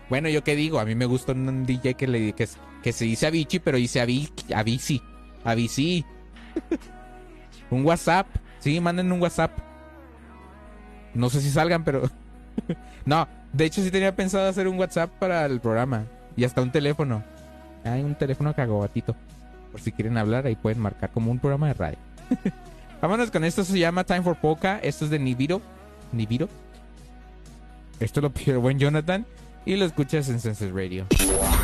Bueno, 0.09 0.29
¿yo 0.29 0.43
qué 0.43 0.55
digo? 0.55 0.79
A 0.79 0.85
mí 0.85 0.93
me 0.93 1.05
gusta 1.07 1.31
un 1.31 1.65
DJ 1.65 1.95
que, 1.95 2.05
le, 2.07 2.33
que, 2.33 2.47
que 2.83 2.93
se 2.93 3.05
dice 3.05 3.25
Avicii, 3.25 3.59
pero 3.61 3.77
dice 3.77 3.99
Avi, 3.99 4.29
Avicii. 4.53 5.01
Avicii. 5.43 6.05
Un 7.71 7.85
WhatsApp. 7.85 8.27
Sí, 8.59 8.79
manden 8.79 9.11
un 9.11 9.21
WhatsApp. 9.21 9.51
No 11.13 11.29
sé 11.29 11.41
si 11.41 11.49
salgan, 11.49 11.83
pero... 11.83 12.09
no, 13.05 13.27
de 13.53 13.65
hecho 13.65 13.81
sí 13.81 13.91
tenía 13.91 14.15
pensado 14.15 14.47
hacer 14.47 14.67
un 14.67 14.77
WhatsApp 14.77 15.09
para 15.19 15.45
el 15.45 15.59
programa. 15.59 16.05
Y 16.35 16.43
hasta 16.43 16.61
un 16.61 16.71
teléfono. 16.71 17.23
Hay 17.83 18.01
un 18.01 18.15
teléfono 18.15 18.53
cagobatito. 18.53 19.15
Por 19.71 19.81
si 19.81 19.91
quieren 19.91 20.17
hablar, 20.17 20.45
ahí 20.45 20.55
pueden 20.55 20.79
marcar 20.79 21.11
como 21.11 21.31
un 21.31 21.39
programa 21.39 21.67
de 21.67 21.73
radio. 21.73 21.97
Vámonos 23.01 23.31
con 23.31 23.43
esto, 23.43 23.63
se 23.63 23.79
llama 23.79 24.03
Time 24.03 24.23
for 24.23 24.35
Polka. 24.35 24.79
Esto 24.79 25.05
es 25.05 25.11
de 25.11 25.19
Nibiru. 25.19 25.61
Nibiru. 26.11 26.49
Esto 27.99 28.21
lo 28.21 28.29
pidió 28.31 28.53
el 28.53 28.59
buen 28.59 28.79
Jonathan. 28.79 29.25
Y 29.65 29.75
lo 29.75 29.85
escuchas 29.85 30.29
en 30.29 30.39
Senses 30.39 30.71
Radio. 30.71 31.05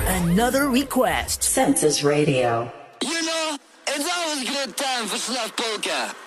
Another 0.08 0.70
request. 0.70 1.44
Census 1.44 2.04
Radio. 2.04 2.85
You 3.96 4.02
know, 4.02 4.08
it's 4.08 4.18
always 4.18 4.50
good 4.50 4.76
time 4.76 5.08
for 5.08 5.18
Slav 5.18 5.56
Polka. 5.56 6.25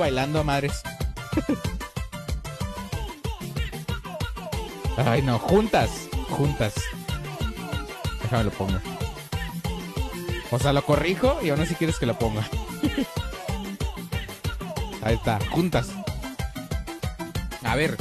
Bailando 0.00 0.40
a 0.40 0.44
madres. 0.44 0.82
Ay, 4.96 5.22
no, 5.22 5.38
juntas, 5.38 6.08
juntas. 6.28 6.74
Déjame 8.22 8.44
lo 8.44 8.50
pongo. 8.50 8.78
O 10.50 10.58
sea, 10.58 10.72
lo 10.72 10.84
corrijo 10.84 11.38
y 11.42 11.50
aún 11.50 11.60
así 11.60 11.74
quieres 11.74 11.98
que 11.98 12.06
lo 12.06 12.18
ponga. 12.18 12.46
Ahí 15.02 15.14
está, 15.14 15.38
juntas. 15.50 15.90
A 17.62 17.76
ver, 17.76 17.96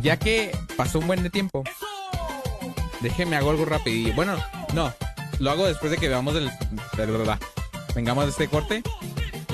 ya 0.00 0.16
que 0.18 0.56
pasó 0.76 0.98
un 0.98 1.06
buen 1.06 1.22
de 1.22 1.30
tiempo, 1.30 1.62
déjeme 3.00 3.36
hago 3.36 3.50
algo 3.50 3.66
rapidillo. 3.66 4.14
Bueno, 4.14 4.36
no, 4.72 4.92
lo 5.38 5.50
hago 5.50 5.66
después 5.66 5.90
de 5.90 5.98
que 5.98 6.08
veamos 6.08 6.34
el... 6.34 6.50
Vengamos 7.94 8.24
de 8.24 8.30
este 8.30 8.48
corte. 8.48 8.82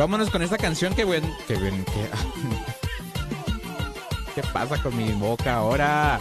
Vámonos 0.00 0.30
con 0.30 0.40
esta 0.40 0.56
canción 0.56 0.94
que 0.94 1.04
buen... 1.04 1.22
Que 1.46 1.56
buen... 1.56 1.84
Que... 1.84 2.08
¿Qué 4.34 4.42
pasa 4.50 4.82
con 4.82 4.96
mi 4.96 5.12
boca 5.12 5.56
ahora? 5.56 6.18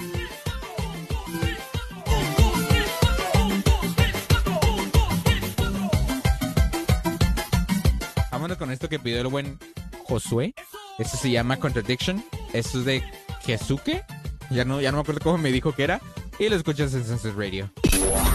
Vámonos 8.29 8.57
con 8.57 8.69
esto 8.69 8.89
que 8.89 8.99
pidió 8.99 9.21
el 9.21 9.27
buen 9.27 9.57
Josué. 10.03 10.53
Este 10.97 11.15
se 11.15 11.31
llama 11.31 11.55
Contradiction. 11.55 12.21
Esto 12.51 12.79
es 12.79 12.85
de 12.85 13.01
Kesuke. 13.45 14.03
Ya 14.49 14.65
no, 14.65 14.81
ya 14.81 14.91
no 14.91 14.97
me 14.97 15.01
acuerdo 15.03 15.21
cómo 15.23 15.37
me 15.37 15.53
dijo 15.53 15.71
que 15.71 15.85
era. 15.85 16.01
Y 16.37 16.49
lo 16.49 16.57
escuchas 16.57 16.93
en 16.95 17.05
Census 17.05 17.33
Radio. 17.33 17.71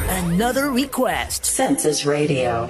Another 0.09 0.73
request. 0.73 1.45
Census 1.45 2.03
Radio. 2.07 2.67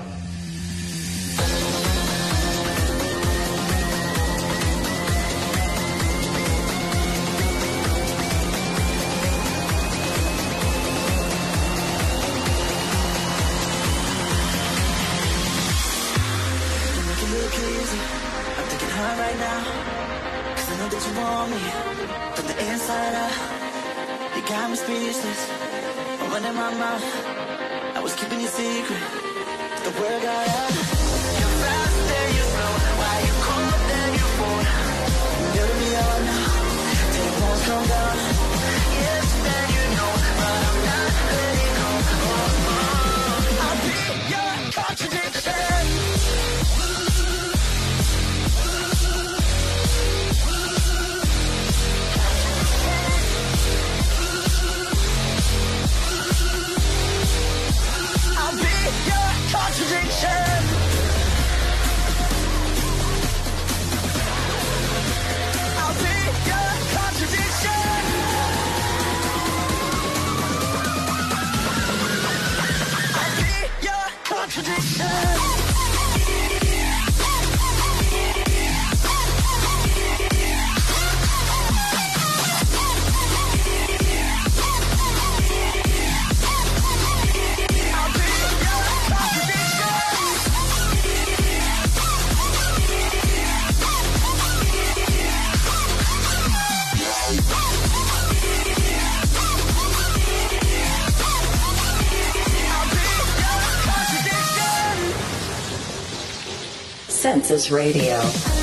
Radio. 107.70 108.53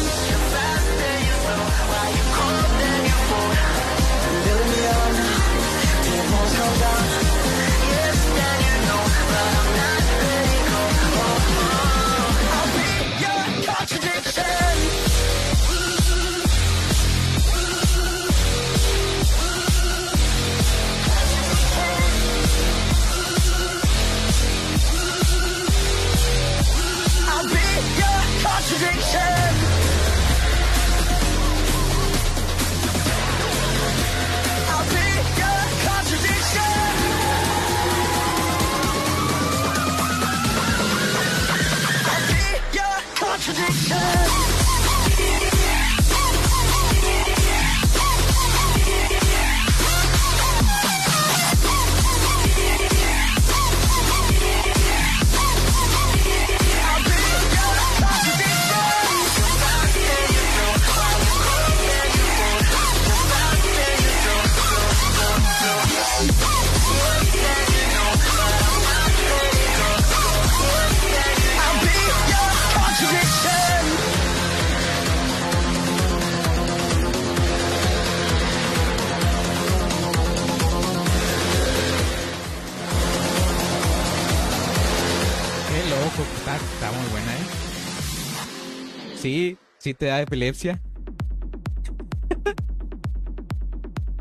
Te 90.02 90.08
da 90.08 90.20
epilepsia. 90.20 90.82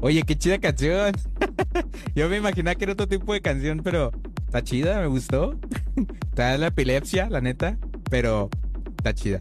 Oye, 0.02 0.22
qué 0.24 0.36
chida 0.36 0.58
canción. 0.58 1.14
Yo 2.14 2.28
me 2.28 2.36
imaginaba 2.36 2.74
que 2.74 2.84
era 2.84 2.92
otro 2.92 3.08
tipo 3.08 3.32
de 3.32 3.40
canción, 3.40 3.80
pero 3.82 4.12
está 4.44 4.62
chida, 4.62 5.00
me 5.00 5.06
gustó. 5.06 5.58
Te 6.34 6.42
da 6.42 6.58
la 6.58 6.66
epilepsia, 6.66 7.30
la 7.30 7.40
neta, 7.40 7.78
pero 8.10 8.50
está 8.98 9.14
chida. 9.14 9.40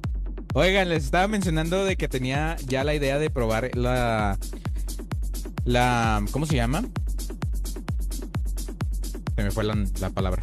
Oigan, 0.54 0.88
les 0.88 1.04
estaba 1.04 1.28
mencionando 1.28 1.84
de 1.84 1.98
que 1.98 2.08
tenía 2.08 2.56
ya 2.68 2.86
la 2.86 2.96
idea 2.96 3.20
de 3.20 3.30
probar 3.30 3.76
la... 3.76 4.40
La... 5.66 6.24
¿Cómo 6.32 6.46
se 6.46 6.56
llama? 6.56 6.86
Se 9.36 9.44
me 9.44 9.52
fue 9.52 9.66
la, 9.66 9.76
la 10.00 10.10
palabra 10.10 10.42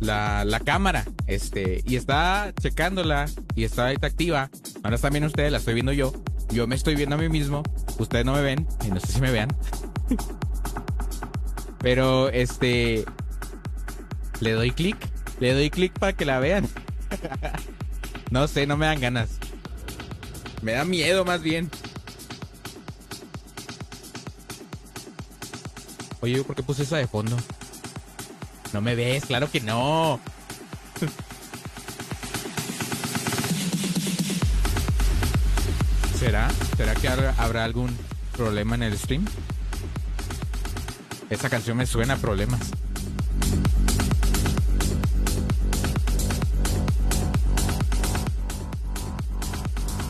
la, 0.00 0.44
la 0.44 0.60
cámara, 0.60 1.04
este, 1.26 1.82
y 1.86 1.96
está 1.96 2.52
checándola 2.60 3.26
y 3.54 3.64
está 3.64 3.88
activa. 3.88 4.50
Ahora 4.82 4.96
están 4.96 5.12
viendo 5.12 5.26
ustedes, 5.26 5.52
la 5.52 5.58
estoy 5.58 5.74
viendo 5.74 5.92
yo. 5.92 6.12
Yo 6.50 6.66
me 6.66 6.74
estoy 6.74 6.94
viendo 6.94 7.16
a 7.16 7.18
mí 7.18 7.28
mismo. 7.28 7.62
Ustedes 7.98 8.24
no 8.24 8.32
me 8.32 8.42
ven, 8.42 8.66
y 8.86 8.88
no 8.88 9.00
sé 9.00 9.12
si 9.12 9.20
me 9.20 9.30
vean. 9.30 9.48
Pero, 11.80 12.28
este, 12.30 13.04
le 14.40 14.52
doy 14.52 14.70
clic, 14.70 14.96
le 15.40 15.52
doy 15.54 15.70
clic 15.70 15.92
para 15.98 16.12
que 16.12 16.24
la 16.24 16.38
vean. 16.40 16.68
No 18.30 18.46
sé, 18.46 18.66
no 18.66 18.76
me 18.76 18.84
dan 18.84 19.00
ganas. 19.00 19.30
Me 20.60 20.72
da 20.72 20.84
miedo 20.84 21.24
más 21.24 21.42
bien. 21.42 21.70
Oye, 26.20 26.42
¿por 26.42 26.56
qué 26.56 26.62
puse 26.62 26.82
esa 26.82 26.98
de 26.98 27.06
fondo? 27.06 27.36
No 28.72 28.80
me 28.80 28.94
ves, 28.94 29.24
claro 29.24 29.50
que 29.50 29.60
no. 29.60 30.20
¿Será? 36.18 36.50
¿Será 36.76 36.94
que 36.94 37.08
habrá 37.08 37.64
algún 37.64 37.96
problema 38.36 38.74
en 38.74 38.82
el 38.82 38.98
stream? 38.98 39.24
Esa 41.30 41.48
canción 41.48 41.76
me 41.76 41.86
suena 41.86 42.14
a 42.14 42.16
problemas. 42.16 42.60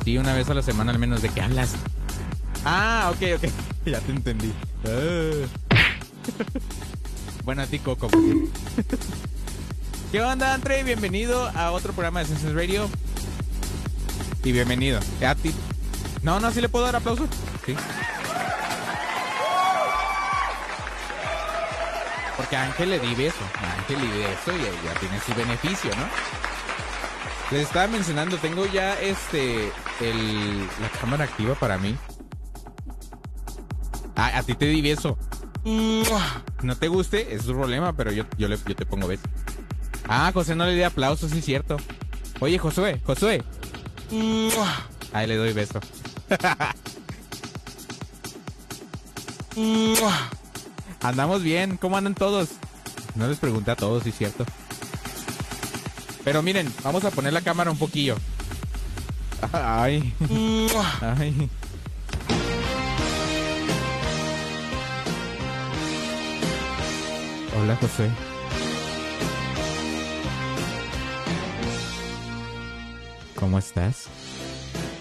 Sí, 0.05 0.17
una 0.17 0.33
vez 0.35 0.49
a 0.49 0.55
la 0.55 0.63
semana 0.63 0.91
al 0.91 0.99
menos. 0.99 1.21
¿De 1.21 1.29
qué 1.29 1.43
hablas? 1.43 1.75
Ah, 2.65 3.13
ok, 3.15 3.23
ok. 3.37 3.51
Ya 3.85 4.01
te 4.01 4.13
entendí. 4.13 4.53
Ah. 4.87 5.47
Bueno, 7.49 7.63
a 7.63 7.67
ti, 7.67 7.79
Coco. 7.79 8.11
¿Qué 10.13 10.21
onda, 10.21 10.53
Andre? 10.53 10.83
Bienvenido 10.83 11.49
a 11.55 11.71
otro 11.71 11.95
programa 11.95 12.21
de 12.21 12.27
Senses 12.27 12.53
Radio. 12.53 12.91
Y 14.45 14.53
bienvenido. 14.53 15.01
A 15.27 15.35
ti. 15.35 15.55
No, 16.23 16.41
no, 16.41 16.51
sí 16.51 16.61
le 16.61 16.69
puedo 16.69 16.85
dar 16.85 16.97
aplauso. 16.97 17.27
Sí. 17.65 17.75
Porque 22.37 22.55
a 22.55 22.65
Ángel 22.65 22.91
le 22.91 23.01
di 23.01 23.15
beso. 23.15 23.39
A 23.63 23.79
Ángel 23.79 23.99
le 23.99 24.13
di 24.13 24.19
beso 24.25 24.53
y 24.55 24.85
ya 24.85 25.01
tiene 25.01 25.19
su 25.19 25.35
beneficio, 25.35 25.91
¿no? 25.97 26.05
Les 27.51 27.67
estaba 27.67 27.87
mencionando, 27.87 28.37
tengo 28.37 28.67
ya 28.67 28.93
este. 29.01 29.73
El, 30.01 30.67
la 30.83 30.91
cámara 31.01 31.25
activa 31.25 31.55
para 31.55 31.79
mí. 31.79 31.97
Ah, 34.17 34.33
a 34.37 34.43
ti 34.43 34.55
te 34.55 34.67
di 34.67 34.83
beso. 34.83 35.17
No 36.63 36.77
te 36.77 36.89
guste, 36.89 37.35
es 37.35 37.45
tu 37.45 37.53
problema, 37.53 37.93
pero 37.93 38.11
yo, 38.13 38.25
yo, 38.37 38.49
le, 38.49 38.57
yo 38.67 38.75
te 38.75 38.87
pongo 38.87 39.07
beso. 39.07 39.23
Ah, 40.09 40.31
José 40.33 40.55
no 40.55 40.65
le 40.65 40.75
di 40.75 40.83
aplausos, 40.83 41.31
sí 41.31 41.39
es 41.39 41.45
cierto. 41.45 41.77
Oye, 42.41 42.59
Josué, 42.59 43.01
Josué. 43.05 43.43
Ahí 45.13 45.27
le 45.27 45.37
doy 45.37 45.53
beso. 45.53 45.81
Andamos 51.03 51.43
bien, 51.43 51.77
¿cómo 51.77 51.97
andan 51.97 52.15
todos? 52.15 52.49
No 53.15 53.27
les 53.29 53.39
pregunté 53.39 53.71
a 53.71 53.77
todos, 53.77 54.03
sí 54.05 54.11
es 54.11 54.17
cierto. 54.17 54.45
Pero 56.25 56.43
miren, 56.43 56.73
vamos 56.83 57.05
a 57.05 57.11
poner 57.11 57.33
la 57.33 57.41
cámara 57.41 57.71
un 57.71 57.79
poquillo. 57.79 58.17
Ay. 59.53 60.15
Ay. 61.01 61.51
Hola, 67.59 67.77
José. 67.77 68.11
¿Cómo 73.35 73.59
estás? 73.59 74.07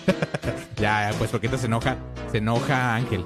ya, 0.80 1.12
pues 1.18 1.32
porque 1.32 1.50
se 1.58 1.66
enoja. 1.66 1.98
Se 2.32 2.38
enoja 2.38 2.96
Ángel. 2.96 3.26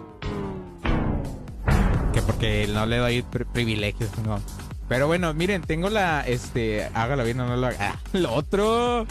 Que 2.13 2.21
porque 2.21 2.69
no 2.73 2.85
le 2.85 2.97
doy 2.97 3.21
pri- 3.23 3.45
privilegios, 3.45 4.09
no. 4.25 4.39
Pero 4.87 5.07
bueno, 5.07 5.33
miren, 5.33 5.61
tengo 5.61 5.89
la, 5.89 6.21
este, 6.27 6.89
hágalo 6.93 7.23
bien 7.23 7.39
o 7.39 7.47
no 7.47 7.55
lo 7.57 7.67
haga. 7.67 7.77
Ah, 7.79 7.99
lo 8.13 8.33
otro. 8.33 9.05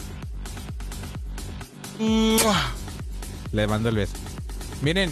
Le 3.51 3.67
mando 3.67 3.89
el 3.89 3.95
beso. 3.95 4.13
Miren, 4.81 5.11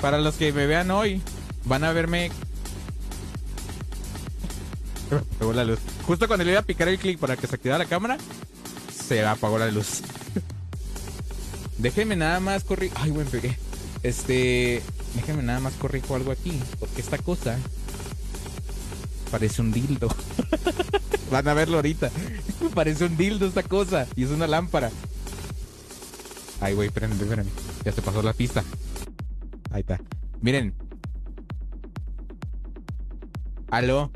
para 0.00 0.18
los 0.18 0.36
que 0.36 0.52
me 0.52 0.66
vean 0.66 0.90
hoy, 0.90 1.20
van 1.64 1.84
a 1.84 1.92
verme. 1.92 2.30
Apagó 5.36 5.52
la 5.52 5.64
luz. 5.64 5.78
Justo 6.06 6.26
cuando 6.26 6.44
le 6.44 6.52
iba 6.52 6.60
a 6.60 6.64
picar 6.64 6.88
el 6.88 6.98
clic 6.98 7.18
para 7.18 7.36
que 7.36 7.46
se 7.46 7.54
activara 7.54 7.84
la 7.84 7.88
cámara, 7.88 8.18
se 8.94 9.24
apagó 9.24 9.58
la 9.58 9.70
luz. 9.70 10.02
Déjenme 11.78 12.16
nada 12.16 12.40
más 12.40 12.64
correr. 12.64 12.90
Ay, 12.94 13.10
buen 13.10 13.26
pegué. 13.26 13.56
Este. 14.02 14.82
Déjenme 15.14 15.42
nada 15.42 15.60
más 15.60 15.74
corrijo 15.74 16.14
algo 16.14 16.30
aquí. 16.30 16.60
Porque 16.78 17.00
esta 17.00 17.18
cosa. 17.18 17.58
Parece 19.30 19.62
un 19.62 19.72
dildo. 19.72 20.08
Van 21.30 21.46
a 21.48 21.54
verlo 21.54 21.76
ahorita. 21.76 22.10
Parece 22.74 23.04
un 23.04 23.16
dildo 23.16 23.46
esta 23.46 23.62
cosa. 23.62 24.06
Y 24.16 24.24
es 24.24 24.30
una 24.30 24.46
lámpara. 24.46 24.90
Ay, 26.60 26.74
güey, 26.74 26.88
espérenme, 26.88 27.16
espérenme. 27.16 27.50
Ya 27.84 27.92
se 27.92 28.02
pasó 28.02 28.22
la 28.22 28.34
pista. 28.34 28.62
Ahí 29.70 29.80
está. 29.80 30.00
Miren. 30.42 30.74
Aló. 33.70 34.10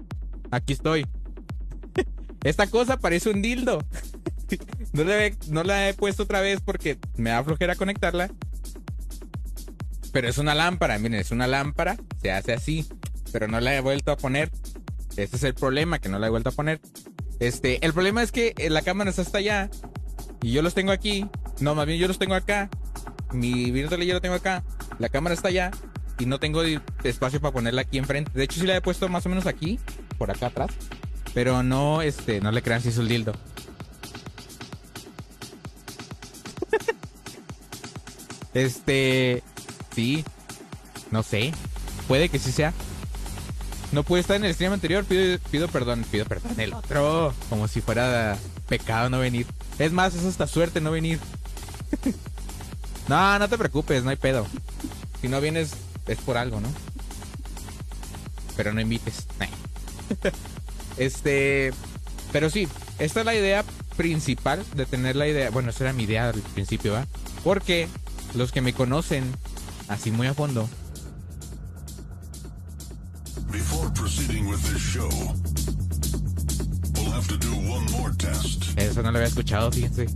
Aquí 0.55 0.73
estoy. 0.73 1.05
Esta 2.45 2.69
cosa 2.69 2.97
parece 2.97 3.31
un 3.31 3.43
dildo. 3.43 3.85
No, 5.51 5.65
la 5.65 5.89
he 5.89 5.95
puesto 5.95 6.23
otra 6.23 6.41
vez 6.41 6.61
porque 6.61 6.99
me 7.17 7.31
da 7.31 7.43
flojera 7.43 7.75
conectarla. 7.75 8.31
Pero 10.13 10.29
es 10.29 10.39
una 10.39 10.55
lámpara, 10.55 10.97
miren, 10.99 11.19
es 11.19 11.33
una 11.33 11.49
lámpara. 11.49 11.97
Se 12.23 12.31
hace 12.31 12.53
así. 12.53 12.87
Pero 13.33 13.49
no 13.49 13.59
la 13.59 13.75
he 13.75 13.81
vuelto 13.81 14.13
a 14.13 14.17
poner. 14.17 14.53
Este 15.17 15.37
es 15.37 15.43
el 15.43 15.55
problema, 15.55 15.99
que 15.99 16.09
no 16.09 16.21
la 16.21 16.29
he 16.29 16.31
vuelto 16.31 16.51
a 16.51 16.53
poner. 16.53 16.81
Este, 17.41 17.85
el 17.85 17.93
problema 17.93 18.23
es 18.23 18.31
que 18.31 18.55
eh, 18.57 18.71
la 18.71 18.83
cámara 18.83 19.11
está 19.11 19.23
hasta 19.23 19.39
allá. 19.39 19.71
Y 20.41 20.53
yo 20.53 20.63
los 20.63 20.75
tengo 20.75 20.93
aquí. 20.93 21.27
No, 21.59 21.75
más 21.75 21.87
bien 21.87 21.99
yo 21.99 22.07
los 22.07 22.21
tengo 22.21 22.35
acá. 22.35 22.71
Mi 23.33 23.73
virtual 23.73 24.03
yo 24.03 24.15
lo 24.15 24.21
tengo 24.21 24.37
acá. 24.37 24.63
La 25.01 25.09
cámara 25.09 25.35
está 25.35 25.49
allá. 25.49 25.73
Y 26.19 26.27
no 26.27 26.39
tengo 26.39 26.63
espacio 27.03 27.41
para 27.41 27.53
ponerla 27.53 27.83
aquí 27.83 27.99
enfrente. 27.99 28.31
De 28.35 28.45
hecho, 28.45 28.61
sí 28.61 28.67
la 28.67 28.77
he 28.77 28.81
puesto 28.81 29.09
más 29.09 29.27
o 29.27 29.29
menos 29.29 29.47
aquí. 29.47 29.79
Por 30.19 30.31
acá 30.31 30.47
atrás. 30.47 30.71
Pero 31.35 31.63
no, 31.63 32.03
este, 32.03 32.41
no 32.41 32.53
le 32.53 32.63
crean 32.63 32.81
si 32.81 32.89
es 32.89 32.99
un 32.99 33.09
dildo. 33.09 33.33
Este, 38.55 39.43
sí, 39.97 40.25
no 41.11 41.25
sé, 41.25 41.53
puede 42.07 42.29
que 42.29 42.39
sí 42.39 42.53
sea. 42.53 42.73
No 43.91 44.05
pude 44.05 44.21
estar 44.21 44.37
en 44.37 44.45
el 44.45 44.55
stream 44.55 44.73
anterior, 44.73 45.05
pido 45.05 45.69
perdón, 45.69 46.05
pido 46.11 46.25
perdón. 46.25 46.55
El 46.59 46.73
otro, 46.73 47.35
como 47.51 47.69
si 47.69 47.81
fuera 47.81 48.37
pecado 48.69 49.11
no 49.11 49.19
venir. 49.19 49.47
Es 49.79 49.93
más, 49.93 50.15
es 50.15 50.25
hasta 50.25 50.47
suerte 50.47 50.81
no 50.81 50.91
venir. 50.91 51.19
no, 53.09 53.39
no 53.39 53.49
te 53.49 53.59
preocupes, 53.59 54.05
no 54.05 54.11
hay 54.11 54.17
pedo. 54.17 54.47
Si 55.21 55.29
no 55.29 55.41
vienes, 55.41 55.73
es 56.07 56.19
por 56.19 56.37
algo, 56.37 56.61
¿no? 56.61 56.69
Pero 58.57 58.73
no 58.73 58.81
invites. 58.81 59.27
este, 60.97 61.73
pero 62.33 62.51
sí, 62.51 62.69
esta 62.99 63.21
es 63.21 63.27
la 63.27 63.35
idea 63.35 63.65
principal 63.97 64.65
de 64.75 64.87
tener 64.87 65.17
la 65.17 65.27
idea. 65.29 65.51
Bueno, 65.51 65.71
esa 65.71 65.85
era 65.85 65.93
mi 65.93 66.05
idea 66.05 66.31
al 66.31 66.41
principio, 66.41 66.93
¿va? 66.93 67.07
Porque 67.43 67.89
los 68.35 68.53
que 68.53 68.61
me 68.61 68.73
conocen 68.73 69.25
así 69.89 70.11
muy 70.11 70.27
a 70.27 70.35
fondo, 70.35 70.69
Before 73.51 73.89
proceeding 73.91 74.49
with 74.49 74.61
this 74.63 74.83
show, 74.83 75.09
we'll 76.97 77.13
have 77.13 77.29
to 77.29 77.37
do 77.37 77.55
one 77.55 77.87
more 77.93 78.13
test. 78.17 78.77
eso 78.77 79.01
no 79.03 79.13
lo 79.13 79.19
había 79.19 79.29
escuchado, 79.29 79.71
fíjense. 79.71 80.07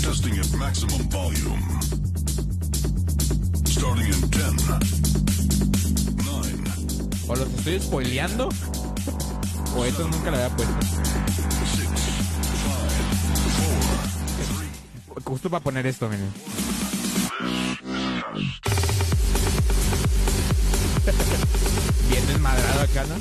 Testing 0.00 0.38
at 0.38 0.50
maximum 0.56 1.06
volume. 1.10 1.99
O 7.28 7.36
los 7.36 7.48
estoy 7.54 7.80
spoileando, 7.80 8.48
o 9.76 9.84
eso 9.84 10.08
nunca 10.08 10.30
lo 10.30 10.36
había 10.36 10.48
puesto. 10.56 10.74
6, 11.76 11.88
5, 15.06 15.20
Justo 15.24 15.50
para 15.50 15.62
poner 15.62 15.86
esto, 15.86 16.08
miren. 16.08 16.30
Bien 22.10 22.26
desmadrado 22.26 22.80
acá, 22.82 23.04
¿no? 23.04 23.14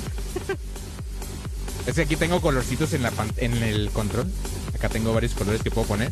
Es 1.86 1.96
que 1.96 2.02
aquí 2.02 2.16
tengo 2.16 2.42
colorcitos 2.42 2.94
en, 2.94 3.04
la 3.04 3.12
pan- 3.12 3.32
en 3.38 3.54
el 3.64 3.90
control. 3.92 4.32
Acá 4.76 4.90
tengo 4.90 5.14
varios 5.14 5.34
colores 5.34 5.62
que 5.62 5.72
puedo 5.72 5.88
poner. 5.88 6.12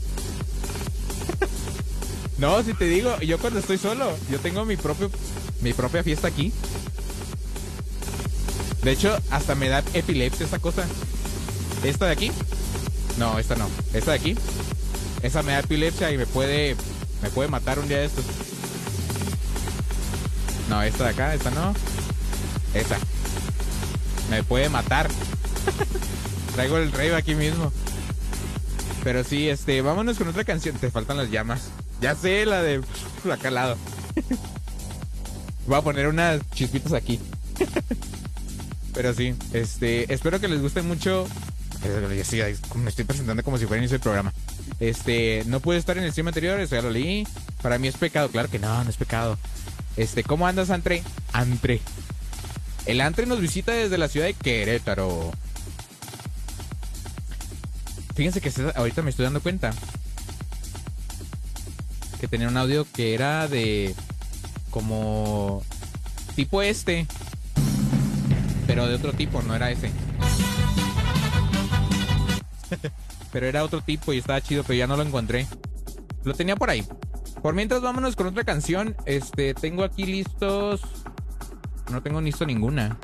No, 2.38 2.61
si 2.64 2.73
te 2.73 2.85
digo, 2.85 3.19
yo 3.19 3.39
cuando 3.39 3.59
estoy 3.59 3.77
solo, 3.77 4.15
yo 4.30 4.39
tengo 4.39 4.64
mi 4.64 4.77
propio 4.77 5.09
mi 5.61 5.73
propia 5.73 6.03
fiesta 6.03 6.27
aquí. 6.27 6.53
De 8.84 8.91
hecho, 8.91 9.18
hasta 9.31 9.55
me 9.55 9.69
da 9.69 9.84
epilepsia 9.93 10.45
esta 10.45 10.59
cosa. 10.59 10.85
Esta 11.84 12.05
de 12.05 12.11
aquí. 12.11 12.31
No, 13.18 13.39
esta 13.39 13.55
no. 13.55 13.68
Esta 13.93 14.11
de 14.11 14.18
aquí. 14.18 14.35
Esa 15.23 15.41
me 15.41 15.53
da 15.53 15.59
epilepsia 15.59 16.11
y 16.11 16.18
me 16.18 16.27
puede 16.27 16.76
me 17.23 17.30
puede 17.30 17.49
matar 17.49 17.80
un 17.80 17.88
día 17.88 17.97
de 17.97 18.05
estos. 18.05 18.26
No, 20.69 20.81
esta 20.84 21.05
de 21.05 21.09
acá, 21.09 21.34
esta 21.34 21.49
no. 21.51 21.73
Esta. 22.73 22.97
Me 24.30 24.43
puede 24.43 24.69
matar. 24.69 25.09
Traigo 26.53 26.77
el 26.77 26.91
rey 26.91 27.09
aquí 27.11 27.34
mismo. 27.34 27.72
Pero 29.03 29.23
sí, 29.23 29.49
este, 29.49 29.81
vámonos 29.81 30.18
con 30.18 30.27
otra 30.27 30.43
canción. 30.43 30.76
Te 30.77 30.91
faltan 30.91 31.18
las 31.18 31.31
llamas. 31.31 31.69
Ya 32.02 32.15
sé, 32.15 32.45
la 32.45 32.61
de 32.61 32.82
acá 33.32 33.48
al 33.48 33.56
lado. 33.56 33.78
Voy 35.65 35.78
a 35.78 35.82
poner 35.82 36.07
unas 36.07 36.41
chispitas 36.52 36.94
aquí. 36.94 37.19
Pero 38.94 39.14
sí, 39.14 39.36
este, 39.53 40.11
espero 40.14 40.40
que 40.40 40.48
les 40.48 40.61
guste 40.61 40.82
mucho. 40.82 41.28
Eh, 41.84 42.24
sí, 42.26 42.41
me 42.76 42.90
estoy 42.90 43.06
presentando 43.06 43.44
como 43.44 43.57
si 43.57 43.65
fuera 43.65 43.80
inicio 43.80 43.95
del 43.95 44.03
programa. 44.03 44.34
Este, 44.80 45.44
no 45.45 45.60
pude 45.60 45.78
estar 45.78 45.98
en 45.98 46.03
el 46.03 46.11
stream 46.11 46.28
anterior, 46.28 46.60
eso 46.60 46.76
ya 46.76 46.82
lo 46.82 46.90
leí. 46.90 47.28
Para 47.61 47.78
mí 47.78 47.88
es 47.88 47.98
pecado, 47.98 48.30
claro 48.30 48.49
que 48.49 48.60
no, 48.60 48.84
no 48.84 48.90
es 48.90 48.98
pecado. 48.98 49.38
Este, 49.98 50.24
¿cómo 50.24 50.48
andas, 50.48 50.69
Antre? 50.69 51.03
Antre. 51.34 51.82
El 52.86 53.02
Antre 53.02 53.26
nos 53.26 53.41
visita 53.41 53.74
desde 53.74 53.98
la 53.98 54.07
ciudad 54.07 54.28
de 54.28 54.34
Querétaro. 54.34 55.32
Fíjense 58.15 58.41
que 58.41 58.52
ahorita 58.76 59.02
me 59.02 59.10
estoy 59.10 59.26
dando 59.26 59.41
cuenta 59.41 59.74
que 62.19 62.27
tenía 62.27 62.48
un 62.48 62.57
audio 62.57 62.85
que 62.91 63.14
era 63.14 63.48
de 63.48 63.95
como 64.69 65.64
tipo 66.35 66.61
este, 66.61 67.07
pero 68.68 68.85
de 68.85 68.95
otro 68.95 69.14
tipo, 69.14 69.41
no 69.41 69.56
era 69.56 69.72
ese. 69.72 69.89
pero 73.31 73.48
era 73.48 73.64
otro 73.64 73.81
tipo 73.81 74.11
y 74.14 74.18
estaba 74.18 74.41
chido, 74.41 74.64
pero 74.64 74.77
ya 74.77 74.88
no 74.88 74.98
lo 74.98 75.03
encontré. 75.03 75.48
Lo 76.23 76.34
tenía 76.34 76.57
por 76.57 76.69
ahí. 76.69 76.85
Por 77.41 77.53
mientras 77.53 77.81
vámonos 77.81 78.18
con 78.18 78.27
otra 78.27 78.44
canción. 78.44 78.95
Este, 79.06 79.53
tengo 79.53 79.84
aquí 79.84 80.06
listos. 80.06 80.81
No 81.91 82.03
tengo 82.03 82.19
listo 82.19 82.45
ninguna. 82.45 82.98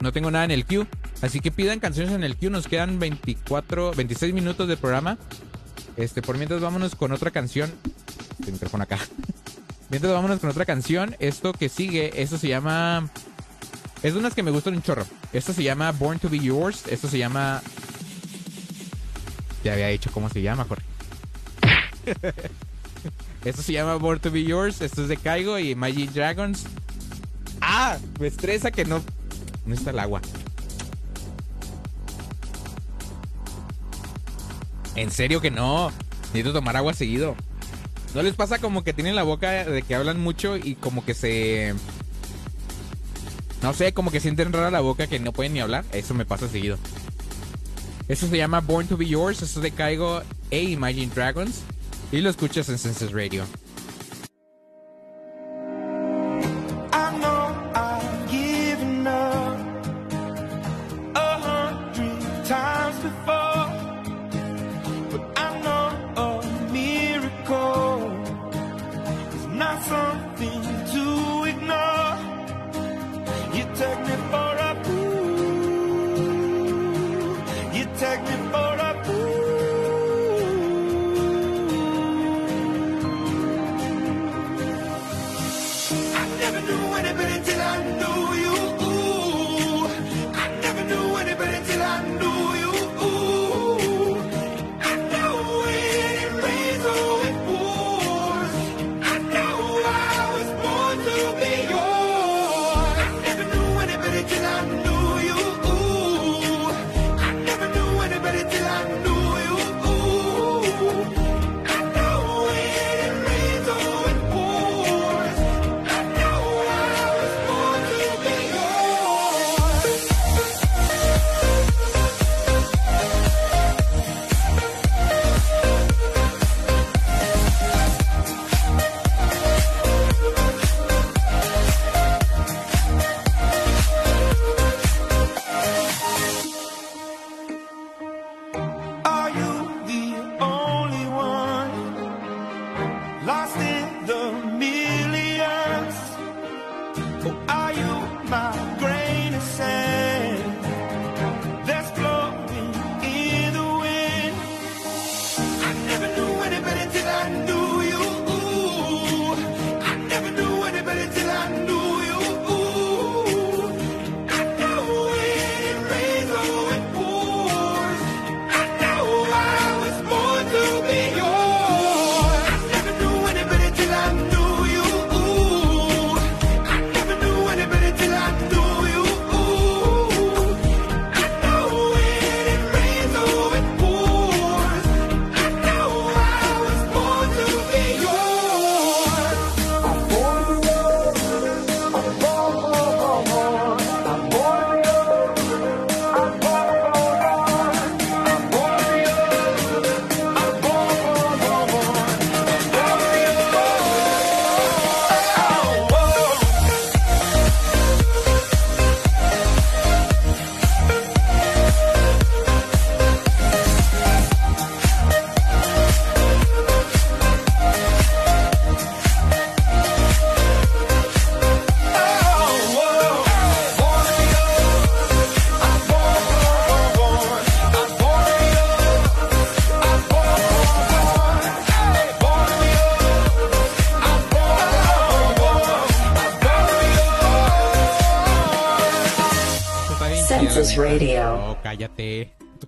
No 0.00 0.12
tengo 0.12 0.30
nada 0.30 0.44
en 0.44 0.52
el 0.52 0.64
queue. 0.64 0.86
Así 1.20 1.40
que 1.40 1.50
pidan 1.50 1.80
canciones 1.80 2.14
en 2.14 2.22
el 2.22 2.36
queue. 2.36 2.50
Nos 2.50 2.68
quedan 2.68 3.00
24, 3.00 3.94
26 3.94 4.32
minutos 4.32 4.68
de 4.68 4.76
programa. 4.76 5.18
Este, 5.96 6.22
por 6.22 6.36
mientras 6.36 6.60
vámonos 6.60 6.94
con 6.94 7.12
otra 7.12 7.30
canción. 7.30 7.72
El 8.46 8.52
micrófono 8.52 8.84
acá. 8.84 8.98
Mientras 9.90 10.12
vámonos 10.12 10.40
con 10.40 10.50
otra 10.50 10.64
canción. 10.64 11.14
Esto 11.18 11.52
que 11.52 11.68
sigue, 11.68 12.22
esto 12.22 12.38
se 12.38 12.48
llama. 12.48 13.08
Es 14.02 14.14
de 14.14 14.18
unas 14.18 14.34
que 14.34 14.42
me 14.42 14.50
gustan 14.50 14.74
un 14.74 14.82
chorro. 14.82 15.06
Esto 15.32 15.52
se 15.52 15.62
llama 15.62 15.92
Born 15.92 16.18
to 16.18 16.28
Be 16.28 16.40
Yours. 16.40 16.86
Esto 16.88 17.08
se 17.08 17.18
llama. 17.18 17.62
Ya 19.62 19.74
había 19.74 19.88
dicho 19.88 20.10
cómo 20.12 20.28
se 20.28 20.42
llama, 20.42 20.64
Jorge. 20.64 20.84
Esto 23.44 23.62
se 23.62 23.72
llama 23.72 23.94
Born 23.96 24.20
to 24.20 24.30
Be 24.30 24.44
Yours. 24.44 24.80
Esto 24.80 25.02
es 25.02 25.08
de 25.08 25.16
Kaigo 25.16 25.58
y 25.58 25.70
Imagine 25.70 26.10
Dragons. 26.12 26.64
¡Ah! 27.60 27.98
Me 28.18 28.26
estresa 28.26 28.70
que 28.70 28.84
no. 28.84 29.02
No 29.66 29.74
está 29.74 29.90
el 29.90 29.98
agua. 29.98 30.20
En 34.96 35.10
serio 35.10 35.40
que 35.40 35.50
no. 35.50 35.90
Necesito 36.26 36.52
tomar 36.52 36.76
agua 36.76 36.94
seguido. 36.94 37.36
¿No 38.14 38.22
les 38.22 38.34
pasa 38.34 38.58
como 38.58 38.84
que 38.84 38.92
tienen 38.92 39.16
la 39.16 39.24
boca 39.24 39.64
de 39.64 39.82
que 39.82 39.94
hablan 39.94 40.20
mucho 40.20 40.56
y 40.56 40.76
como 40.76 41.04
que 41.04 41.14
se... 41.14 41.74
No 43.62 43.72
sé, 43.72 43.92
como 43.92 44.10
que 44.10 44.20
sienten 44.20 44.52
rara 44.52 44.70
la 44.70 44.80
boca 44.80 45.06
que 45.06 45.18
no 45.18 45.32
pueden 45.32 45.54
ni 45.54 45.60
hablar? 45.60 45.84
Eso 45.92 46.14
me 46.14 46.24
pasa 46.24 46.48
seguido. 46.48 46.78
Eso 48.08 48.28
se 48.28 48.36
llama 48.36 48.60
Born 48.60 48.86
to 48.86 48.96
Be 48.96 49.06
Yours. 49.06 49.42
Eso 49.42 49.58
es 49.58 49.62
de 49.62 49.70
Kaigo 49.70 50.22
e 50.50 50.62
Imagine 50.62 51.12
Dragons. 51.14 51.62
Y 52.12 52.20
lo 52.20 52.30
escuchas 52.30 52.68
en 52.68 52.78
Senses 52.78 53.12
Radio. 53.12 53.44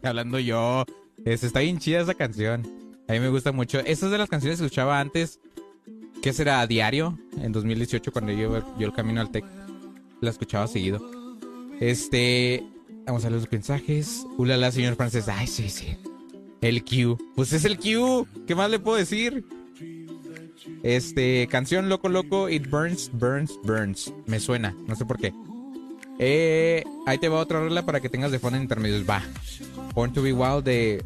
Hablando 0.07 0.39
yo. 0.39 0.85
Es, 1.25 1.45
está 1.45 1.61
bien 1.61 1.79
chida 1.79 2.01
esa 2.01 2.15
canción. 2.15 2.63
A 3.09 3.13
mí 3.13 3.21
me 3.21 3.29
gusta 3.29 3.53
mucho. 3.53 3.81
Esa 3.81 4.07
es 4.07 4.13
de 4.13 4.19
las 4.19 4.29
canciones 4.29 4.59
que 4.59 4.67
escuchaba 4.67 5.01
antes. 5.01 5.41
¿Qué 6.23 6.33
será? 6.33 6.61
¿A 6.61 6.67
diario? 6.67 7.19
En 7.41 7.53
2018, 7.53 8.11
cuando 8.13 8.33
yo, 8.33 8.63
yo 8.79 8.87
el 8.87 8.93
camino 8.93 9.21
al 9.21 9.31
TEC. 9.31 9.45
La 10.21 10.31
escuchaba 10.31 10.67
seguido. 10.67 11.01
Este. 11.81 12.65
Vamos 13.07 13.25
a 13.25 13.31
los 13.31 13.51
mensajes. 13.51 14.27
Ulala, 14.37 14.73
señor 14.73 14.97
francés. 14.97 15.29
Ay, 15.29 15.47
sí, 15.47 15.69
sí. 15.69 15.97
El 16.61 16.85
Q. 16.85 17.19
Pues 17.37 17.53
es 17.53 17.65
el 17.65 17.79
Q. 17.79 18.27
¿Qué 18.47 18.55
más 18.55 18.71
le 18.71 18.81
puedo 18.81 18.97
decir? 18.97 19.45
Este. 20.83 21.47
Canción 21.49 21.89
Loco 21.89 22.09
Loco. 22.09 22.49
It 22.49 22.69
burns, 22.69 23.11
burns, 23.13 23.53
burns. 23.63 24.13
Me 24.27 24.41
suena. 24.41 24.75
No 24.89 24.97
sé 24.97 25.05
por 25.05 25.19
qué. 25.19 25.33
Eh, 26.19 26.83
ahí 27.07 27.19
te 27.19 27.29
va 27.29 27.39
otra 27.39 27.61
regla 27.61 27.85
para 27.85 28.01
que 28.01 28.09
tengas 28.09 28.33
de 28.33 28.39
fondo 28.39 28.57
en 28.57 28.63
intermedios. 28.63 29.09
Va. 29.09 29.23
Born 29.97 30.13
to 30.13 30.21
be 30.21 30.35
Wild 30.35 30.65
de 30.65 31.03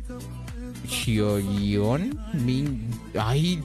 Shioyon 0.85 2.19
Min. 2.35 2.91
Ay. 3.17 3.63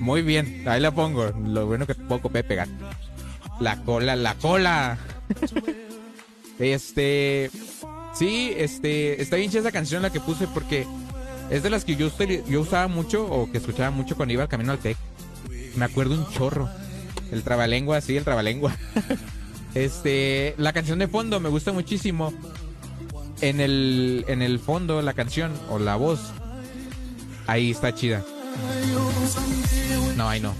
Muy 0.00 0.22
bien. 0.22 0.64
Ahí 0.66 0.80
la 0.80 0.90
pongo. 0.90 1.30
Lo 1.46 1.66
bueno 1.66 1.86
que 1.86 1.94
puedo 1.94 2.20
copiar 2.20 2.44
pegar. 2.48 2.66
La 3.60 3.80
cola, 3.84 4.16
la 4.16 4.34
cola. 4.34 4.98
este. 6.58 7.48
Sí, 8.12 8.52
este. 8.56 9.22
Está 9.22 9.36
bien 9.36 9.56
esa 9.56 9.70
canción 9.70 10.02
la 10.02 10.10
que 10.10 10.18
puse 10.18 10.48
porque 10.48 10.84
es 11.48 11.62
de 11.62 11.70
las 11.70 11.84
que 11.84 11.94
yo, 11.94 12.10
yo 12.48 12.60
usaba 12.60 12.88
mucho 12.88 13.24
o 13.24 13.52
que 13.52 13.58
escuchaba 13.58 13.92
mucho 13.92 14.16
cuando 14.16 14.32
iba 14.32 14.42
al 14.42 14.48
camino 14.48 14.72
al 14.72 14.78
TEC. 14.78 14.96
Me 15.76 15.84
acuerdo 15.84 16.16
un 16.16 16.28
chorro. 16.30 16.68
El 17.30 17.44
trabalengua, 17.44 18.00
sí, 18.00 18.16
el 18.16 18.24
trabalengua. 18.24 18.76
Este, 19.72 20.56
la 20.58 20.72
canción 20.72 20.98
de 20.98 21.06
fondo 21.06 21.38
me 21.38 21.48
gusta 21.48 21.70
muchísimo. 21.70 22.34
En 23.40 23.60
el, 23.60 24.24
en 24.28 24.42
el 24.42 24.58
fondo, 24.58 25.00
la 25.00 25.14
canción 25.14 25.52
o 25.70 25.78
la 25.78 25.96
voz, 25.96 26.20
ahí 27.46 27.70
está 27.70 27.94
chida. 27.94 28.22
No, 30.16 30.28
ahí 30.28 30.40
no. 30.40 30.54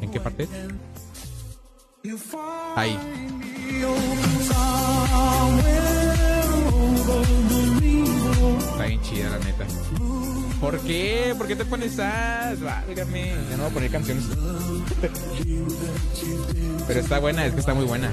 ¿En 0.00 0.10
qué 0.10 0.20
parte? 0.20 0.48
Ahí. 2.76 2.98
Está 8.58 8.86
bien 8.86 9.00
chida, 9.02 9.30
la 9.30 9.38
neta. 9.38 9.64
¿Por 10.60 10.78
qué? 10.80 11.34
¿Por 11.38 11.46
qué 11.46 11.56
te 11.56 11.64
pones 11.64 11.94
sad? 11.94 12.58
Válgame. 12.58 13.32
Ya 13.50 13.56
no 13.56 13.62
voy 13.64 13.70
a 13.70 13.74
poner 13.74 13.90
canciones. 13.90 14.24
Pero 16.86 17.00
está 17.00 17.18
buena, 17.18 17.46
es 17.46 17.54
que 17.54 17.60
está 17.60 17.74
muy 17.74 17.84
buena. 17.84 18.10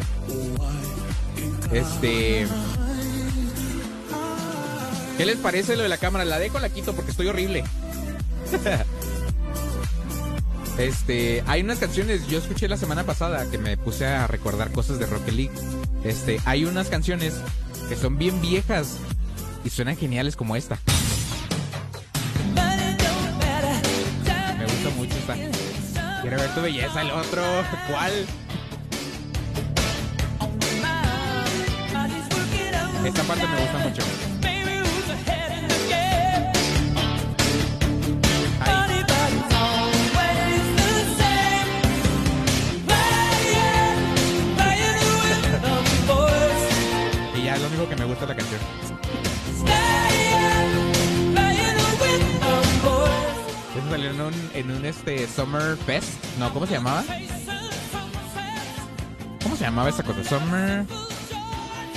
Este. 1.72 2.48
¿Qué 5.19 5.25
les 5.25 5.35
parece 5.35 5.75
lo 5.75 5.83
de 5.83 5.89
la 5.89 5.97
cámara? 5.97 6.23
La 6.23 6.39
dejo, 6.39 6.59
la 6.59 6.69
quito 6.69 6.95
porque 6.95 7.11
estoy 7.11 7.27
horrible. 7.27 7.65
Este, 10.77 11.43
hay 11.45 11.61
unas 11.61 11.77
canciones, 11.77 12.25
yo 12.29 12.37
escuché 12.37 12.69
la 12.69 12.77
semana 12.77 13.03
pasada 13.03 13.51
que 13.51 13.57
me 13.57 13.75
puse 13.75 14.05
a 14.05 14.27
recordar 14.27 14.71
cosas 14.71 14.97
de 14.97 15.07
Rocket 15.07 15.33
League. 15.33 15.51
Este, 16.05 16.39
hay 16.45 16.63
unas 16.63 16.87
canciones 16.87 17.33
que 17.89 17.97
son 17.97 18.17
bien 18.17 18.39
viejas 18.39 18.95
y 19.65 19.71
suenan 19.71 19.97
geniales 19.97 20.37
como 20.37 20.55
esta. 20.55 20.79
Me 24.57 24.63
gusta 24.63 24.89
mucho 24.95 25.17
esta. 25.17 26.21
Quiero 26.21 26.37
ver 26.37 26.55
tu 26.55 26.61
belleza, 26.61 27.01
el 27.01 27.11
otro. 27.11 27.43
¿Cuál? 27.89 28.25
Esta 33.03 33.23
parte 33.23 33.47
me 33.47 33.59
gusta 33.59 33.77
mucho. 33.79 34.28
De 48.19 48.27
la 48.27 48.35
canción. 48.35 48.59
Eso 53.77 53.89
salió 53.89 54.09
en 54.11 54.21
un, 54.21 54.33
en 54.53 54.71
un 54.71 54.85
este 54.85 55.27
Summer 55.27 55.77
Fest. 55.85 56.09
No, 56.37 56.53
¿cómo 56.53 56.65
se 56.65 56.73
llamaba? 56.73 57.03
¿Cómo 59.41 59.55
se 59.55 59.63
llamaba 59.63 59.89
esa 59.89 60.03
cosa? 60.03 60.23
Summer. 60.23 60.85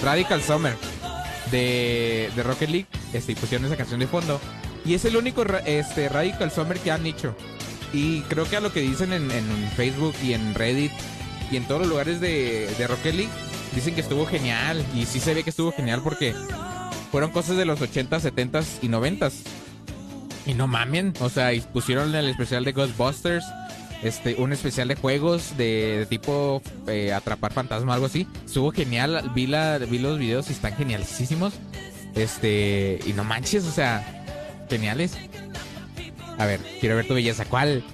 Radical 0.03 0.43
Summer. 0.43 0.77
De, 1.51 2.31
de 2.35 2.43
Rocket 2.43 2.71
League. 2.71 2.87
Este, 3.13 3.33
y 3.33 3.35
pusieron 3.35 3.67
esa 3.67 3.77
canción 3.77 4.01
de 4.01 4.07
fondo. 4.07 4.41
Y 4.85 4.95
es 4.95 5.05
el 5.05 5.17
único 5.17 5.45
este, 5.67 6.09
Radical 6.09 6.51
Summer 6.51 6.79
que 6.79 6.91
han 6.91 7.07
hecho. 7.07 7.35
Y 7.93 8.23
creo 8.23 8.49
que 8.49 8.57
a 8.57 8.61
lo 8.61 8.73
que 8.73 8.81
dicen 8.81 9.13
en, 9.13 9.31
en 9.31 9.71
Facebook 9.77 10.15
y 10.23 10.33
en 10.33 10.55
Reddit 10.55 10.93
y 11.51 11.57
en 11.57 11.65
todos 11.67 11.83
los 11.83 11.91
lugares 11.91 12.21
de, 12.21 12.75
de 12.79 12.87
Rocket 12.87 13.15
League, 13.15 13.31
dicen 13.75 13.95
que 13.95 14.01
estuvo 14.01 14.27
genial. 14.27 14.85
Y 14.95 15.07
sí 15.07 15.21
se 15.21 15.35
ve 15.35 15.43
que 15.43 15.51
estuvo 15.51 15.73
genial 15.73 16.01
porque 16.03 16.35
fueron 17.11 17.31
cosas 17.31 17.57
de 17.57 17.65
los 17.65 17.81
80s, 17.81 18.33
70s 18.33 18.65
y 18.83 18.89
90s. 18.89 19.33
Y 20.47 20.55
no 20.55 20.67
mamen, 20.67 21.15
o 21.21 21.29
sea, 21.29 21.53
y 21.53 21.61
pusieron 21.61 22.15
el 22.15 22.29
especial 22.29 22.65
de 22.65 22.73
Ghostbusters, 22.73 23.45
este, 24.03 24.35
un 24.35 24.53
especial 24.53 24.89
de 24.89 24.97
juegos 24.97 25.57
de, 25.57 25.99
de 26.01 26.07
tipo 26.07 26.61
eh, 26.89 27.13
atrapar 27.13 27.53
fantasma, 27.53 27.95
algo 27.95 28.07
así. 28.07 28.27
Estuvo 28.45 28.73
genial, 28.73 29.31
vi, 29.35 29.47
la, 29.47 29.79
vi 29.79 29.99
los 29.99 30.19
videos 30.19 30.49
y 30.51 30.53
están 30.53 30.75
genialísimos. 30.75 31.55
Este, 32.15 32.99
y 33.07 33.13
no 33.13 33.25
manches, 33.25 33.65
o 33.65 33.71
sea, 33.71 34.25
geniales. 34.69 35.17
A 36.39 36.47
ver, 36.47 36.61
quiero 36.81 36.97
ver 36.97 37.07
tu 37.07 37.15
belleza, 37.15 37.45
¿cuál? 37.45 37.85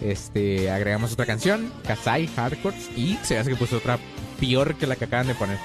Este, 0.00 0.70
agregamos 0.70 1.12
otra 1.12 1.26
canción, 1.26 1.72
Kasai 1.86 2.26
Hardcore, 2.28 2.76
y 2.96 3.18
se 3.22 3.38
hace 3.38 3.50
que 3.50 3.56
puso 3.56 3.78
otra 3.78 3.98
peor 4.38 4.74
que 4.76 4.86
la 4.86 4.96
que 4.96 5.04
acaban 5.06 5.26
de 5.26 5.34
poner. 5.34 5.58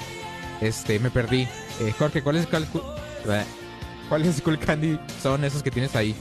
Este, 0.61 0.99
me 0.99 1.09
perdí. 1.09 1.47
Eh, 1.79 1.93
Jorge, 1.97 2.21
¿cuál 2.21 2.37
es 2.37 2.47
cuál, 2.47 2.65
cu- 2.67 2.81
cuál 4.09 4.25
es 4.25 4.41
Cool 4.41 4.59
Candy? 4.59 4.99
Son 5.21 5.43
esos 5.43 5.63
que 5.63 5.71
tienes 5.71 5.95
ahí. 5.95 6.15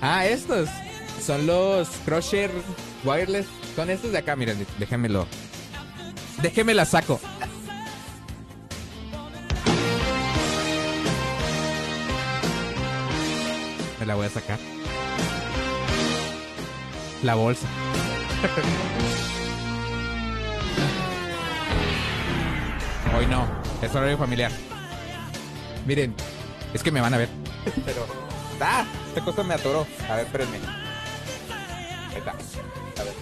Ah, 0.00 0.26
estos. 0.26 0.68
Son 1.24 1.46
los 1.46 1.88
Crusher 2.04 2.50
Wireless. 3.04 3.46
Son 3.76 3.88
estos 3.90 4.10
de 4.12 4.18
acá, 4.18 4.34
miren, 4.36 4.66
déjenmelo. 4.78 5.26
Déjenme 6.42 6.74
la 6.74 6.84
saco. 6.84 7.20
Me 14.00 14.06
la 14.06 14.14
voy 14.14 14.26
a 14.26 14.30
sacar. 14.30 14.58
La 17.22 17.34
bolsa. 17.34 17.66
Hoy 23.14 23.26
no, 23.26 23.46
es 23.82 23.94
horario 23.94 24.16
familiar. 24.16 24.50
Miren, 25.86 26.14
es 26.72 26.82
que 26.82 26.90
me 26.90 27.00
van 27.00 27.12
a 27.12 27.18
ver. 27.18 27.28
Pero. 27.84 28.06
¡Ah! 28.60 28.84
Esta 29.08 29.22
cosa 29.22 29.42
me 29.42 29.54
atoró. 29.54 29.86
A 30.08 30.16
ver, 30.16 30.24
espérenme. 30.24 30.56
Ahí 32.10 32.16
está. 32.16 32.30
A 32.30 33.04
ver. 33.04 33.14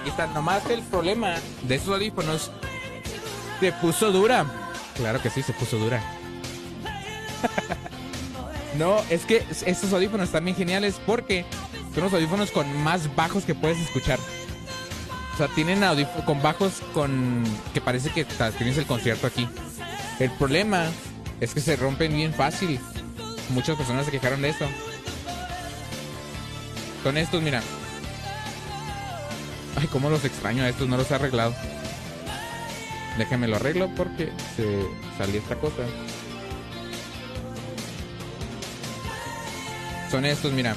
Aquí 0.00 0.08
está. 0.08 0.26
Nomás 0.28 0.68
el 0.70 0.82
problema 0.82 1.34
de 1.62 1.74
esos 1.76 1.88
audífonos 1.90 2.50
se 3.60 3.72
puso 3.72 4.10
dura. 4.10 4.44
Claro 4.96 5.22
que 5.22 5.30
sí, 5.30 5.42
se 5.42 5.52
puso 5.52 5.78
dura. 5.78 6.02
no, 8.78 8.96
es 9.08 9.24
que 9.24 9.44
estos 9.64 9.92
audífonos 9.92 10.26
están 10.26 10.44
bien 10.44 10.56
geniales 10.56 11.00
porque 11.06 11.44
son 11.94 12.04
los 12.04 12.12
audífonos 12.12 12.50
con 12.50 12.82
más 12.82 13.14
bajos 13.14 13.44
que 13.44 13.54
puedes 13.54 13.78
escuchar. 13.78 14.18
O 15.34 15.36
sea, 15.36 15.48
tienen 15.48 15.82
audífonos 15.82 16.24
con 16.24 16.40
bajos 16.42 16.74
con 16.92 17.42
que 17.72 17.80
parece 17.80 18.10
que 18.10 18.24
tienes 18.56 18.78
el 18.78 18.86
concierto 18.86 19.26
aquí. 19.26 19.48
El 20.20 20.30
problema 20.30 20.86
es 21.40 21.52
que 21.54 21.60
se 21.60 21.74
rompen 21.74 22.14
bien 22.14 22.32
fácil. 22.32 22.78
Muchas 23.50 23.76
personas 23.76 24.06
se 24.06 24.12
quejaron 24.12 24.42
de 24.42 24.50
eso. 24.50 24.64
Son 27.02 27.16
estos, 27.16 27.42
mira. 27.42 27.62
Ay, 29.76 29.88
cómo 29.88 30.08
los 30.08 30.24
extraño 30.24 30.62
a 30.62 30.68
estos, 30.68 30.88
no 30.88 30.96
los 30.96 31.10
he 31.10 31.14
arreglado. 31.16 31.52
Déjenme 33.18 33.48
lo 33.48 33.56
arreglo 33.56 33.90
porque 33.96 34.32
se 34.56 34.86
salió 35.18 35.40
esta 35.40 35.56
cosa. 35.56 35.82
Son 40.12 40.24
estos, 40.24 40.52
mira. 40.52 40.76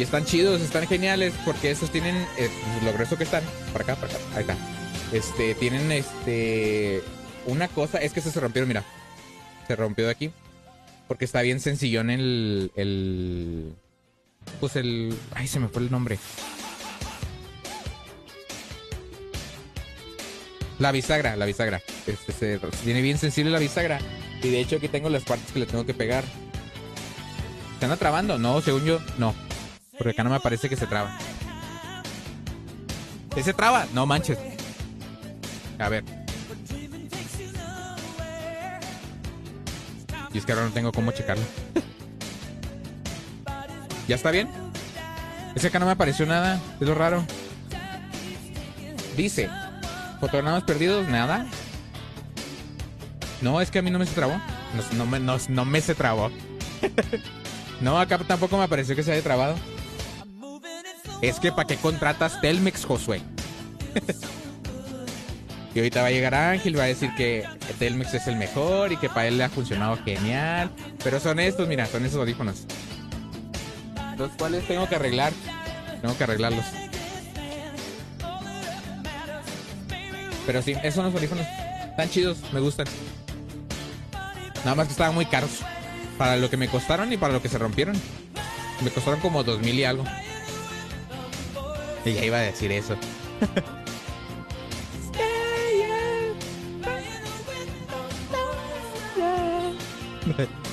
Y 0.00 0.02
están 0.02 0.24
chidos, 0.24 0.62
están 0.62 0.86
geniales 0.86 1.34
porque 1.44 1.70
estos 1.70 1.90
tienen 1.90 2.16
eh, 2.38 2.48
lo 2.82 2.90
grueso 2.94 3.18
que 3.18 3.24
están. 3.24 3.42
Para 3.70 3.84
acá, 3.84 3.96
para 3.96 4.10
acá. 4.10 4.22
Ahí 4.34 4.40
está. 4.40 4.56
Este, 5.12 5.54
tienen 5.56 5.92
este. 5.92 7.02
Una 7.44 7.68
cosa, 7.68 7.98
es 7.98 8.14
que 8.14 8.22
se 8.22 8.40
rompieron, 8.40 8.66
mira. 8.66 8.82
Se 9.68 9.76
rompió 9.76 10.06
de 10.06 10.12
aquí. 10.12 10.30
Porque 11.06 11.26
está 11.26 11.42
bien 11.42 11.60
sencillón 11.60 12.08
el. 12.08 12.72
el 12.76 13.74
pues 14.58 14.76
el. 14.76 15.14
Ay, 15.34 15.46
se 15.46 15.60
me 15.60 15.68
fue 15.68 15.82
el 15.82 15.90
nombre. 15.90 16.18
La 20.78 20.92
bisagra, 20.92 21.36
la 21.36 21.44
bisagra. 21.44 21.82
Este, 22.06 22.32
se, 22.32 22.58
tiene 22.84 23.02
bien 23.02 23.18
sensible 23.18 23.50
la 23.50 23.58
bisagra. 23.58 23.98
Y 24.42 24.48
de 24.48 24.60
hecho 24.60 24.76
aquí 24.76 24.88
tengo 24.88 25.10
las 25.10 25.24
partes 25.24 25.52
que 25.52 25.58
le 25.58 25.66
tengo 25.66 25.84
que 25.84 25.92
pegar. 25.92 26.24
¿Se 27.78 27.84
anda 27.84 27.98
trabando? 27.98 28.38
No, 28.38 28.62
según 28.62 28.86
yo, 28.86 28.98
no. 29.18 29.49
Porque 30.00 30.12
acá 30.12 30.24
no 30.24 30.30
me 30.30 30.40
parece 30.40 30.70
que 30.70 30.76
se 30.76 30.86
traba. 30.86 31.14
¿Sí 33.34 33.42
se 33.42 33.52
traba? 33.52 33.86
No 33.92 34.06
manches. 34.06 34.38
A 35.78 35.90
ver. 35.90 36.04
Y 40.32 40.38
es 40.38 40.46
que 40.46 40.52
ahora 40.52 40.64
no 40.64 40.70
tengo 40.70 40.90
cómo 40.90 41.12
checarlo. 41.12 41.44
¿Ya 44.08 44.16
está 44.16 44.30
bien? 44.30 44.48
Es 45.54 45.60
que 45.60 45.68
acá 45.68 45.78
no 45.78 45.84
me 45.84 45.92
apareció 45.92 46.24
nada. 46.24 46.58
Es 46.80 46.88
lo 46.88 46.94
raro. 46.94 47.22
Dice. 49.18 49.50
Fotogramas 50.18 50.62
perdidos, 50.62 51.06
nada. 51.08 51.44
No, 53.42 53.60
es 53.60 53.70
que 53.70 53.80
a 53.80 53.82
mí 53.82 53.90
no 53.90 53.98
me 53.98 54.06
se 54.06 54.14
trabó. 54.14 54.40
No, 54.96 55.04
no 55.50 55.64
me, 55.66 55.80
se 55.82 55.94
trabó. 55.94 56.30
no, 57.82 58.00
acá 58.00 58.16
tampoco 58.16 58.56
me 58.56 58.66
pareció 58.66 58.96
que 58.96 59.02
se 59.02 59.12
haya 59.12 59.22
trabado. 59.22 59.56
Es 61.22 61.38
que 61.38 61.52
¿para 61.52 61.66
qué 61.66 61.76
contratas 61.76 62.40
Telmex, 62.40 62.84
Josué? 62.86 63.20
y 65.74 65.78
ahorita 65.78 66.00
va 66.00 66.08
a 66.08 66.10
llegar 66.10 66.34
Ángel, 66.34 66.78
va 66.78 66.84
a 66.84 66.86
decir 66.86 67.10
que 67.14 67.44
Telmex 67.78 68.14
es 68.14 68.26
el 68.26 68.36
mejor 68.36 68.92
y 68.92 68.96
que 68.96 69.08
para 69.08 69.26
él 69.26 69.36
le 69.36 69.44
ha 69.44 69.50
funcionado 69.50 69.98
genial. 70.02 70.70
Pero 71.04 71.20
son 71.20 71.38
estos, 71.40 71.68
mira, 71.68 71.86
son 71.86 72.06
esos 72.06 72.18
audífonos. 72.18 72.64
Los 74.16 74.30
cuales 74.32 74.66
tengo 74.66 74.88
que 74.88 74.96
arreglar. 74.96 75.32
Tengo 76.00 76.16
que 76.16 76.24
arreglarlos. 76.24 76.64
Pero 80.46 80.62
sí, 80.62 80.72
esos 80.72 80.94
son 80.94 81.04
los 81.06 81.14
audífonos. 81.14 81.46
Están 81.90 82.08
chidos, 82.08 82.38
me 82.52 82.60
gustan. 82.60 82.86
Nada 84.64 84.74
más 84.74 84.86
que 84.86 84.92
estaban 84.92 85.14
muy 85.14 85.26
caros. 85.26 85.50
Para 86.16 86.36
lo 86.36 86.48
que 86.50 86.56
me 86.56 86.68
costaron 86.68 87.12
y 87.12 87.18
para 87.18 87.32
lo 87.32 87.42
que 87.42 87.48
se 87.48 87.58
rompieron. 87.58 87.94
Me 88.82 88.90
costaron 88.90 89.20
como 89.20 89.44
dos 89.44 89.60
mil 89.60 89.78
y 89.78 89.84
algo. 89.84 90.04
Y 92.10 92.14
ya 92.20 92.24
iba 92.24 92.38
a 92.38 92.40
decir 92.40 92.72
eso. 92.72 92.96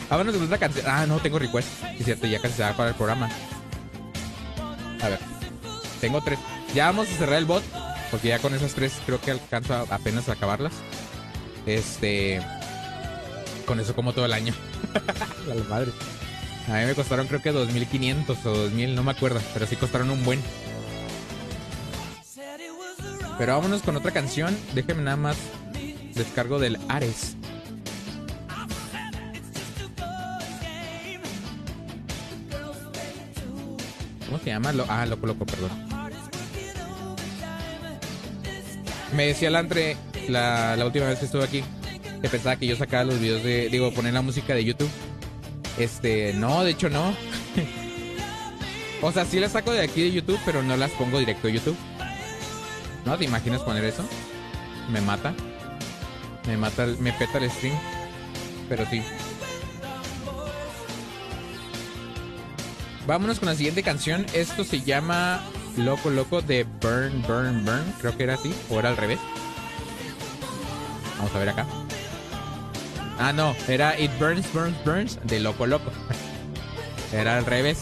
Vámonos 0.10 0.36
con 0.36 0.46
otra 0.46 0.58
canción. 0.58 0.86
Ah, 0.88 1.06
no, 1.06 1.20
tengo 1.20 1.38
request. 1.40 1.68
Es 2.00 2.06
cierto, 2.06 2.28
ya 2.28 2.40
casi 2.42 2.56
se 2.56 2.64
va 2.64 2.76
para 2.76 2.90
el 2.90 2.96
programa. 2.96 3.30
A 5.02 5.10
ver. 5.10 5.20
Tengo 6.00 6.22
tres. 6.22 6.40
Ya 6.74 6.86
vamos 6.88 7.10
a 7.10 7.14
cerrar 7.18 7.38
el 7.38 7.46
bot. 7.46 7.64
Porque 8.10 8.30
ya 8.30 8.40
con 8.40 8.56
esas 8.56 8.74
tres 8.74 8.94
creo 9.06 9.20
que 9.20 9.32
alcanzo 9.32 9.74
apenas 9.90 10.30
a 10.30 10.34
acabarlas. 10.34 10.74
Este. 11.66 12.42
Con 13.66 13.80
eso 13.82 13.96
como 13.96 14.14
todo 14.14 14.26
el 14.26 14.34
año. 14.34 14.54
la 15.48 15.56
madre. 15.66 15.92
A 16.70 16.80
mí 16.80 16.86
me 16.86 16.96
costaron 16.96 17.28
creo 17.28 17.42
que 17.42 17.52
2500 17.52 18.46
o 18.46 18.58
2000, 18.58 18.96
no 18.96 19.04
me 19.04 19.12
acuerdo. 19.12 19.42
Pero 19.54 19.68
sí 19.68 19.76
costaron 19.76 20.10
un 20.10 20.24
buen. 20.24 20.42
Pero 23.38 23.54
vámonos 23.54 23.82
con 23.82 23.96
otra 23.96 24.12
canción. 24.12 24.58
Déjenme 24.74 25.04
nada 25.04 25.18
más. 25.18 25.38
Descargo 26.16 26.60
del 26.60 26.78
Ares. 26.90 27.36
¿Cómo 34.26 34.40
se 34.40 34.50
llama? 34.50 34.74
Ah, 34.90 35.06
loco, 35.06 35.28
loco, 35.28 35.46
perdón. 35.46 35.72
Me 39.16 39.28
decía 39.28 39.50
Lantre 39.50 39.96
la, 40.28 40.76
la 40.76 40.86
última 40.86 41.06
vez 41.06 41.20
que 41.20 41.26
estuve 41.26 41.44
aquí 41.44 41.64
que 42.22 42.30
pensaba 42.30 42.56
que 42.56 42.68
yo 42.68 42.76
sacaba 42.76 43.04
los 43.04 43.20
videos 43.20 43.44
de. 43.44 43.70
Digo, 43.70 43.92
poner 43.92 44.14
la 44.14 44.22
música 44.22 44.54
de 44.54 44.64
YouTube. 44.64 44.90
Este, 45.78 46.34
no, 46.34 46.64
de 46.64 46.72
hecho 46.72 46.90
no. 46.90 47.16
o 49.02 49.12
sea, 49.12 49.26
sí 49.26 49.40
las 49.40 49.52
saco 49.52 49.72
de 49.72 49.82
aquí 49.82 50.02
de 50.02 50.12
YouTube, 50.12 50.40
pero 50.46 50.64
no 50.64 50.76
las 50.78 50.92
pongo 50.92 51.20
directo 51.20 51.48
a 51.48 51.52
YouTube. 51.52 51.78
¿No 53.08 53.18
te 53.18 53.24
imaginas 53.24 53.62
poner 53.62 53.86
eso? 53.86 54.04
Me 54.92 55.00
mata. 55.00 55.34
Me 56.46 56.58
mata, 56.58 56.84
el- 56.84 56.98
me 56.98 57.14
peta 57.14 57.38
el 57.38 57.50
stream. 57.50 57.74
Pero 58.68 58.86
sí. 58.90 59.02
Vámonos 63.08 63.40
con 63.40 63.48
la 63.48 63.56
siguiente 63.56 63.82
canción. 63.82 64.26
Esto 64.34 64.66
se 64.66 64.82
llama 64.82 65.40
Loco 65.78 66.10
Loco 66.10 66.42
de 66.42 66.66
Burn, 66.66 67.22
Burn, 67.22 67.64
Burn. 67.64 67.94
Creo 68.02 68.18
que 68.18 68.24
era 68.24 68.34
así. 68.34 68.54
O 68.70 68.78
era 68.78 68.90
al 68.90 68.98
revés. 68.98 69.20
Vamos 71.18 71.34
a 71.34 71.40
ver 71.40 71.50
acá. 71.50 71.66
Ah, 73.20 73.32
no. 73.32 73.56
Era 73.70 73.98
It 73.98 74.12
Burns, 74.20 74.52
Burns, 74.52 74.84
Burns 74.84 75.20
de 75.24 75.40
Loco 75.40 75.66
Loco. 75.66 75.92
Era 77.14 77.38
al 77.38 77.46
revés. 77.46 77.80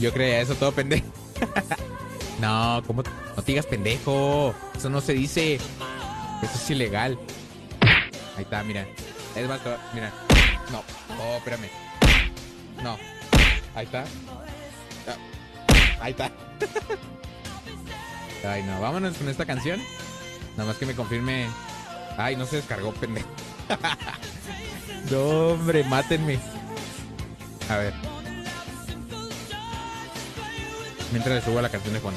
Yo 0.00 0.10
creía 0.14 0.40
eso 0.40 0.54
todo 0.54 0.72
pendejo. 0.72 1.04
No, 2.40 2.82
¿cómo? 2.86 3.02
No 3.36 3.42
te 3.42 3.52
digas 3.52 3.66
pendejo. 3.66 4.54
Eso 4.76 4.90
no 4.90 5.00
se 5.00 5.14
dice. 5.14 5.54
Eso 5.54 6.54
es 6.54 6.70
ilegal. 6.70 7.18
Ahí 8.36 8.42
está, 8.44 8.62
mira. 8.62 8.86
Es 9.36 9.48
más, 9.48 9.60
mira. 9.94 10.12
No. 10.70 10.82
Oh, 11.20 11.36
espérame. 11.36 11.68
No. 12.82 12.96
Ahí 13.74 13.84
está. 13.86 14.04
Ah, 15.08 15.16
Ahí 16.00 16.10
está. 16.12 16.30
Ay, 18.48 18.62
no. 18.64 18.80
Vámonos 18.80 19.16
con 19.16 19.28
esta 19.28 19.46
canción. 19.46 19.80
Nada 20.56 20.68
más 20.68 20.76
que 20.76 20.86
me 20.86 20.94
confirme. 20.94 21.46
Ay, 22.18 22.36
no 22.36 22.44
se 22.44 22.56
descargó, 22.56 22.92
pendejo. 22.92 23.28
no, 25.10 25.48
hombre, 25.52 25.84
mátenme. 25.84 26.38
A 27.68 27.76
ver. 27.76 28.11
Mientras 31.12 31.34
le 31.34 31.42
subo 31.42 31.60
la 31.60 31.68
canción 31.68 31.92
de 31.92 32.00
Juan. 32.00 32.14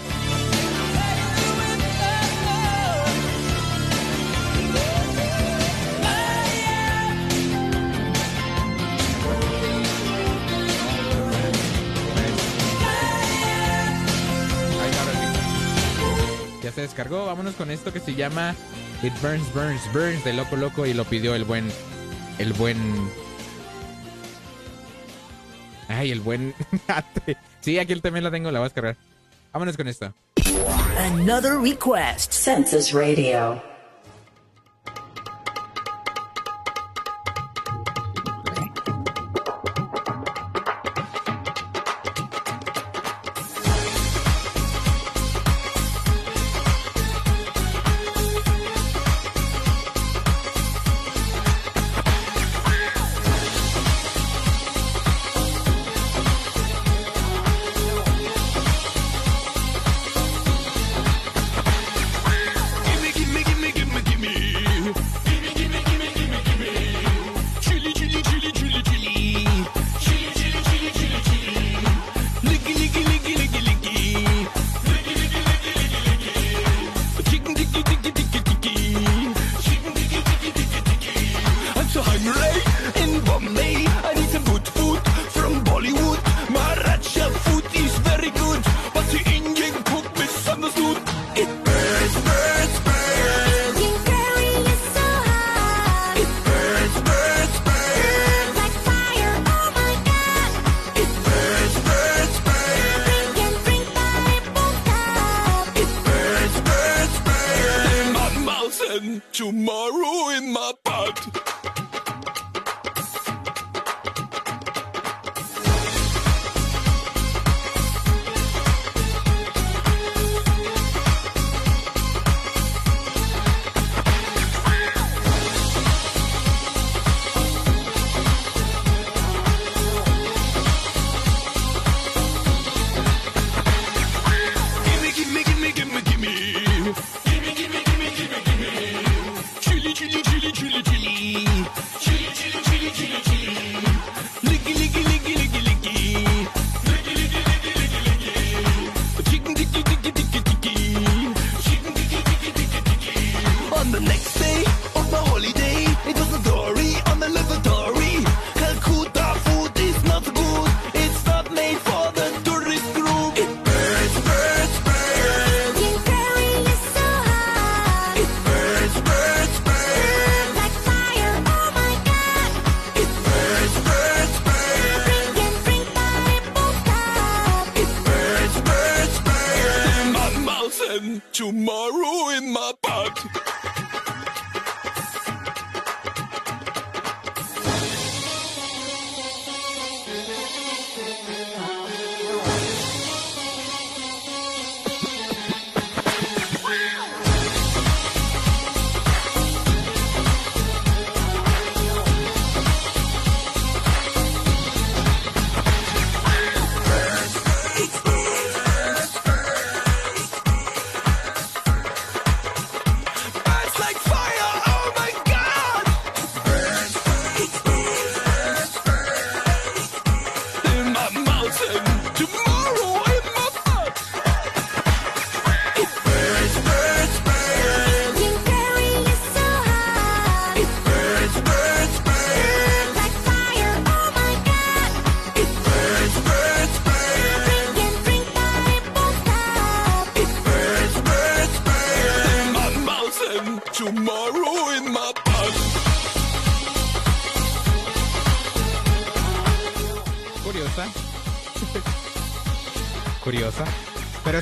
Ya 16.64 16.72
se 16.72 16.82
descargó. 16.82 17.26
Vámonos 17.26 17.56
con 17.56 17.70
esto 17.70 17.92
que 17.92 18.00
se 18.00 18.16
llama 18.16 18.56
It 19.04 19.14
Burns, 19.22 19.54
Burns, 19.54 19.94
Burns 19.94 20.24
de 20.24 20.34
Loco 20.34 20.56
Loco 20.56 20.86
y 20.86 20.94
lo 20.94 21.04
pidió 21.04 21.36
el 21.36 21.44
buen. 21.44 21.70
El 22.40 22.54
buen. 22.54 22.78
Ay, 25.90 26.12
el 26.12 26.22
buen. 26.22 26.56
sí, 27.66 27.80
aquí 27.80 27.96
también 28.00 28.24
la 28.24 28.32
tengo, 28.32 28.52
la 28.52 28.60
voy 28.60 28.66
a 28.66 28.70
descargar. 28.70 28.96
Vámonos 29.52 29.76
con 29.76 29.88
esto. 29.88 30.14
Another 30.98 31.58
request. 31.58 32.32
Census 32.32 32.94
Radio. 32.94 33.75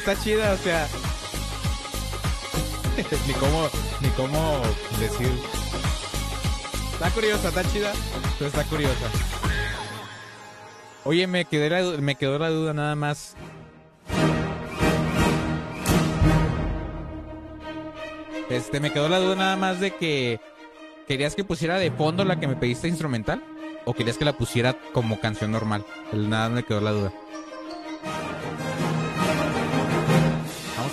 Está 0.04 0.22
chida, 0.22 0.52
o 0.52 0.58
sea. 0.58 0.86
ni 3.28 3.34
cómo, 3.36 3.70
ni 4.02 4.10
cómo 4.10 4.62
decir. 5.00 5.32
Está 6.92 7.10
curiosa, 7.12 7.48
está 7.48 7.64
chida, 7.72 7.94
pero 8.38 8.50
está 8.50 8.66
curiosa. 8.66 9.10
Oye, 11.06 11.26
me 11.26 11.46
quedé 11.46 11.70
la 11.70 12.02
me 12.02 12.16
quedó 12.16 12.38
la 12.38 12.50
duda 12.50 12.74
nada 12.74 12.96
más. 12.96 13.36
Este, 18.50 18.82
me 18.82 18.92
quedó 18.92 19.08
la 19.08 19.20
duda 19.20 19.36
nada 19.36 19.56
más 19.56 19.80
de 19.80 19.96
que 19.96 20.42
querías 21.08 21.34
que 21.34 21.46
pusiera 21.46 21.80
de 21.80 21.92
fondo 21.92 22.26
la 22.26 22.42
que 22.42 22.48
me 22.48 22.58
pediste 22.58 22.90
instrumental 22.90 23.42
o 23.86 23.94
querías 23.94 24.18
que 24.18 24.26
la 24.26 24.34
pusiera 24.34 24.76
como 24.92 25.22
canción 25.22 25.52
normal. 25.52 25.86
Nada 26.12 26.50
me 26.50 26.64
quedó 26.64 26.82
la 26.82 26.92
duda. 26.92 27.14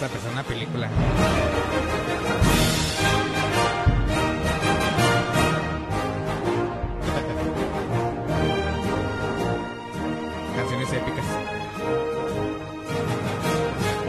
Vamos 0.01 0.17
una 0.33 0.43
película. 0.43 0.89
Canciones 10.57 10.91
épicas. 10.91 11.25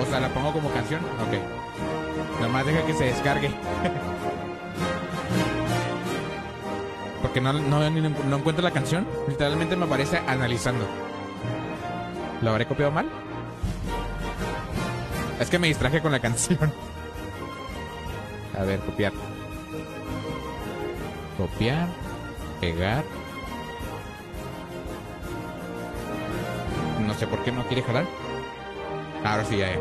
O 0.02 0.06
sea, 0.06 0.22
la 0.22 0.30
pongo 0.30 0.54
como 0.54 0.72
canción. 0.72 1.02
Ok. 1.28 1.34
Nomás 2.42 2.66
deja 2.66 2.86
que 2.86 2.94
se 2.94 3.04
descargue. 3.04 3.52
Porque 7.22 7.42
no, 7.42 7.52
no, 7.52 7.90
no 7.90 8.38
encuentro 8.38 8.64
la 8.64 8.72
canción. 8.72 9.06
Literalmente 9.28 9.76
me 9.76 9.84
aparece 9.84 10.22
analizando. 10.26 10.88
¿Lo 12.42 12.52
habré 12.52 12.66
copiado 12.66 12.94
mal? 12.94 13.10
Es 15.42 15.50
que 15.50 15.58
me 15.58 15.68
distraje 15.68 16.02
con 16.04 16.12
la 16.12 16.20
canción. 16.20 16.72
A 18.56 18.64
ver, 18.64 18.80
copiar. 18.82 19.12
Copiar. 21.36 21.88
Pegar. 22.60 23.04
No 27.08 27.16
sé 27.16 27.26
por 27.26 27.44
qué 27.44 27.52
no 27.52 27.66
quiere 27.66 27.82
jalar. 27.82 28.06
Ahora 29.26 29.44
sí, 29.46 29.58
ya, 29.58 29.72
ya. 29.72 29.80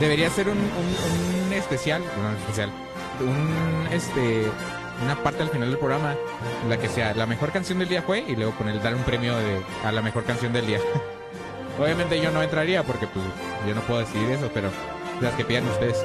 Debería 0.00 0.30
ser 0.30 0.48
un, 0.48 0.58
un, 0.58 1.46
un 1.46 1.52
especial, 1.52 2.02
no 2.20 2.30
especial, 2.32 2.72
un 3.20 3.86
este 3.92 4.50
una 5.02 5.22
parte 5.22 5.42
al 5.42 5.50
final 5.50 5.68
del 5.68 5.78
programa 5.78 6.14
en 6.62 6.70
la 6.70 6.78
que 6.78 6.88
sea 6.88 7.14
la 7.14 7.26
mejor 7.26 7.50
canción 7.52 7.78
del 7.78 7.88
día 7.88 8.02
fue 8.02 8.20
y 8.20 8.36
luego 8.36 8.52
poner 8.52 8.80
dar 8.82 8.94
un 8.94 9.02
premio 9.02 9.36
de, 9.36 9.60
a 9.84 9.92
la 9.92 10.02
mejor 10.02 10.24
canción 10.24 10.52
del 10.52 10.66
día. 10.66 10.78
Obviamente 11.80 12.20
yo 12.20 12.30
no 12.30 12.42
entraría 12.42 12.82
porque 12.82 13.06
pues 13.06 13.24
yo 13.66 13.74
no 13.74 13.80
puedo 13.82 14.00
decidir 14.00 14.30
eso, 14.30 14.50
pero 14.52 14.70
las 15.20 15.34
que 15.34 15.44
pidan 15.44 15.66
ustedes. 15.68 16.04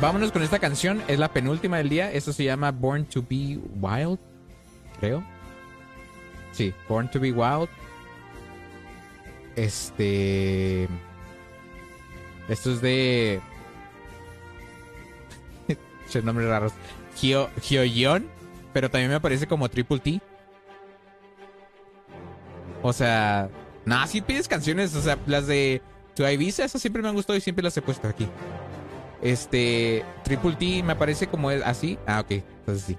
Vámonos 0.00 0.30
con 0.30 0.42
esta 0.42 0.58
canción, 0.58 1.02
es 1.08 1.18
la 1.18 1.28
penúltima 1.28 1.78
del 1.78 1.88
día, 1.88 2.12
esto 2.12 2.32
se 2.32 2.44
llama 2.44 2.70
Born 2.70 3.06
to 3.06 3.22
be 3.22 3.58
Wild, 3.80 4.18
creo. 5.00 5.24
Sí, 6.52 6.74
Born 6.88 7.10
to 7.10 7.18
be 7.20 7.32
Wild. 7.32 7.68
Este. 9.56 10.86
Esto 12.48 12.72
es 12.72 12.80
de. 12.80 13.40
Che, 16.08 16.22
nombres 16.22 16.48
raros. 16.48 16.72
Hyo, 17.20 17.48
Hyoyeon, 17.68 18.26
pero 18.72 18.90
también 18.90 19.10
me 19.10 19.16
aparece 19.16 19.46
como 19.46 19.68
Triple 19.68 19.98
T. 20.00 20.20
O 22.82 22.92
sea. 22.92 23.48
Nah, 23.84 24.06
si 24.06 24.20
pides 24.20 24.48
canciones, 24.48 24.94
o 24.94 25.00
sea, 25.02 25.16
las 25.26 25.46
de 25.46 25.80
To 26.14 26.28
Ibiza, 26.28 26.64
esas 26.64 26.80
siempre 26.80 27.02
me 27.02 27.08
han 27.08 27.14
gustado 27.14 27.36
y 27.36 27.40
siempre 27.40 27.62
las 27.62 27.76
he 27.76 27.82
puesto 27.82 28.08
aquí. 28.08 28.28
Este. 29.22 30.04
Triple 30.24 30.56
T 30.56 30.82
me 30.82 30.92
aparece 30.92 31.26
como 31.26 31.50
es- 31.50 31.62
así. 31.64 31.98
Ah, 32.06 32.20
ok, 32.20 32.30
entonces 32.32 32.84
sí. 32.84 32.98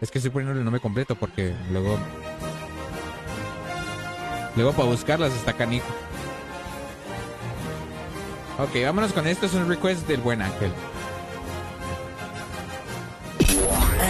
Es 0.00 0.10
que 0.10 0.18
estoy 0.18 0.30
poniendo 0.30 0.58
el 0.58 0.64
nombre 0.64 0.80
completo 0.80 1.14
porque 1.14 1.54
luego 1.70 1.98
Luego 4.54 4.72
para 4.72 4.88
buscarlas 4.88 5.32
está 5.32 5.54
canijo. 5.54 5.86
Ok, 8.58 8.82
vámonos 8.84 9.12
con 9.14 9.26
esto. 9.26 9.46
Es 9.46 9.54
un 9.54 9.66
request 9.68 10.06
del 10.06 10.20
buen 10.20 10.42
ángel. 10.42 10.70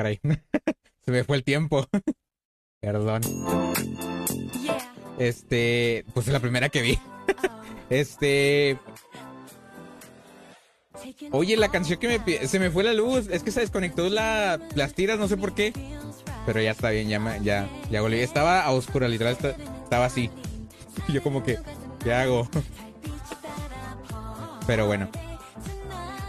Caray. 0.00 0.20
Se 1.04 1.10
me 1.10 1.24
fue 1.24 1.36
el 1.36 1.44
tiempo. 1.44 1.86
Perdón. 2.80 3.20
Este, 5.18 6.04
pues 6.14 6.26
es 6.26 6.32
la 6.32 6.40
primera 6.40 6.68
que 6.68 6.82
vi. 6.82 6.98
Este, 7.90 8.78
oye, 11.32 11.56
la 11.56 11.72
canción 11.72 11.98
que 11.98 12.06
me 12.20 12.46
se 12.46 12.60
me 12.60 12.70
fue 12.70 12.84
la 12.84 12.92
luz, 12.92 13.26
es 13.26 13.42
que 13.42 13.50
se 13.50 13.58
desconectó 13.58 14.08
la, 14.08 14.60
las 14.76 14.94
tiras, 14.94 15.18
no 15.18 15.26
sé 15.26 15.36
por 15.36 15.56
qué. 15.56 15.72
Pero 16.46 16.60
ya 16.62 16.70
está 16.70 16.90
bien, 16.90 17.08
ya 17.08 17.36
ya 17.38 17.68
ya 17.90 18.00
volví. 18.00 18.20
Estaba 18.20 18.62
a 18.62 18.70
oscura, 18.70 19.08
literal 19.08 19.32
esta- 19.32 19.56
estaba 19.82 20.04
así. 20.04 20.30
Yo 21.08 21.20
como 21.20 21.42
que 21.42 21.58
¿qué 22.04 22.14
hago? 22.14 22.48
Pero 24.68 24.86
bueno. 24.86 25.10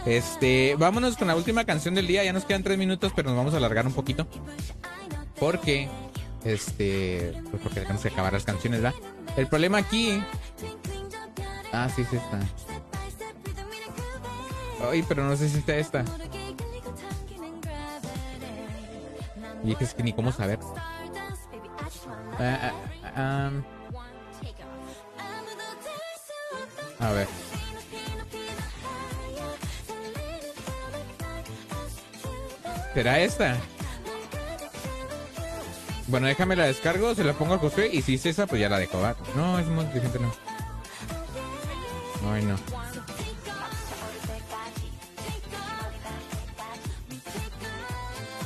Este, 0.05 0.75
vámonos 0.77 1.15
con 1.15 1.27
la 1.27 1.35
última 1.35 1.65
canción 1.65 1.95
del 1.95 2.07
día. 2.07 2.23
Ya 2.23 2.33
nos 2.33 2.45
quedan 2.45 2.63
tres 2.63 2.77
minutos, 2.77 3.11
pero 3.15 3.29
nos 3.29 3.37
vamos 3.37 3.53
a 3.53 3.57
alargar 3.57 3.85
un 3.85 3.93
poquito. 3.93 4.27
Porque, 5.39 5.89
este, 6.43 7.33
pues 7.49 7.61
porque 7.61 7.81
tenemos 7.81 8.01
que 8.01 8.09
acabar 8.09 8.33
las 8.33 8.43
canciones, 8.43 8.81
¿verdad? 8.81 8.99
El 9.37 9.47
problema 9.47 9.77
aquí. 9.77 10.23
Ah, 11.71 11.89
sí, 11.95 12.03
sí 12.09 12.17
está. 12.17 12.39
Ay, 14.89 15.03
pero 15.07 15.23
no 15.23 15.35
sé 15.35 15.47
si 15.49 15.59
está 15.59 15.75
esta. 15.75 16.03
Y 19.63 19.75
es 19.79 19.93
que 19.93 20.03
ni 20.03 20.13
cómo 20.13 20.31
saber. 20.31 20.59
Ah, 22.39 22.71
ah, 23.13 23.13
ah. 23.15 23.51
A 26.99 27.11
ver. 27.11 27.27
¿Será 32.93 33.19
esta? 33.19 33.57
Bueno, 36.07 36.27
déjame 36.27 36.57
la 36.57 36.65
descargo, 36.65 37.15
se 37.15 37.23
la 37.23 37.33
pongo 37.33 37.53
a 37.53 37.57
Josué 37.57 37.89
y 37.91 38.01
si 38.01 38.15
es 38.15 38.25
esa, 38.25 38.45
pues 38.45 38.59
ya 38.59 38.67
la 38.67 38.79
dejo. 38.79 38.99
¿va? 38.99 39.15
No, 39.35 39.59
es 39.59 39.67
muy 39.67 39.85
inteligente, 39.85 40.19
no. 40.19 40.33
Ay, 42.29 42.43
no. 42.43 42.55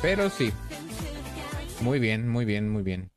Pero 0.01 0.29
sí. 0.29 0.53
Muy 1.81 1.97
bien, 1.97 2.29
muy 2.29 2.45
bien, 2.45 2.69
muy 2.69 2.83
bien. 2.83 3.09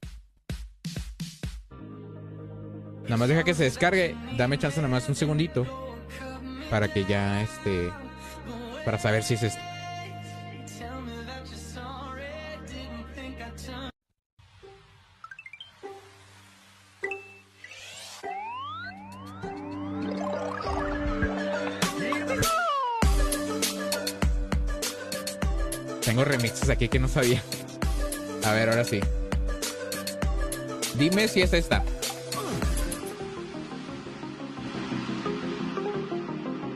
Nada 3.02 3.18
más 3.18 3.28
deja 3.28 3.44
que 3.44 3.52
se 3.52 3.64
descargue. 3.64 4.16
Dame 4.38 4.58
chance 4.58 4.78
nada 4.78 4.88
más 4.88 5.08
un 5.08 5.14
segundito. 5.14 5.66
Para 6.70 6.92
que 6.92 7.04
ya 7.04 7.42
este. 7.42 7.90
Para 8.84 8.98
saber 8.98 9.22
si 9.22 9.34
es 9.34 9.42
este. 9.42 9.77
Remixes 26.38 26.70
aquí 26.70 26.88
que 26.88 26.98
no 26.98 27.08
sabía. 27.08 27.42
A 28.44 28.52
ver, 28.52 28.68
ahora 28.68 28.84
sí. 28.84 29.00
Dime 30.96 31.28
si 31.28 31.42
es 31.42 31.52
esta. 31.52 31.82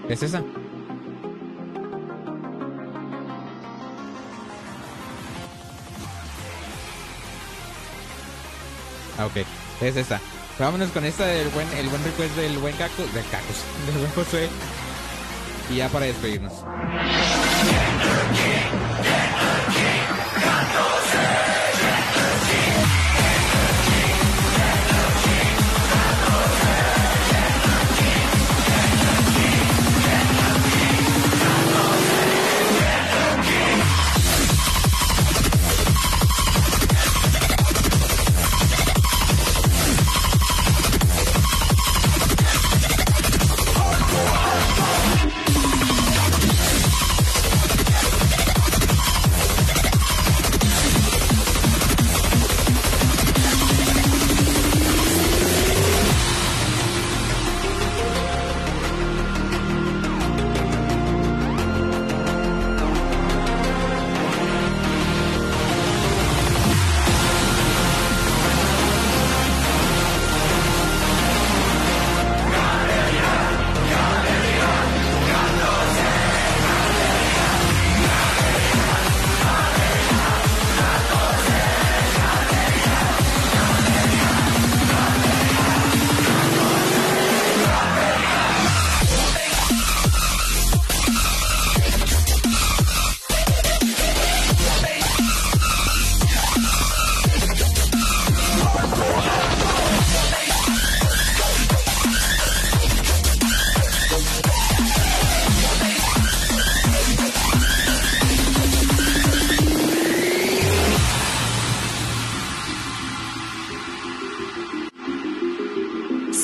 ¿Es 0.08 0.22
esa? 0.22 0.42
Ah, 9.18 9.26
ok. 9.26 9.46
Es 9.80 9.96
esa. 9.96 10.20
Vámonos 10.58 10.90
con 10.90 11.04
esta 11.04 11.24
del 11.24 11.48
buen, 11.48 11.66
el 11.74 11.88
buen 11.88 12.04
request 12.04 12.36
del 12.36 12.58
buen 12.58 12.76
Caco, 12.76 13.02
del 13.14 13.24
Cacos, 13.30 13.64
del 13.86 13.98
buen 13.98 14.12
Josué. 14.12 14.48
Y 15.70 15.76
ya 15.76 15.88
para 15.88 16.06
despedirnos. 16.06 16.52
Santos. 20.62 21.01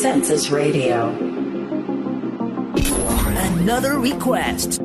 Census 0.01 0.49
Radio. 0.49 1.09
Another 3.59 3.99
request. 3.99 4.81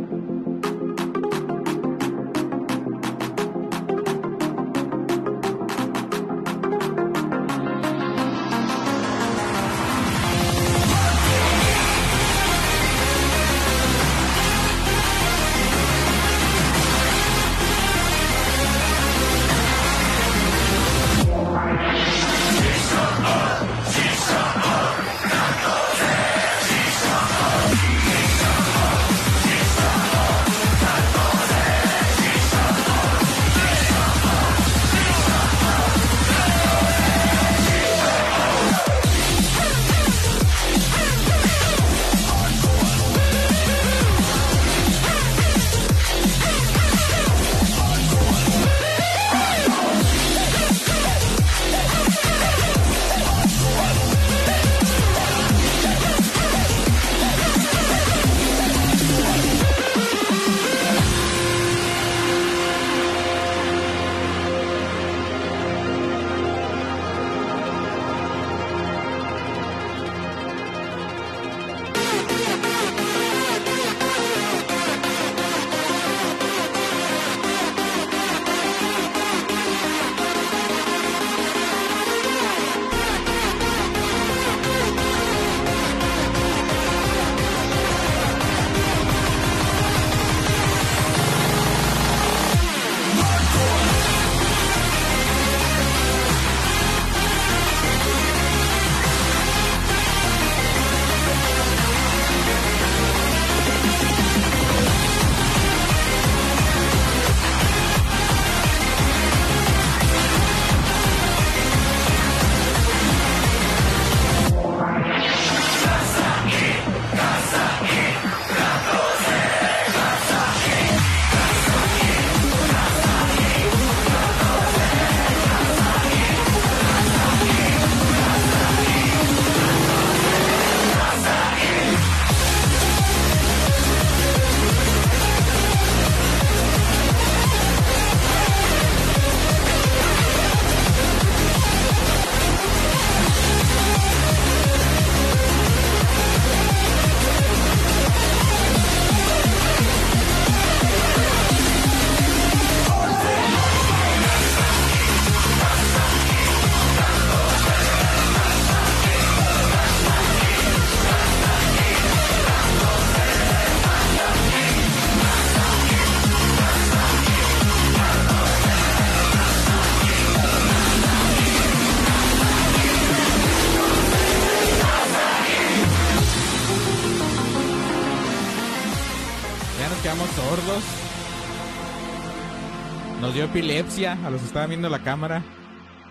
Epilepsia 183.54 184.18
a 184.26 184.30
los 184.32 184.42
que 184.42 184.48
estaban 184.48 184.70
viendo 184.70 184.90
la 184.90 185.00
cámara. 185.04 185.44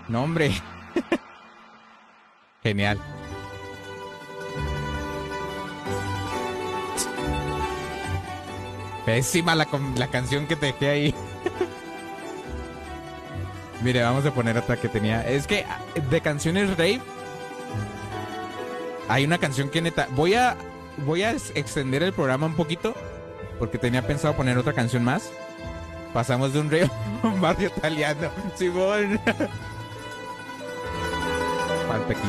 No, 0.08 0.22
hombre. 0.22 0.52
Genial. 2.62 2.98
Pésima 9.04 9.54
la, 9.54 9.66
la 9.96 10.06
canción 10.08 10.46
que 10.46 10.56
te 10.56 10.66
dejé 10.66 10.88
ahí. 10.88 11.14
Mire, 13.82 14.02
vamos 14.02 14.24
a 14.26 14.32
poner 14.32 14.56
otra 14.56 14.76
que 14.76 14.88
tenía. 14.88 15.26
Es 15.28 15.46
que 15.48 15.64
ah, 15.68 15.80
de 16.10 16.20
canciones 16.20 16.70
rave 16.70 17.00
hay 19.08 19.24
una 19.24 19.38
canción 19.38 19.68
que 19.70 19.82
neta. 19.82 20.06
Voy 20.12 20.34
a. 20.34 20.56
Voy 21.06 21.22
a 21.22 21.32
ex- 21.32 21.52
extender 21.56 22.02
el 22.02 22.12
programa 22.12 22.46
un 22.46 22.54
poquito. 22.54 22.94
Porque 23.58 23.78
tenía 23.78 24.06
pensado 24.06 24.34
poner 24.34 24.56
otra 24.56 24.72
canción 24.72 25.02
más. 25.04 25.30
Pasamos 26.14 26.52
de 26.52 26.60
un 26.60 26.70
rave 26.70 26.90
barrio 27.42 27.68
italiano. 27.76 28.30
Simón. 28.56 29.20
Falta 31.88 32.12
aquí. 32.12 32.28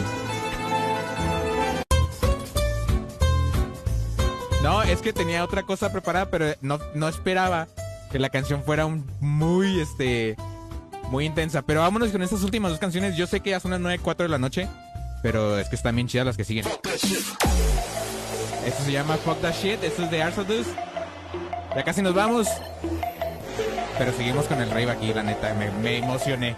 No, 4.61 4.81
es 4.81 5.01
que 5.01 5.13
tenía 5.13 5.43
otra 5.43 5.63
cosa 5.63 5.91
preparada, 5.91 6.29
pero 6.29 6.53
no, 6.61 6.79
no 6.95 7.07
esperaba 7.07 7.67
que 8.11 8.19
la 8.19 8.29
canción 8.29 8.63
fuera 8.63 8.85
un 8.85 9.05
muy, 9.19 9.79
este, 9.79 10.35
muy 11.09 11.25
intensa. 11.25 11.61
Pero 11.61 11.81
vámonos 11.81 12.11
con 12.11 12.21
estas 12.21 12.43
últimas 12.43 12.71
dos 12.71 12.79
canciones. 12.79 13.15
Yo 13.15 13.27
sé 13.27 13.39
que 13.41 13.51
ya 13.51 13.59
son 13.59 13.71
las 13.71 13.79
9, 13.79 13.99
4 14.01 14.23
de 14.23 14.29
la 14.29 14.39
noche, 14.39 14.67
pero 15.21 15.59
es 15.59 15.69
que 15.69 15.75
están 15.75 15.95
bien 15.95 16.07
chidas 16.07 16.25
las 16.25 16.37
que 16.37 16.43
siguen. 16.43 16.65
Esto 18.65 18.83
se 18.83 18.91
llama 18.91 19.17
Fuck 19.17 19.41
That 19.41 19.53
Shit, 19.61 19.83
esto 19.83 20.03
es 20.03 20.11
de 20.11 20.23
Arsodus. 20.23 20.67
Ya 21.75 21.83
casi 21.83 22.01
nos 22.01 22.13
vamos. 22.13 22.47
Pero 23.97 24.11
seguimos 24.11 24.45
con 24.45 24.59
el 24.61 24.69
rave 24.69 24.91
aquí, 24.91 25.13
la 25.13 25.23
neta, 25.23 25.53
me, 25.53 25.97
emocioné. 25.97 26.55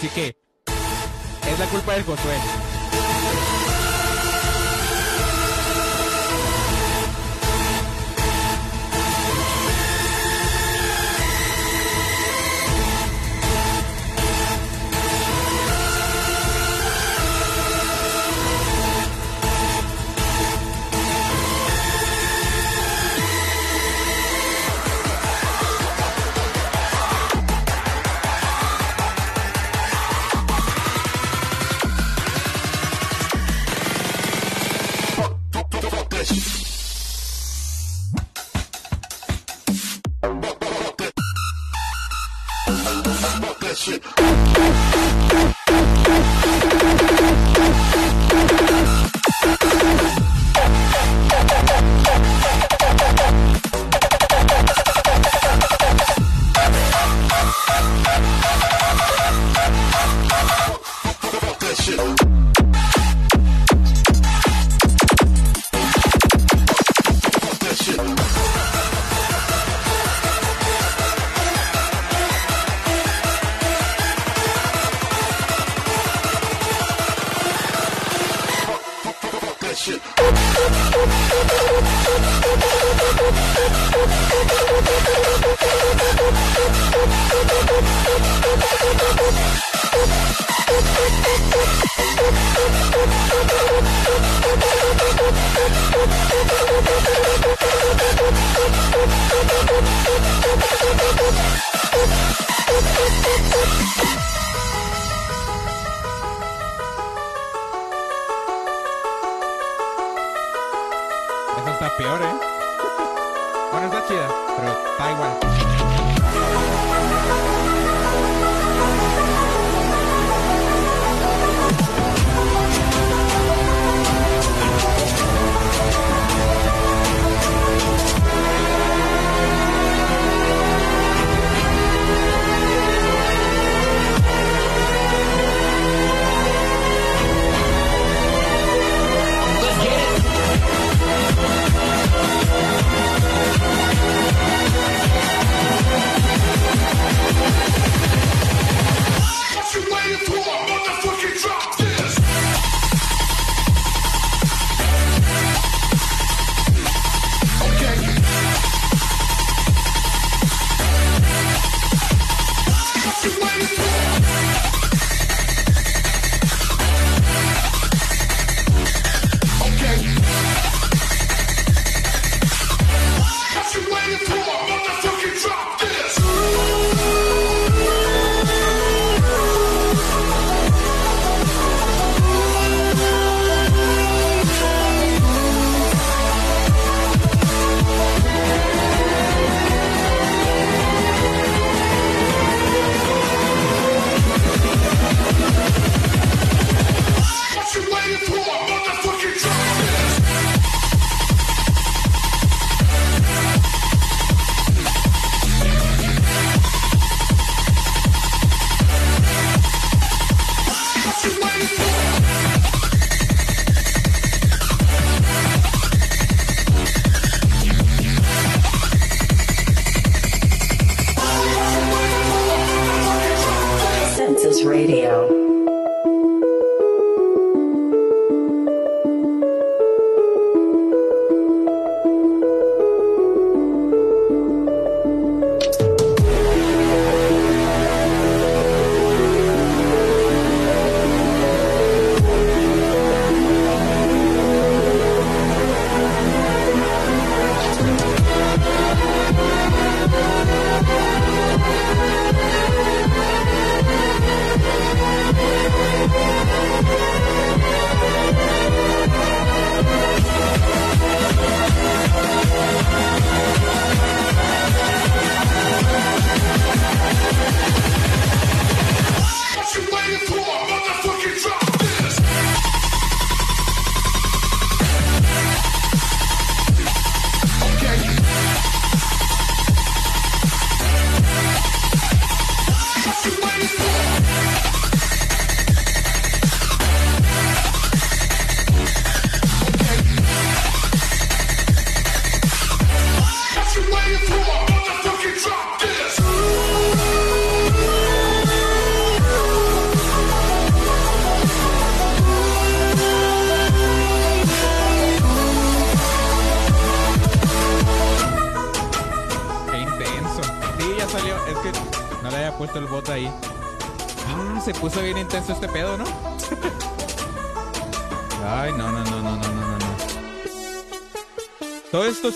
Así 0.00 0.08
que 0.08 0.34
es 1.46 1.58
la 1.58 1.66
culpa 1.66 1.92
del 1.92 2.04
Josué. 2.04 2.59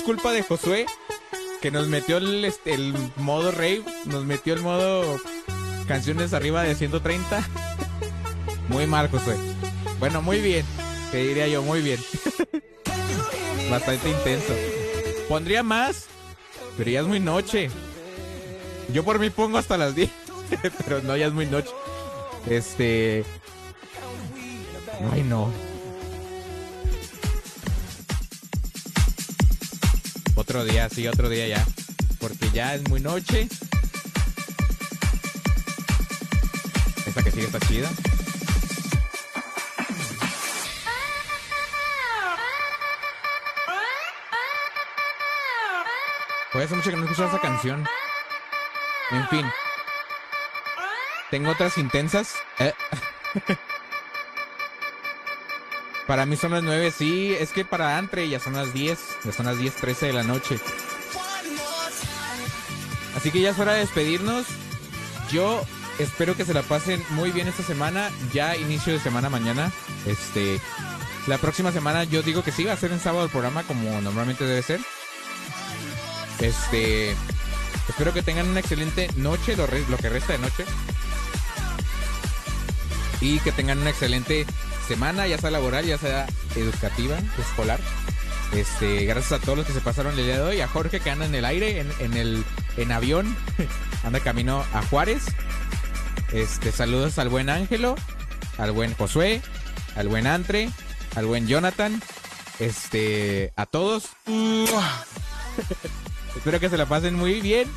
Culpa 0.04 0.32
de 0.32 0.42
Josué, 0.42 0.86
que 1.60 1.70
nos 1.70 1.88
metió 1.88 2.18
el, 2.18 2.44
este, 2.44 2.74
el 2.74 2.94
modo 3.16 3.50
rave, 3.50 3.82
nos 4.04 4.24
metió 4.24 4.54
el 4.54 4.60
modo 4.60 5.18
canciones 5.88 6.32
arriba 6.32 6.62
de 6.62 6.74
130. 6.74 7.48
Muy 8.68 8.86
mal, 8.86 9.08
Josué. 9.10 9.36
Bueno, 9.98 10.22
muy 10.22 10.40
bien. 10.40 10.64
Te 11.10 11.18
diría 11.18 11.46
yo, 11.48 11.62
muy 11.62 11.80
bien. 11.80 12.00
Bastante 13.70 14.10
intenso. 14.10 14.52
Pondría 15.28 15.62
más, 15.62 16.06
pero 16.76 16.90
ya 16.90 17.00
es 17.00 17.06
muy 17.06 17.20
noche. 17.20 17.70
Yo 18.92 19.04
por 19.04 19.18
mí 19.18 19.30
pongo 19.30 19.58
hasta 19.58 19.78
las 19.78 19.94
10, 19.94 20.10
pero 20.84 21.02
no, 21.02 21.16
ya 21.16 21.26
es 21.26 21.32
muy 21.32 21.46
noche. 21.46 21.70
Este... 22.48 23.24
Ay, 25.12 25.22
no. 25.22 25.50
Otro 30.54 30.66
día, 30.66 30.88
sí, 30.88 31.08
otro 31.08 31.28
día 31.28 31.48
ya. 31.48 31.66
Porque 32.20 32.48
ya 32.50 32.76
es 32.76 32.88
muy 32.88 33.00
noche. 33.00 33.48
Esta 37.04 37.24
que 37.24 37.30
sigue 37.32 37.46
está 37.46 37.58
chida. 37.58 37.90
Pues 46.52 46.66
hace 46.66 46.76
mucho 46.76 46.90
que 46.90 46.96
no 46.98 47.02
escucho 47.02 47.26
esa 47.26 47.40
canción. 47.40 47.84
En 49.10 49.28
fin. 49.30 49.46
Tengo 51.32 51.50
otras 51.50 51.76
intensas. 51.78 52.32
Eh. 52.60 52.72
para 56.06 56.26
mí 56.26 56.36
son 56.36 56.52
las 56.52 56.62
9, 56.62 56.90
sí. 56.90 57.34
Es 57.38 57.50
que 57.50 57.64
para 57.64 57.98
Antre 57.98 58.28
ya 58.28 58.40
son 58.40 58.54
las 58.54 58.72
10. 58.72 58.98
Ya 59.24 59.32
son 59.32 59.46
las 59.46 59.58
10, 59.58 59.74
13 59.74 60.06
de 60.06 60.12
la 60.12 60.22
noche. 60.22 60.58
Así 63.16 63.30
que 63.30 63.40
ya 63.40 63.50
es 63.50 63.58
hora 63.58 63.72
de 63.72 63.80
despedirnos. 63.80 64.46
Yo 65.30 65.64
espero 65.98 66.36
que 66.36 66.44
se 66.44 66.54
la 66.54 66.62
pasen 66.62 67.02
muy 67.10 67.30
bien 67.30 67.48
esta 67.48 67.62
semana. 67.62 68.10
Ya 68.32 68.56
inicio 68.56 68.92
de 68.92 69.00
semana 69.00 69.30
mañana. 69.30 69.72
Este. 70.06 70.60
La 71.26 71.38
próxima 71.38 71.72
semana 71.72 72.04
yo 72.04 72.22
digo 72.22 72.44
que 72.44 72.52
sí, 72.52 72.64
va 72.64 72.74
a 72.74 72.76
ser 72.76 72.92
en 72.92 73.00
sábado 73.00 73.24
el 73.24 73.30
programa 73.30 73.62
como 73.62 74.00
normalmente 74.02 74.44
debe 74.44 74.62
ser. 74.62 74.80
Este. 76.40 77.16
Espero 77.88 78.12
que 78.12 78.22
tengan 78.22 78.48
una 78.48 78.60
excelente 78.60 79.08
noche, 79.16 79.56
lo, 79.56 79.66
que 79.68 80.08
resta 80.08 80.34
de 80.34 80.38
noche. 80.38 80.64
Y 83.20 83.38
que 83.40 83.52
tengan 83.52 83.78
una 83.78 83.90
excelente 83.90 84.46
semana, 84.86 85.26
ya 85.26 85.38
sea 85.38 85.50
laboral, 85.50 85.84
ya 85.84 85.98
sea 85.98 86.26
educativa, 86.56 87.16
escolar. 87.38 87.80
Este, 88.52 89.04
gracias 89.04 89.32
a 89.32 89.44
todos 89.44 89.58
los 89.58 89.66
que 89.66 89.72
se 89.72 89.80
pasaron 89.80 90.18
el 90.18 90.24
día 90.24 90.36
de 90.36 90.42
hoy, 90.42 90.60
a 90.60 90.68
Jorge 90.68 91.00
que 91.00 91.10
anda 91.10 91.26
en 91.26 91.34
el 91.34 91.44
aire, 91.44 91.80
en, 91.80 91.92
en 91.98 92.14
el 92.14 92.44
en 92.76 92.92
avión, 92.92 93.36
anda 94.04 94.20
camino 94.20 94.64
a 94.72 94.82
Juárez. 94.82 95.24
Este, 96.32 96.72
saludos 96.72 97.18
al 97.18 97.28
buen 97.28 97.50
Ángelo, 97.50 97.96
al 98.58 98.72
buen 98.72 98.94
Josué, 98.94 99.42
al 99.96 100.08
buen 100.08 100.26
Antre, 100.26 100.70
al 101.16 101.26
buen 101.26 101.46
Jonathan, 101.46 102.00
este, 102.58 103.52
a 103.56 103.66
todos. 103.66 104.08
Espero 106.36 106.60
que 106.60 106.68
se 106.68 106.76
la 106.76 106.86
pasen 106.86 107.14
muy 107.14 107.40
bien. 107.40 107.68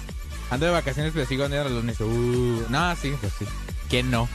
Ando 0.49 0.65
de 0.65 0.71
vacaciones, 0.71 1.11
pero 1.13 1.25
sigo 1.25 1.43
andando 1.43 1.69
los 1.69 1.83
lunes. 1.83 1.99
Uh, 1.99 2.65
no, 2.69 2.95
sí, 2.95 3.13
pues 3.19 3.33
sí. 3.37 3.45
¿Quién 3.89 4.09
no? 4.09 4.29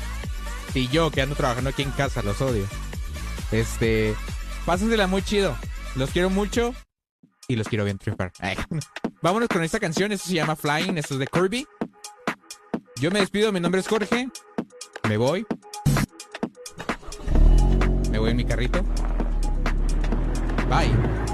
Y 0.74 0.88
yo 0.88 1.10
que 1.10 1.22
ando 1.22 1.34
trabajando 1.34 1.70
aquí 1.70 1.82
en 1.82 1.90
casa, 1.90 2.22
los 2.22 2.40
odio. 2.40 2.66
Este, 3.50 4.14
pásensela 4.64 5.06
muy 5.06 5.22
chido. 5.22 5.56
Los 5.96 6.10
quiero 6.10 6.30
mucho 6.30 6.74
y 7.48 7.56
los 7.56 7.68
quiero 7.68 7.84
bien 7.84 7.98
triunfar. 7.98 8.32
Ay. 8.38 8.56
Vámonos 9.22 9.48
con 9.48 9.62
esta 9.62 9.78
canción, 9.78 10.10
esto 10.10 10.28
se 10.28 10.34
llama 10.34 10.56
Flying, 10.56 10.98
esto 10.98 11.14
es 11.14 11.20
de 11.20 11.26
Kirby. 11.26 11.66
Yo 12.96 13.10
me 13.10 13.20
despido, 13.20 13.52
mi 13.52 13.60
nombre 13.60 13.80
es 13.80 13.88
Jorge. 13.88 14.28
Me 15.08 15.16
voy. 15.16 15.46
Me 18.10 18.18
voy 18.18 18.30
en 18.30 18.36
mi 18.36 18.44
carrito. 18.44 18.82
Bye. 20.68 21.31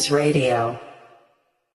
Census 0.00 0.10
Radio. 0.10 0.89